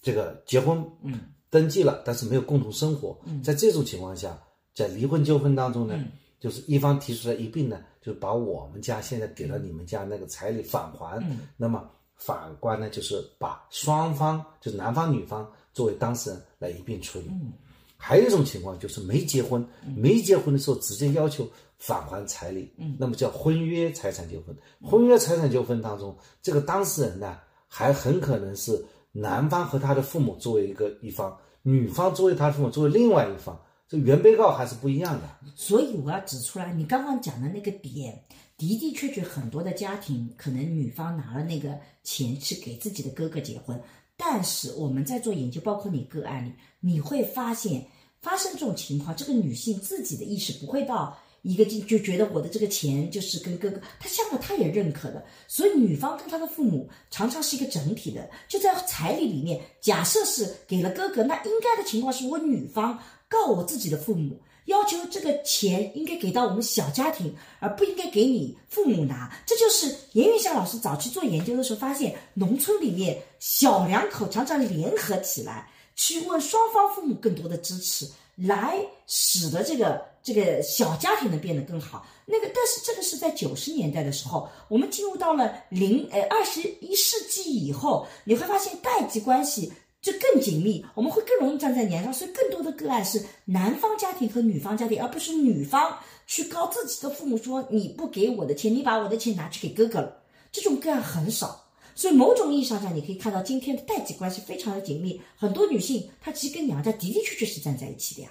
[0.00, 1.20] 这个结婚，嗯，
[1.50, 4.38] 登记了，但是没有共同生活，嗯，在这种情况下，
[4.74, 6.02] 在离婚纠纷当中呢。
[6.44, 11.18] 就是一方提出来一并呢，就是把我们家现在给了你们家那个彩礼返还。
[11.20, 17.28] 嗯，那么法官呢，就是把双方，就是男方女方作为当事人来一并处理。
[17.30, 17.50] 嗯，
[17.96, 19.66] 还有一种情况就是没结婚，
[19.96, 21.48] 没结婚的时候直接要求
[21.78, 22.70] 返还彩礼。
[22.76, 24.54] 嗯，那么叫婚约财产纠纷。
[24.82, 33.58] 婚约财产纠纷当中，这个当事人呢，还很可能是男方和他的父母作为一个一方，女方作为他的父母作为另外一方。
[33.88, 38.24] 这原被告还是不一样的，所以我要指出来，你刚刚讲的那个点，
[38.56, 43.78] 的的确确很多的家庭可能女方拿了那个钱去给自己的哥哥结婚，
[44.16, 47.86] 但是我们在做研究，包括你个案里，你会发现
[48.22, 62.98] 发生这种情况，这个女性自己的意识不会到一个就就觉得我的这个钱就是跟哥哥，他相反他也认可的，所以女方跟他的父母常常是一个整体的，就在彩礼里面，假设是给了哥哥，那应该的情况是我女方
[63.28, 64.40] 告我自己的父母。
[64.66, 69.30] 要求这个钱应该给到我们小家庭，而不应该给你父母拿。
[69.44, 82.06] 这就是严云霞老师早期做研究的时候发现，农村里面小两口常常联合起来，去问双方父母更多的支持，来使得这个这个小家庭能变得更好。
[82.24, 89.70] 那个，但是这个是在九十年代的时候，我们进入到了零呃二十一世纪以后，你会发现代际关系。
[90.04, 100.14] 就更紧密，我们会更容易站在年上，所以更多的个案是男方家庭和女方家庭，而不是女方去告自己的父母说你不给我的钱，你把我的钱拿去给哥哥了。
[100.52, 101.58] 这种个案很少，
[101.94, 105.18] 所以某种意义上讲，你可以看到今天的代际关系非常的紧密。
[105.36, 108.28] 很多女性她其实跟娘家的的确确是站在一起的呀。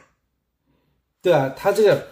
[1.24, 2.08] 对啊，他这个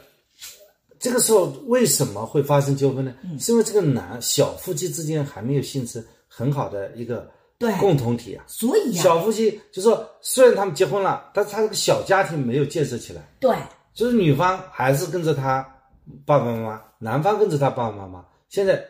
[0.99, 3.13] 这个时候为什么会发生纠纷呢？
[3.39, 7.29] 是因为这个男小夫妻之间还没有形成很好的一个。
[7.61, 13.21] 对，共同体啊，所以啊，小夫妻就说，虽然他们结婚了，但是他这个小家庭没有建设起来。
[13.39, 13.55] 对，
[13.93, 15.61] 就是女方还是跟着他
[16.25, 18.25] 爸爸妈妈，男方跟着他爸爸妈妈。
[18.49, 18.83] 现在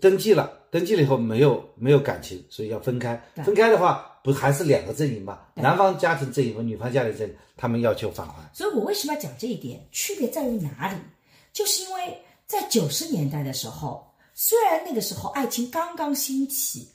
[0.00, 3.20] 登记了，登记了以后没有没有感情，所以要分开。
[3.44, 5.40] 分开的话，不还是两个阵营嘛？
[5.54, 8.34] 男方家庭阵营和女方家庭阵营，他们要求返还。
[8.52, 9.84] 所以我为什么要讲这一点？
[9.90, 10.96] 区别在于哪里？
[11.52, 12.16] 就是因为
[12.46, 16.88] 在九十年代的时候，虽然那个时候爱情刚刚兴起。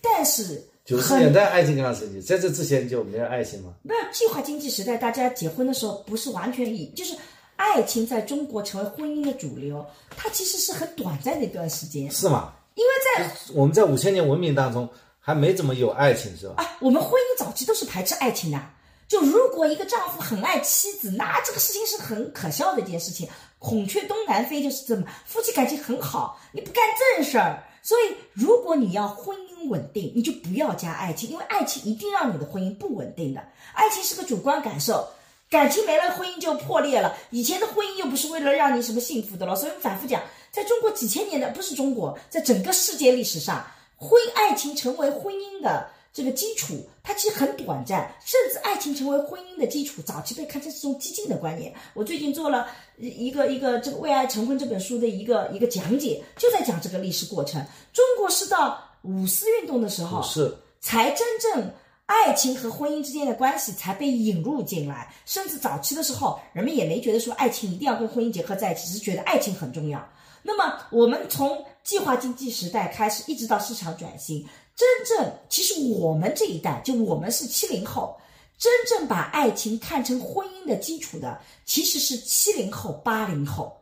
[0.00, 3.74] 但是九十年代爱情刚刚升级，在这之前就没有爱情吗？
[3.82, 7.14] 没有计划经济时代，大家结婚的时候不是完全以就是
[7.56, 9.84] 爱情在中国成为婚姻的主流，
[10.16, 12.10] 它其实是很短暂的一段时间。
[12.10, 12.52] 是吗？
[12.74, 12.90] 因为
[13.26, 16.54] 在我们在五千年文明当中还没怎么有爱情，是吧？
[16.58, 18.60] 啊，我们婚姻早期都是排斥爱情的。
[19.08, 23.28] 就如果一个丈夫很爱妻子，那这个事情是很可笑的一件事情。
[23.58, 26.84] 孔雀东南飞就是这么，夫妻感情很好，你不干
[27.16, 27.62] 正事儿。
[27.86, 33.40] 所以，如果你要婚姻稳定，你就不要加爱情，因为爱情一定让你的婚姻不稳定的。
[33.74, 35.08] 爱情是个主观感受，
[35.48, 37.16] 感情没了，婚姻就破裂了。
[37.30, 39.54] 以前的婚姻又不是为了让你什么幸福的了。
[39.54, 43.64] 所以我反复讲，在中国几千年的不是中国，在整个世界历史上，
[43.96, 45.88] 婚爱情成为婚姻的。
[46.16, 51.70] 这个基础它其实很短暂，甚至爱情成为婚姻的基础，早期被看成是一种激进的观念。
[51.92, 57.62] 我最近做了一个一个这个《为爱成婚》这本书的一个一个讲解，就在讲这个历史过程。
[57.92, 61.70] 中国是到五四运动的时候，是才真正
[62.06, 65.12] 爱情和婚姻之间的关系才被引入进来。
[65.26, 70.02] 甚至早期的时候，人们也没觉得说爱情一定要跟婚姻结合在一起，只是觉得爱情很重要。
[70.42, 74.46] 那么我们从计划经济时代开始，一直到市场转型。
[74.76, 78.14] 真正其实我们这一代，就我们是七零后，
[78.58, 83.74] 真正把爱情看成婚姻的基础的，其实是七零后、八零后、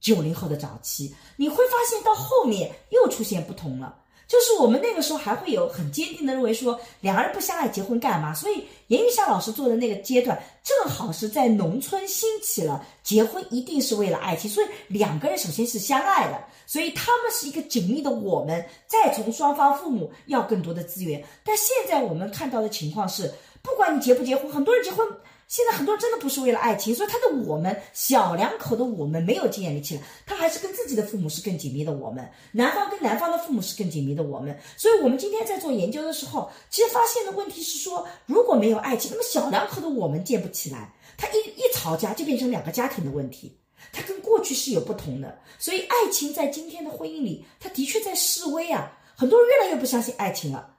[0.00, 1.14] 九零后的早期。
[1.36, 4.01] 你会发现到后面又出现不同了。
[4.32, 8.32] 就是我们那个时候还会有很坚定的认为说两个人不相爱结婚干嘛？
[8.32, 18.10] 所以严玉霞老师做的那个阶段，正好是在农村兴起了结婚一定是为了爱情，所以两个人首先是相爱的，所以他们是一个紧密的。
[18.10, 23.30] 我们再从双方父母要更多的资源，但现在我们看到的情况是，
[23.60, 25.06] 不管你结不结婚，很多人结婚。
[25.52, 31.92] 现在很多人真的不是为了爱情，所以他的我们小两口的我们没有建立起来，他还是跟自己的父母是更紧密的。
[31.92, 34.22] 我们男方跟男方的父母是更紧密的。
[34.22, 40.90] 我们，所以我们今天在做研究的时候，其实发现的问题是说，如果没有爱情，那么小两口的我们建不起来。
[41.18, 43.54] 他一一吵架就变成两个家庭的问题，
[43.92, 45.38] 他跟过去是有不同的。
[45.58, 50.71] 所以爱情在今天的婚姻里，他的确在示威啊，很多人越来越不相信爱情了。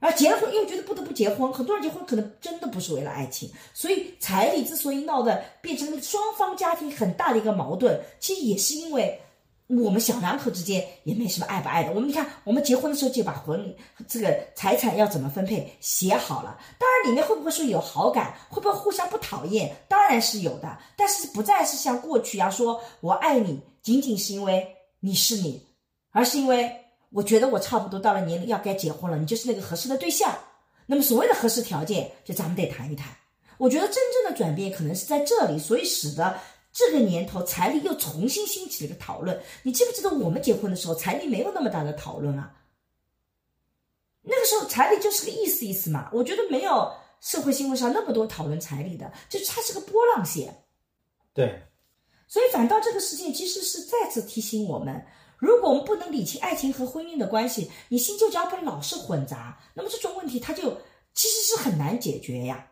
[0.00, 9.20] 而结了婚又觉得不得不结婚，很多人结婚可能真的不是为了爱情，所以彩礼之所以闹的变成双方家庭很大的一个矛盾，其实也是因为
[9.66, 11.92] 我们小两口之间也没什么爱不爱的。
[11.92, 13.76] 我们你看，我们结婚的时候就把婚礼
[14.08, 24.66] 这个财产要怎么分配写好了，当然里面会不会说有好感，会不会互相不讨厌，当然是有的，但是不再是像过去一样说我爱你仅仅是因为
[24.98, 25.62] 你是你，
[26.10, 26.74] 而是因为。
[27.10, 30.32] 我觉得我差不多到了年龄要该结婚了，你就是那个合适的对象。
[30.86, 33.08] 那么所谓的合适条件，就咱们得谈一谈。
[33.58, 36.38] 我觉得真正的转变可能是在这里，所以使得
[36.72, 39.40] 这个年头彩礼又重新兴起了一个讨论。
[39.62, 42.52] 你记不记得我们结婚的时候，彩礼没有那么大的讨论啊？
[44.22, 46.08] 那个时候彩礼就是个意思意思嘛。
[46.12, 50.64] 我觉得没有社会新闻上那么多讨论彩礼的，就是它是个波浪线。
[51.34, 51.62] 对，
[52.26, 55.04] 所以反倒这个事件其实是再次提醒我们。
[55.40, 60.76] 如果我们不能理清爱情和婚姻的关系，你新旧交本老是混杂，那么这种问题它就
[61.14, 62.66] 其实是很难解决呀，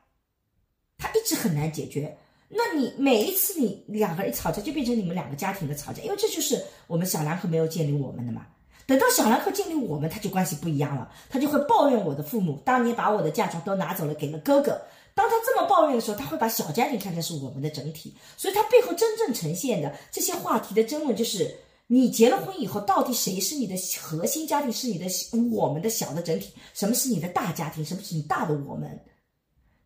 [0.99, 2.17] 它一直很难解决。
[2.49, 8.47] 那你每一次你两个人一吵架，就变成你们两个家庭的吵架，因为这就是我们小两口没有建立我们的嘛。
[8.87, 14.81] 等到小两口建立我们，他就关系不一样了，他就会抱怨我的父母当年把我的嫁妆都拿走了，给了哥哥。
[15.15, 21.55] 当他这么抱怨的时候，他会把小家庭看成是我们的整体，所以他背后真正呈现的这些话题的争论，就是
[21.91, 25.07] 你结了婚以后，到底谁是你的核心家庭，是你的
[25.51, 29.01] 我们的小的整体，什么是你的大家庭，什么是你大的我们。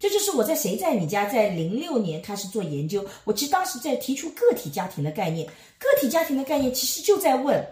[0.01, 5.47] 这就是我在谁在你家在零六年开始做研究，我其实当时在提出个体家庭的概念，
[5.79, 7.65] 个体家庭的概念其实就在问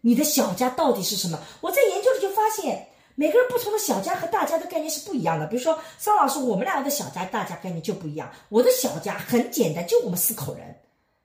[0.00, 1.36] 你的小家到底是什么。
[1.60, 2.86] 我在研究里就发现，
[3.16, 5.46] 每个人不同的小家和大家的概念是不一样的。
[5.48, 8.30] 比如说桑老师，我们两个的小家大家概念就不一样。
[8.48, 10.72] 我的小家很简单，就我们四口人，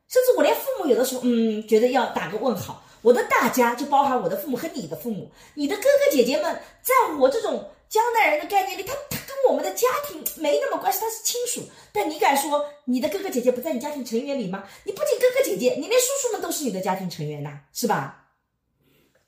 [0.07, 2.84] 甚至我连父母有的时候，嗯，觉得要打个问号。
[3.01, 9.27] 我的大家就包含我的父母和你的父母，你的哥哥姐姐们，在我这种江南人的概念里，他他跟。
[9.47, 11.61] 我们的家庭没那么关系，他是亲属。
[11.93, 14.61] 但你敢说你的哥哥姐姐不在你家庭成员里吗？
[14.84, 18.25] 你不仅哥哥姐姐，你连叔叔们都是你的家庭成员呐，是吧？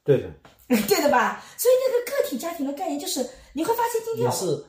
[0.03, 0.29] 对的，
[0.89, 1.41] 对的吧？
[1.57, 4.61] 所以那个个体家庭的概念，就是你会发现今天是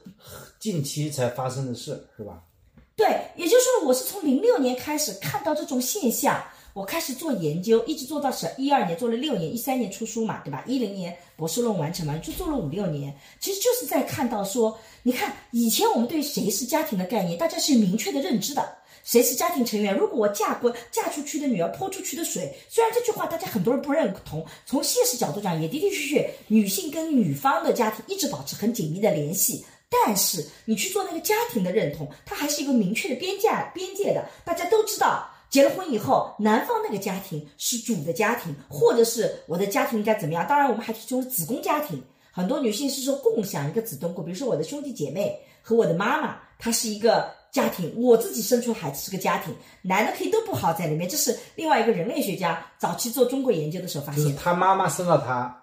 [0.61, 2.41] 近期才发生的事，是吧？
[3.01, 6.39] 对，也就是说，我是从零六年开始看到这种现象。
[6.75, 10.63] 我开始做研究，一直做到十一二年，做了六年，一三年出书嘛，对吧？
[10.67, 13.17] 一零年博士论文完成嘛，就做了五六年。
[13.41, 19.97] 其实就是在看到说，你看以前我们对谁是家庭的概念，大家是有明确的认知的，谁是家庭成员。
[19.97, 29.65] 如果我嫁过嫁出去的女儿泼出去的水，虽然这句话大家很多人不认同，从现实角度讲也的的确确，女性跟女方的家庭一直保持很紧密的联系。
[29.91, 35.29] 但是你去做那个家庭的认同，它还是一个明确的边界边界的，大家都知道。
[35.51, 40.47] 结了婚以后，男方那个家庭是主的家庭，或者是我的家庭应该怎么样？
[40.49, 42.01] 当然，我们还提出了子宫家庭。
[42.31, 47.93] 很多女性是说共享一个子宫，比如说我的兄弟姐妹和我的妈妈，她是一个家庭。
[47.97, 49.53] 我自己生出孩子是个家庭，
[49.83, 51.11] 男的可以都不好在里面。
[51.11, 54.37] 这是另外一个人类学家早期做中国研究的时候发现。
[54.37, 55.60] 他妈妈生了他，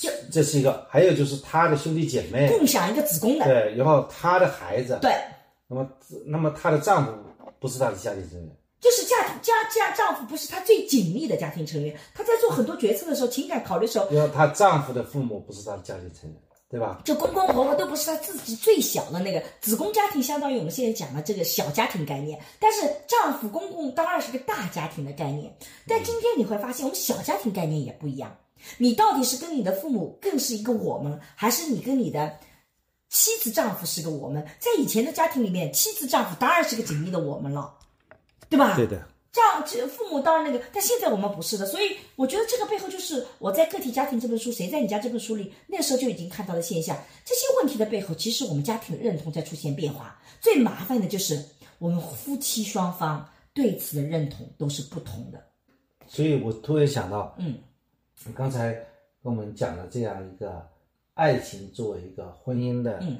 [0.00, 0.86] 就这是一个。
[0.88, 3.44] 还有就是他的兄弟姐妹共享一个子宫的。
[3.44, 4.98] 对，然后他的孩子。
[5.02, 5.12] 对。
[5.72, 5.88] 那么，
[6.26, 7.12] 那么她的丈夫
[7.60, 8.50] 不是她的家庭成员。
[8.80, 16.36] 就是家庭家家丈夫不是她最紧密的家庭成员，她在做很多决策的时候，情感考虑的时候，因为她丈夫的父母不是她的家庭成员，
[16.68, 17.02] 对吧？
[17.04, 22.36] 就公公婆婆都不是她自己最小的那个子宫家庭，相当于我们现在讲的这个小家庭概念。
[22.58, 25.54] 但是丈夫公公当然是个大家庭的概念。
[25.86, 28.36] 但今天你会发现，我们小家庭概念也不一样。
[28.78, 32.38] 你到底是跟你的父母更是一个我们，还是你跟你的
[33.08, 34.46] 妻子丈夫是个我们？
[34.58, 37.76] 在以前的家庭里面，妻子丈夫当然是个紧密的我们了。
[38.48, 38.74] 对吧？
[38.74, 46.96] 对的，这样这父母当然那个，但现在我们不是的，所以我觉得这个背后就是我在《个体家庭》这本书，谁在你家这本书里，那时候就已经看到的现象。
[47.24, 50.20] 这些问题的背后，其实我们家庭的认同在出现变化。
[50.40, 51.40] 最麻烦的就是
[51.78, 53.24] 我们夫妻双方
[53.54, 55.40] 对此的认同都是不同的。
[56.08, 57.56] 所以我突然想到，嗯，
[58.34, 58.72] 刚才
[59.22, 60.66] 跟我们讲了这样一个
[61.14, 63.18] 爱情作为一个婚姻的，嗯，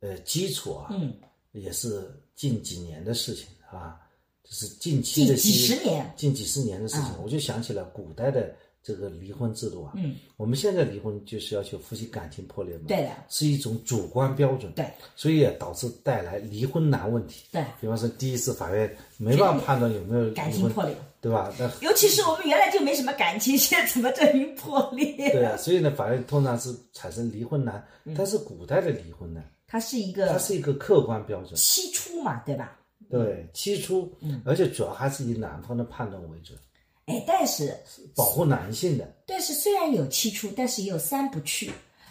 [0.00, 1.12] 呃，基础啊，嗯，
[1.52, 4.00] 也是近几年的事情啊。
[4.42, 8.54] 就是近期的几十年，近几十年的事情，我就想起了古代的
[8.86, 9.94] 这个离婚制度啊。
[9.96, 14.70] 嗯，我们现在离婚就是要求夫妻感情破裂嘛，对的，是一种主观标准。
[14.74, 17.46] 对，所以也导致带来离婚难问题。
[17.50, 21.52] 对，比方说第一次法院没办法判断有没有感情破裂，对吧？
[21.58, 25.32] 那尤其是我们原来就没什么感情，现在怎么证明破裂？
[25.32, 27.84] 对啊，所以呢，法院通常是产生离婚难。
[28.16, 32.78] 但是古代的离婚呢，它是一个，它是一个客观标准，期初嘛，对吧？
[33.10, 36.58] 对，期初，嗯，而且主要还是以男方的判断为准，
[37.06, 37.74] 哎，但是
[38.14, 39.14] 保护男性的。
[39.26, 41.70] 但是虽然有七出，但是也有三不去。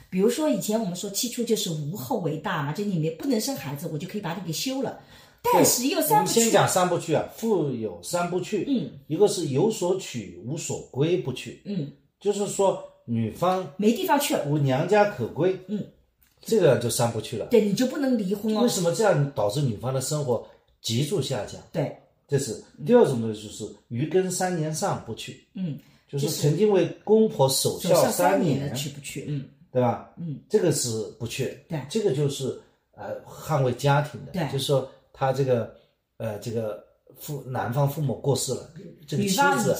[0.09, 4.99] 比如说以前我们说七出就是无后为大嘛，就你们不能生孩子，我就可以把你给休了。
[5.43, 6.39] 但是也有三不去。
[6.39, 15.85] 先讲三不去啊，父有三不去，嗯，一个是有所取无所归不去，嗯，就是说女方没地方去了，无娘家可归，嗯，
[16.41, 17.45] 这个就三不去了。
[17.47, 18.61] 对，你就不能离婚了。
[18.61, 20.47] 为什么这样导致女方的生活？
[20.81, 21.97] 急速下降，对，
[22.27, 25.77] 这是第二种呢，就是余根三年上不去，嗯，
[26.07, 30.11] 就是曾经为公婆守孝三年去不去，嗯，对吧？
[30.17, 30.89] 嗯，这个是
[31.19, 32.59] 不去，对，这个就是
[32.93, 35.75] 呃捍卫家庭的，对，就是说他这个
[36.17, 36.83] 呃这个
[37.19, 38.71] 父男方父母过世了，
[39.07, 39.75] 这个妻子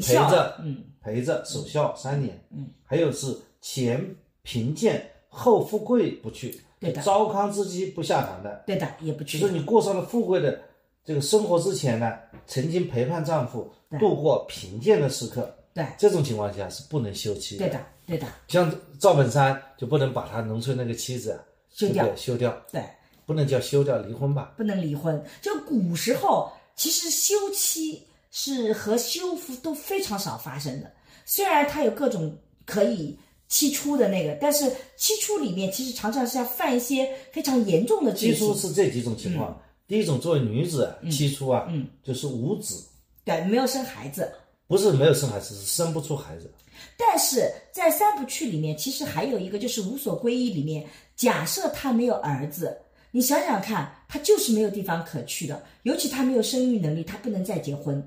[0.00, 6.60] 陪着，嗯，陪着守孝三年，嗯，还有是前贫贱后富贵不去。
[6.80, 9.38] 对的，糟糠之妻不下堂的，对的，也不去。
[9.38, 10.58] 就是你过上了富贵的
[11.04, 12.12] 这个生活之前呢，
[12.46, 17.66] 曾经陪伴丈夫度过贫贱的时刻，对，这种情况下是不能休妻的。
[17.66, 18.26] 对的，对的。
[18.48, 21.40] 像赵本山就不能把他农村那个妻子
[21.70, 22.54] 休掉，休掉。
[22.70, 22.84] 对，
[23.26, 24.54] 不能叫休掉，离婚吧？
[24.56, 25.20] 不能离婚。
[25.40, 30.92] 就古时候，其实休妻是和休夫都非常少发生的。
[31.24, 32.36] 虽然他有各种
[32.66, 33.18] 可以
[33.48, 38.68] 期初的那个，但是期初里面其实常常是要犯一些非常严重的罪期初行。
[38.68, 39.60] 是这几种情况。
[39.90, 42.80] 第一种，作为女子提出啊，嗯就是无子，
[43.24, 44.30] 对，没有生孩子。
[44.68, 46.48] 不是没有生孩子，是生不出孩子。
[46.96, 50.86] 但是在三部曲里面，其实还有一个就是无所归依里面，
[51.16, 52.80] 假设他没有儿子，
[53.10, 58.00] 你想想看，他就是没有地方可去的，尤其他没有生育能力，他不能再结婚。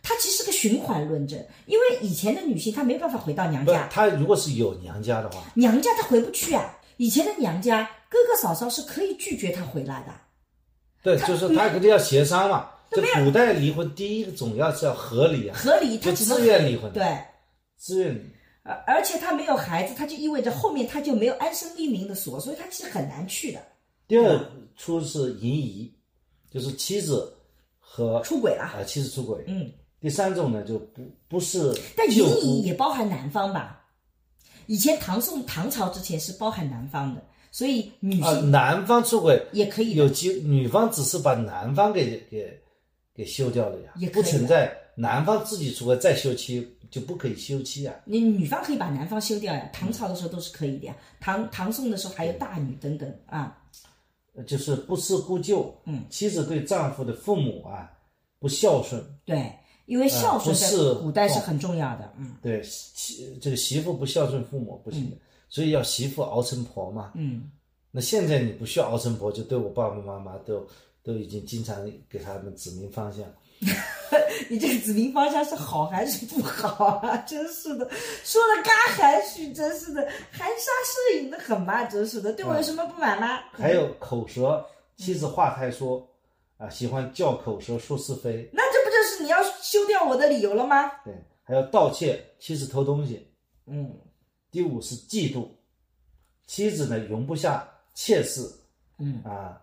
[0.00, 6.78] 他其实是个循环论证，因为以前的女性她没办法回到娘家，，她如果是有娘家的话，娘家她回不去啊。
[6.98, 10.12] 以前的娘家哥哥嫂嫂是可以拒绝她回来的，
[11.04, 12.70] 对，就是他肯定要协商嘛。
[12.90, 17.18] 这古代离婚，第一个总要是要合理啊，合理，他只自愿离婚，对，
[17.76, 18.20] 自愿离。
[18.62, 23.60] 而而且他没有孩子，他就意味着后面他就没有安身立命的所，所以他其实很难去的。
[24.06, 24.40] 第二
[24.76, 25.92] 出是淫仪，
[26.50, 27.30] 就是妻子
[27.78, 29.44] 和出轨了啊、妻子出轨。
[29.46, 29.70] 嗯。
[30.00, 33.84] 第三种呢，就不不是但淫仪，也包含男方吧？
[34.66, 37.22] 以前唐宋唐朝之前是包含男方的，
[37.54, 42.60] 所以女啊，性男方出轨也可以有机，女方只是把男方给给
[43.14, 47.94] 给休掉了呀也，不存在男方自己出轨再休妻就不可以休妻啊。
[48.06, 49.70] 你女方可以把男方休掉呀。
[49.72, 53.56] 唐朝的时候都是可以的呀，唐唐宋的时候还有大女等等啊。
[54.48, 57.88] 就是不思故旧，嗯，妻子对丈夫的父母啊
[58.40, 59.48] 不孝顺，对，
[59.86, 60.68] 因为孝顺在
[61.00, 62.12] 古代是很重要的。
[62.18, 65.16] 嗯对媳这个媳妇不孝顺父母不行的，
[65.54, 67.12] 所以要媳妇熬成婆嘛。
[67.14, 67.48] 嗯，
[67.92, 70.66] 那现在你不需要熬成婆，就对我爸爸妈妈都
[71.00, 73.24] 都已经经常给他们指明方向。
[74.50, 77.16] 你这个指明方向是好还是不好啊？
[77.24, 77.88] 真是的，
[78.24, 80.02] 说的嘎含蓄，真是的，
[80.32, 82.32] 含沙射影的很嘛，真是的。
[82.32, 83.38] 对我有什么不满吗？
[83.52, 84.66] 还有口舌，
[84.96, 86.04] 妻子话太说，
[86.58, 88.50] 啊，喜欢叫口舌说是非。
[88.52, 90.90] 那这不就是你要休掉我的理由了吗？
[91.04, 91.14] 对，
[91.44, 93.24] 还有盗窃，妻子偷东西。
[93.66, 93.96] 嗯
[94.54, 95.48] 第五是嫉妒，
[96.46, 98.48] 妻子呢容不下妾室
[98.98, 99.60] 嗯，啊，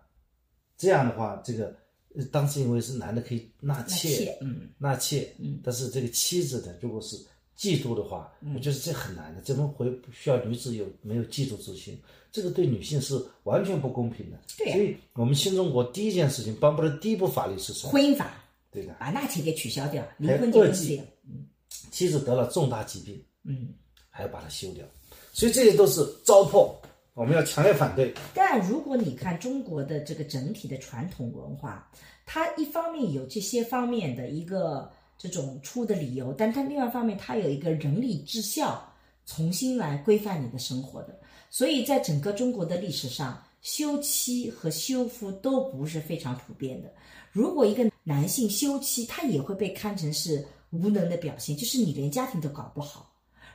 [0.76, 1.74] 这样的话，这个
[2.14, 4.68] 呃当时因为是男的可以纳那妾，妾，嗯。
[4.76, 7.16] 纳妾，嗯但是这个妻子呢，如果是
[7.56, 11.98] 嫉妒的话，嗯我觉得这很难的，怎么会需要女子有没有嫉妒之心？
[12.30, 14.38] 这个对女性是完全不公平的。
[14.58, 17.92] 对呀所以我们新中国第一件事情颁布的第一部法律是什么？
[17.92, 21.06] 婚姻法对的，把纳妾给取消掉，离婚就二季跟这样。
[21.90, 23.72] 妻子得了重大疾病，嗯，
[24.14, 24.84] 还要把它修掉，
[25.32, 26.74] 所以这些都是糟粕，
[27.14, 28.12] 我们要强烈反对。
[28.34, 31.90] 但如果你看中国的这个整体的传统文化，
[32.26, 38.86] 它一方面有这些方面的一个这种出的理由，但它另外一方面它有一个人理智孝，
[39.24, 41.18] 重新来规范你的生活的。
[41.48, 46.92] 所以在整个中国的历史上，休妻和休夫都不是非常普遍的。
[47.30, 53.11] 如果一个男性休妻，他也会被看成是无能的表现，就是你连家庭都搞不好。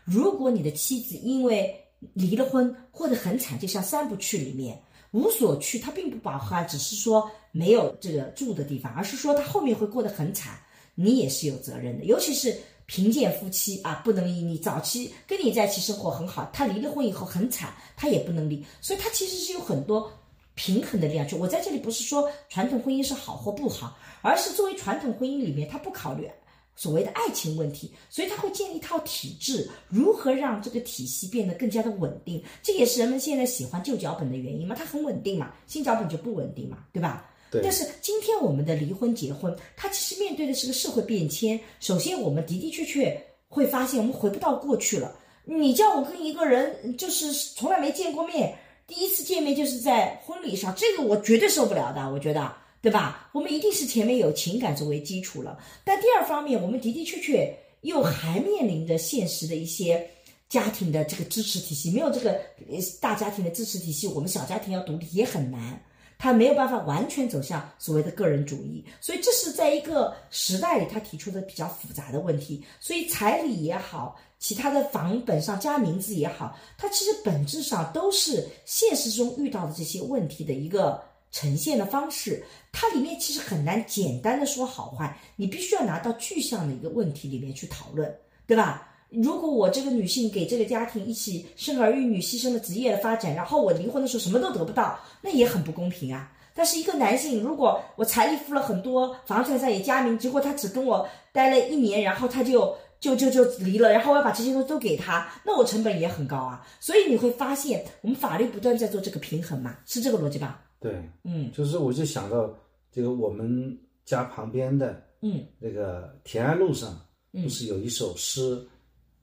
[0.07, 1.77] 如果你的妻子因为
[2.13, 4.81] 离了婚，过得很惨，就像三部曲里面
[5.11, 10.57] 无所去，他并不饱含，只是说没有这个住的地方，而是说他后面会过得很惨，
[10.95, 12.05] 你也是有责任的。
[12.05, 14.41] 尤其是贫贱夫妻啊，不能离。
[14.41, 20.09] 你早期跟你在一起生活很好，他离了婚以后很惨，他也不能离，所以他其实是有很多
[20.55, 21.27] 平衡的力量。
[21.27, 26.29] 就我在这里不是说传统婚姻是好或不好，而是作为传统婚姻里面，他不考虑
[26.77, 32.41] 所谓的爱情问题，所以他会建立一套体制，如何让这个体系变得更加的稳定。
[32.61, 37.29] 这也是人们现在喜欢旧脚本的原因嘛，它很稳定嘛，新脚本就不稳定嘛，对吧？
[37.49, 41.59] 对但是今天我们的离婚结婚，它其实面对的是个社会变迁。
[41.79, 45.15] 首先，我们的的确确会发现，我们回不到过去了。
[45.45, 48.55] 你叫我跟一个人就是从来没见过面，
[48.85, 52.53] 第一次见面就是在婚礼上，这个我绝对受不了的，我觉得。
[52.87, 53.29] 对吧？
[53.33, 60.09] 我们一定是前面有情感作为基础了，但第二方面，我们的的确确又还面临着现实的一些
[60.47, 65.83] 家庭的这个支持体系，没有这个呃大家庭的支持体系，我们小家庭要独立也很难。
[66.17, 72.63] 他没有办法完全走向所谓的个人主义，所以这是在一个时代里他提出的比较复杂的问题。
[72.79, 80.99] 所以彩礼也好，其他的房本上加名字也好，它其实本质上都是现实中遇到的这些问题的一个
[81.31, 82.43] 呈现的方式。
[82.71, 88.13] 它里面其实很难简单的说好坏，你必须要拿到具象的一个问题里面去讨论，
[88.45, 88.87] 对吧？
[89.09, 96.29] 如果我这个女性给这个家庭一起生儿育女，牺牲了职业的发展，然后我离婚的时候什么都得不到，那也很不公平啊。
[96.53, 106.67] 但是一个男性，如果我彩礼付了很多，房产上也加名，结果他只跟我待了一年，然后他就就就就离了，然后我要把这些东西都给他，那我成本也很高啊。
[106.81, 110.61] 所以你会发现，我们法律不断在做这个平衡嘛，是这个逻辑吧？
[110.79, 112.53] 对，嗯，就是我就想到
[112.91, 116.99] 这个我们家旁边的嗯那个田安路上，
[117.31, 118.65] 不是有一首诗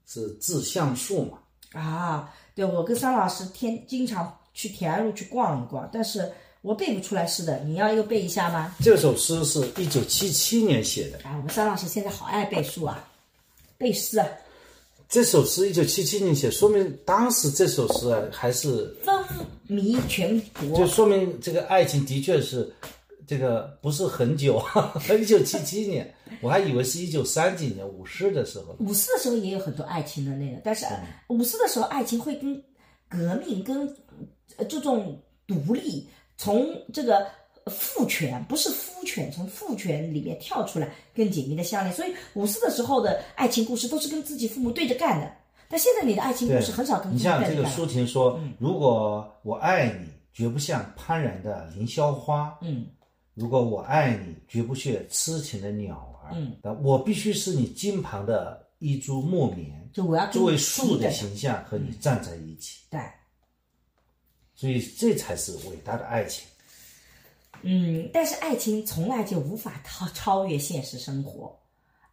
[0.07, 1.39] 是致橡树嘛？
[1.73, 6.31] 啊，对我跟桑老师天经常去田安路去逛一逛，但是
[6.63, 8.75] 我背不出来诗的，你要又背一下吗？
[8.81, 11.19] 这首诗是一九七七年写的。
[11.25, 13.09] 哎，我们桑老师现在好爱背书啊，
[13.79, 14.27] 背诗啊，
[15.15, 19.25] 这首诗一九七七年写，说明当时这首诗啊还是风
[19.69, 20.85] 靡全国就。
[20.89, 22.69] 说明这个爱情的确是
[23.25, 24.61] 这个不是很久，
[25.17, 28.75] 一九七七年，我还以为是一九三几年五四的时候。
[28.81, 30.85] 五四的时候也有很多爱情的那个，但是
[31.29, 32.61] 五四的时候爱情会跟
[33.09, 33.87] 革命、跟
[34.57, 35.17] 呃这种
[35.47, 37.25] 独立，从这个
[37.67, 41.95] 父权不是夫权，从父权里面跳出来，更紧密的相连。
[41.95, 45.33] 所以五四的时候的爱情故事都是跟自己父母对着干的，
[45.69, 47.19] 但现在你的爱情故事很少跟父你。
[47.19, 52.87] 像这个舒婷说，如果我爱你，绝不像攀然的凌霄花；嗯
[53.35, 56.33] 如果我爱你，绝不学痴情的鸟儿。
[56.35, 62.85] 嗯，我必须是你金旁的一株木棉，就我要作为树的形象和你站在一起。
[62.91, 63.01] 对。
[64.55, 66.47] 所以这才是伟大的爱情。
[67.67, 71.59] 嗯，但是爱情从来就无法超超越现实生活，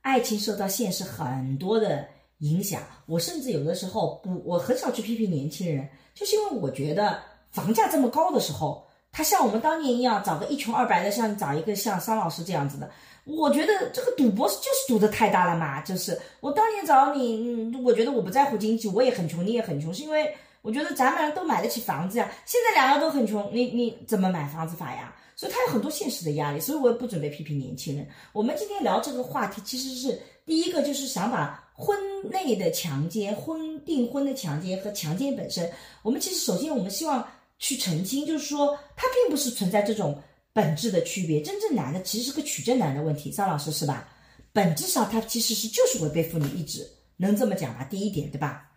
[0.02, 2.08] 爱情受到现实很多的
[2.38, 2.82] 影响。
[3.06, 7.20] 我甚至有的时候不，我很少去批评年轻人，就是因为我觉得
[7.52, 12.90] 房价这么高的时候，他像我们当年一样找个一穷二白的，像找一个像桑老师这样子的，
[13.26, 15.82] 我觉得这个赌博就是赌的太大了嘛。
[15.82, 22.32] 就是我当年找你，我觉得我不在乎经济，我也很穷，你也很穷，是因为我觉得咱们都买得起房子呀。
[22.46, 25.14] 现在两个都很穷，你你怎么买房子法呀？
[25.42, 28.08] 所以他有很多现实的压力，所以我也不准备批评年轻人。
[28.32, 31.98] 我们今天聊这个话题，其实是第一个就是想把婚
[32.30, 35.68] 内的强奸、婚订婚的强奸和强奸本身，
[36.04, 37.28] 我们其实首先我们希望
[37.58, 40.16] 去澄清，就是说它并不是存在这种
[40.54, 43.32] 本质的区别，真正难的其实是个取证难的问题。
[43.32, 44.08] 张老师是吧？
[44.54, 46.88] 本质上它其实是就是违背妇女意志，
[47.18, 47.84] 能这么讲吧？
[47.86, 48.70] 第一点对吧？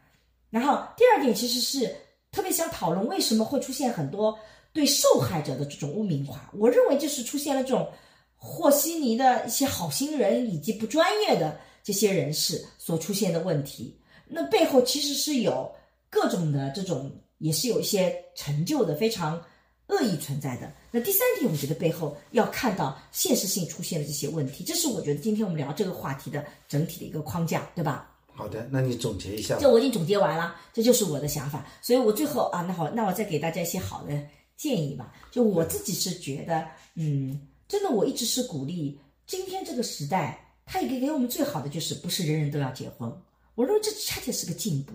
[0.49, 1.95] 然后第二点其实是
[2.33, 4.35] 特别想讨论为什么会出现很多
[4.75, 6.51] 对受害者的这种污名化。
[6.53, 7.89] 我认为就是出现了这种
[8.37, 13.99] 和稀泥的一些好心人以及不专业的这些人士所出现的问题。
[14.27, 15.73] 那背后其实是有
[16.11, 19.41] 各种的这种，也是有一些成就的非常
[19.87, 20.73] 恶意存在的。
[20.91, 28.11] 那第三点，我觉得背后要看到现实性出现的这些问题，这是我觉得今天我们聊这个话题的整体的一个框架，对吧？
[28.33, 29.57] 好的，那你总结一下。
[29.61, 31.65] 这我已经总结完了，这就是我的想法。
[31.81, 34.13] 所以我最后啊，那好，那我再给大家一些好的
[34.57, 35.15] 建议吧。
[35.31, 43.11] 就我自己是觉得，嗯，真的我一直是鼓励今天这个时代，它也给给我们最好的就是不是人人都要结婚。
[43.55, 44.93] 我认为这恰恰是个进步。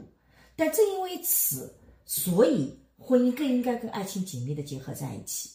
[0.56, 1.74] 但正因为此，
[2.06, 5.50] 所以婚姻更应该跟爱情紧密的结合在一起。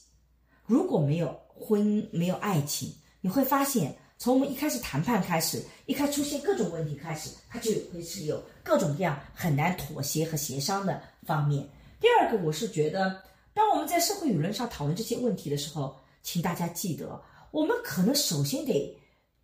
[0.65, 3.95] 如果没有婚姻，没有爱情，你会发现。
[4.17, 11.69] 从我们一开始谈判开始，一开始出现各种问题开始，它就会是有各种各样很难妥协和协商的方面。
[12.01, 13.21] 第二个，我是觉得，
[13.55, 17.19] 当我们在社会舆论上讨论这些问题的时候，请大家记得，
[17.53, 18.95] 我们可能首先得，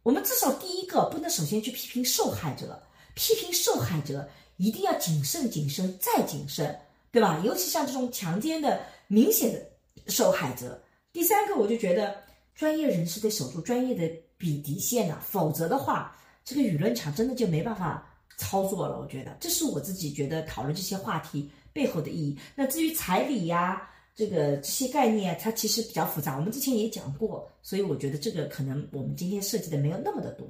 [0.03, 2.83] 我们至少第一个不能首先去批评受害者，
[3.15, 6.79] 批评受害者一定要谨慎、谨慎再谨慎，
[7.11, 7.41] 对吧？
[7.45, 9.65] 尤其像这种强奸的明显的
[10.11, 10.83] 受害者。
[11.13, 12.17] 第三个，我就觉得
[12.55, 14.11] 专业人士得守住专业的。
[14.41, 16.17] 比底线呐、啊，否则的话，
[16.47, 18.99] 这个舆论场真的就没办法操作了。
[18.99, 22.39] 我觉得，这是我自己觉得讨论这些话题背后的意义。
[22.55, 23.87] 那至于彩礼呀、
[24.21, 30.47] 这个这些概念，它其实比较复杂，我们之前也讲过，所以我觉得这个可能我们今天涉及的没有那么的多。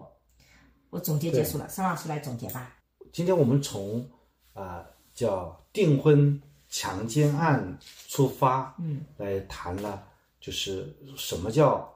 [0.89, 2.77] 我总结结束了，桑老师来总结吧。
[3.13, 4.01] 今天我们从
[4.55, 7.79] 啊、呃、叫订婚强奸案
[8.09, 10.05] 出发，嗯，来谈了
[10.41, 11.89] 就是什么叫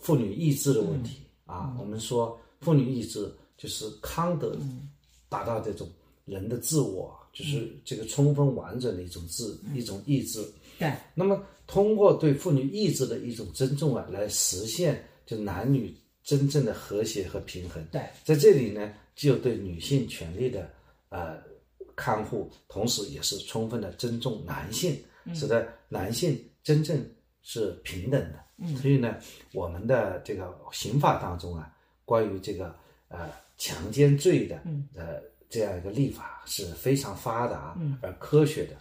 [0.00, 1.20] 妇女意志的问题。
[1.46, 4.58] 嗯啊，我们说妇女意志就是康德
[5.28, 5.88] 达到这种
[6.24, 10.40] 人的自我，就是这个充分完整的一种自、一种意志。
[10.78, 17.84] 对，那么通过对妇女意志的一种尊重啊，来实现就男女真正的和谐和平衡。
[17.92, 20.70] 对，在这里呢，既有对女性权利的
[21.10, 21.36] 呃
[21.94, 24.96] 看护，同时也是充分的尊重男性，
[25.34, 27.04] 使得男性真正
[27.42, 28.44] 是平等的。
[28.58, 29.16] 嗯，所以呢，
[29.52, 31.72] 我们的这个刑法当中啊，
[32.04, 32.74] 关于这个
[33.08, 34.62] 呃强奸罪的
[34.96, 35.20] 呃
[35.54, 38.72] 这样一个立法是非常发达而科学的。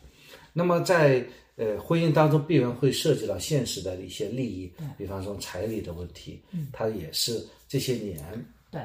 [0.52, 1.24] 那么在
[1.56, 6.42] 呃婚姻当中必然会涉及到现实的一些利益，比方说彩礼的问题，
[6.72, 8.18] 它也是这些年
[8.72, 8.82] 对。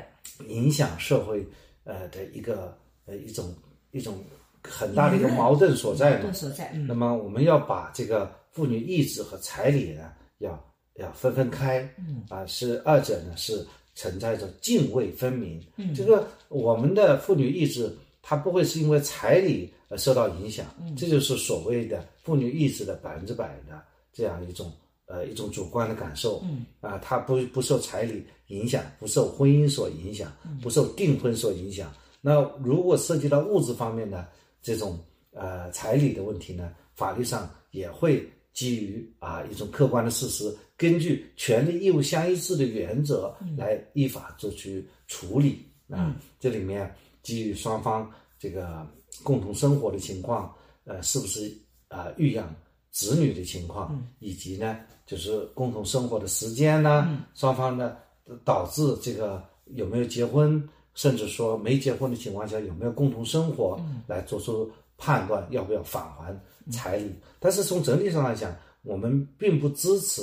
[0.47, 1.47] 影响社会
[1.85, 3.55] 呃的一个呃一种
[3.93, 4.23] 一种
[4.63, 6.17] 很大的一个矛盾所在嘛。
[6.17, 6.35] 矛盾。
[6.35, 6.87] 所在，嗯。
[6.87, 10.63] 那么我们要把这个妇女意志和彩礼呢，要
[10.97, 12.23] 要分分开，嗯。
[12.29, 13.67] 啊，是二者呢是
[13.99, 15.61] 存在着泾渭分明。
[15.75, 17.93] 嗯，这个我们的妇女意志，
[18.23, 24.71] 它不会是因为彩礼而受到影响，嗯，这就是所谓的妇女意志的百分之百的这样一种
[25.07, 31.93] 呃一种主观的感受，嗯啊，它不不受彩礼影响，不受婚姻所影响，不受订婚所影响。
[32.21, 34.29] 那如果涉及到物质方面的
[34.63, 34.97] 这种
[35.33, 38.25] 呃彩礼的问题呢，法律上也会。
[38.59, 44.69] 基于啊一种客观的事实，根据权利义务相一致的原则来依法做出
[45.07, 46.13] 处理啊。
[46.41, 48.85] 这里面基于双方这个
[49.23, 50.53] 共同生活的情况，
[50.87, 51.57] 呃，是不是
[51.87, 52.53] 啊育养
[52.91, 57.97] 子女的情况，以及呢就是共同生活的时间呢，双方呢
[58.45, 64.69] 导致这个有没有结婚，甚至说没结婚的情况下有没有共同生活，来做出
[64.99, 66.39] 判断要不要返还。
[66.71, 67.11] 彩礼，
[67.41, 70.21] 但是从整体上来讲，我们并不支持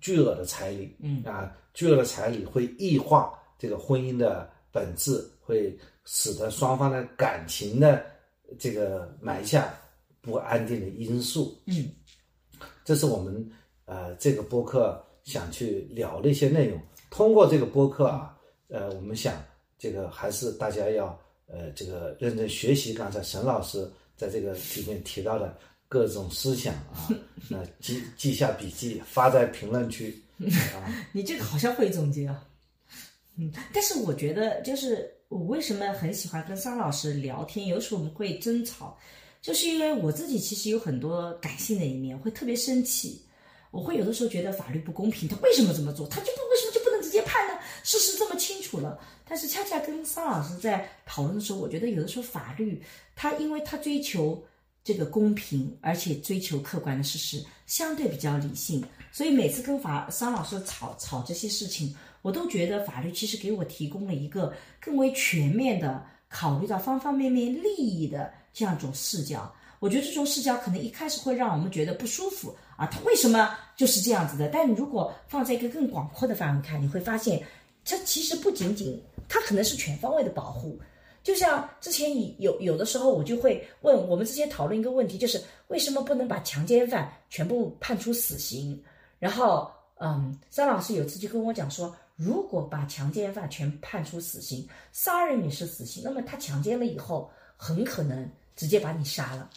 [0.00, 0.94] 巨额的彩礼。
[1.00, 8.06] 嗯啊，巨额的彩礼会异化这个婚姻的本质，会使得双方的感情的
[8.60, 9.74] 这个埋下
[10.20, 11.60] 不安定的因素。
[11.66, 11.90] 嗯，
[12.84, 13.50] 这是我们
[13.84, 16.80] 呃这个播客想去聊的一些内容。
[17.10, 18.38] 通过这个播客啊，
[18.68, 19.34] 呃，我们想
[19.76, 21.06] 这个还是大家要
[21.48, 25.56] 呃这个认真学习刚才沈老师在这个里面提到的。
[25.90, 27.08] 各种思想啊，
[27.48, 30.22] 那记记下笔记，发在评论区。
[30.76, 32.46] 啊，你这个好像会总结啊。
[33.38, 38.98] 嗯，但是我觉得，就是我为什么很喜欢跟桑老师聊天，有时候我们会争吵，
[39.40, 43.24] 就是因为我自己其实有很多感性的一面，会特别生气。
[43.70, 46.06] 我会有的时候觉得法律不公平，他为什么这么做？
[46.06, 47.58] 他就不为什么就不能直接判呢？
[47.82, 49.00] 事实这么清楚了。
[49.28, 52.82] 但是恰恰跟桑老师在讨论的时候，我觉得有的时候法律，
[53.14, 54.42] 它因为它追求。
[54.84, 58.82] 这个公平，而且追求客观的事实，相对比较理性，
[59.12, 69.54] 所以每次跟法桑老师吵吵这些事情，我都觉得法律其实给我提供了一个更为全面的考虑到方方面面利益的这样一种视角。
[69.78, 74.48] 我觉得这种视角可能一开始会让我们觉得不舒服啊，他为什么就是这样子的？
[74.48, 77.44] 但你如果放在一个更广阔的范围看，你会发现，
[77.84, 78.98] 这其实不仅仅，
[79.28, 80.80] 它可能是全方位的保护。
[81.22, 82.10] 就像之前
[82.40, 88.82] 有有的时候，我就会问我们之前讨论一个问题，就是为什么不能把强奸犯全部判处死刑？
[89.18, 98.26] 然后，嗯，张老师有次就跟我讲说，如果把强奸犯全判处死刑，杀人也是死刑，那么他强奸了以后，很可能
[98.56, 99.50] 直接把你杀了，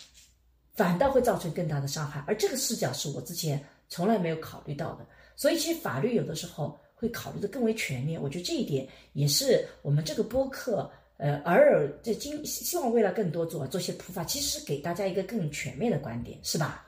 [0.75, 2.21] 反倒会造成更大的伤害。
[2.27, 5.05] 而这个视角是我之前从来没有考虑到的。
[5.37, 8.21] 所以，其实法律有的时候会考虑的更为全面。
[8.21, 10.89] 我觉得这一点也是我们这个播客。
[11.17, 16.87] 呃，偶尔这今希望为了更多做做些普法，其实是给大家一个更全面的观点，是吧？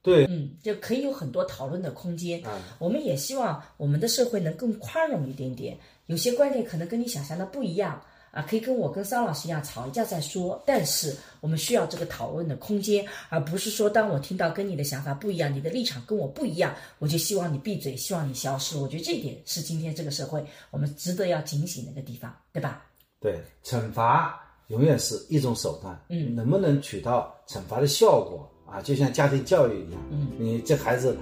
[0.00, 2.42] 对，嗯，就可以有很多讨论的空间。
[2.46, 5.76] 啊，我们也希望我们的社会能更宽容一点点，
[6.06, 8.00] 有些观点可能跟你想象的不一样
[8.36, 10.62] 啊，可以跟我跟桑老师一样吵一架再说。
[10.66, 18.76] 但是我们需要这个讨论的空间，而不是说当我听到跟你的想法不一样，你的立场跟我不一样，我就希望你闭嘴，希望你消失。
[18.76, 22.84] 我觉得这一点是今天这个社会我们值得要警醒的一个地方，对吧？
[23.18, 28.82] 对，惩罚永远是一种手段，嗯，能不能取到惩罚的效果啊？
[28.82, 31.16] 就像家庭教育一样，嗯，你这孩子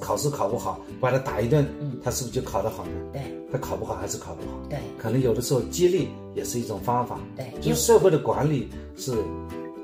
[0.00, 2.92] 考试考不好，把他打一顿，嗯，他是不是就考得好呢？
[3.12, 4.58] 对，他考不好还是考不好？
[4.68, 9.12] 对，可能有的时候激励也是一种方法，对，就是社会的管理是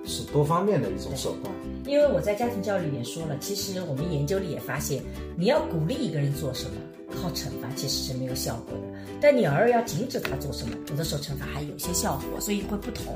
[0.04, 1.54] 是多方面的一种手段。
[1.86, 5.02] 因为我在家庭教育里也说了，其实我们研究里也发现，
[5.36, 6.76] 你要鼓励一个人做什么，
[7.10, 8.94] 靠惩罚其实是没有效果的。
[9.20, 13.14] 但你偶尔要禁止他做什么，有的时候惩罚还有些效果，所以会不同，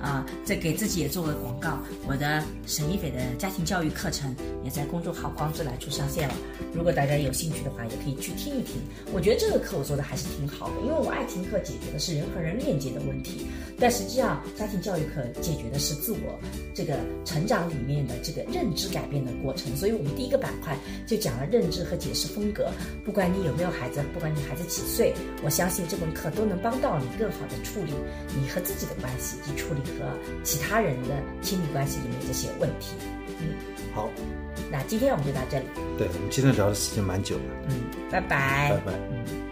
[0.00, 1.78] 啊，这给自己也做个广告。
[2.06, 4.34] 我的沈一斐的家庭教育课程
[4.64, 6.34] 也在公众号“光之来处”上线了，
[6.72, 8.80] 如果大家有兴趣的话，也可以去听一听。
[9.12, 13.46] 我觉得这个课我做的还是挺好的，因为我爱情课解决的是人和人链接的问题，
[13.78, 16.38] 但实际上家庭教育课解决的是自我
[16.74, 19.74] 这个成长里面的这个认知改变的过程。
[19.76, 20.76] 所以我们第一个板块
[21.06, 22.70] 就讲了认知和解释风格。
[23.04, 25.14] 不管你有没有孩子，不管你孩子几岁。
[25.42, 27.92] 我相信这门课都能帮到你更好的处理
[28.40, 30.06] 你和自己的关系，以及处理和
[30.42, 32.94] 其他人的亲密关系里面这些问题。
[33.40, 33.54] 嗯，
[33.92, 34.08] 好，
[34.70, 35.64] 那今天我们就到这里。
[35.98, 37.42] 对，我们今天聊的时间蛮久了。
[37.68, 37.80] 嗯，
[38.10, 38.70] 拜拜。
[38.70, 38.92] 拜拜。
[39.10, 39.51] 嗯。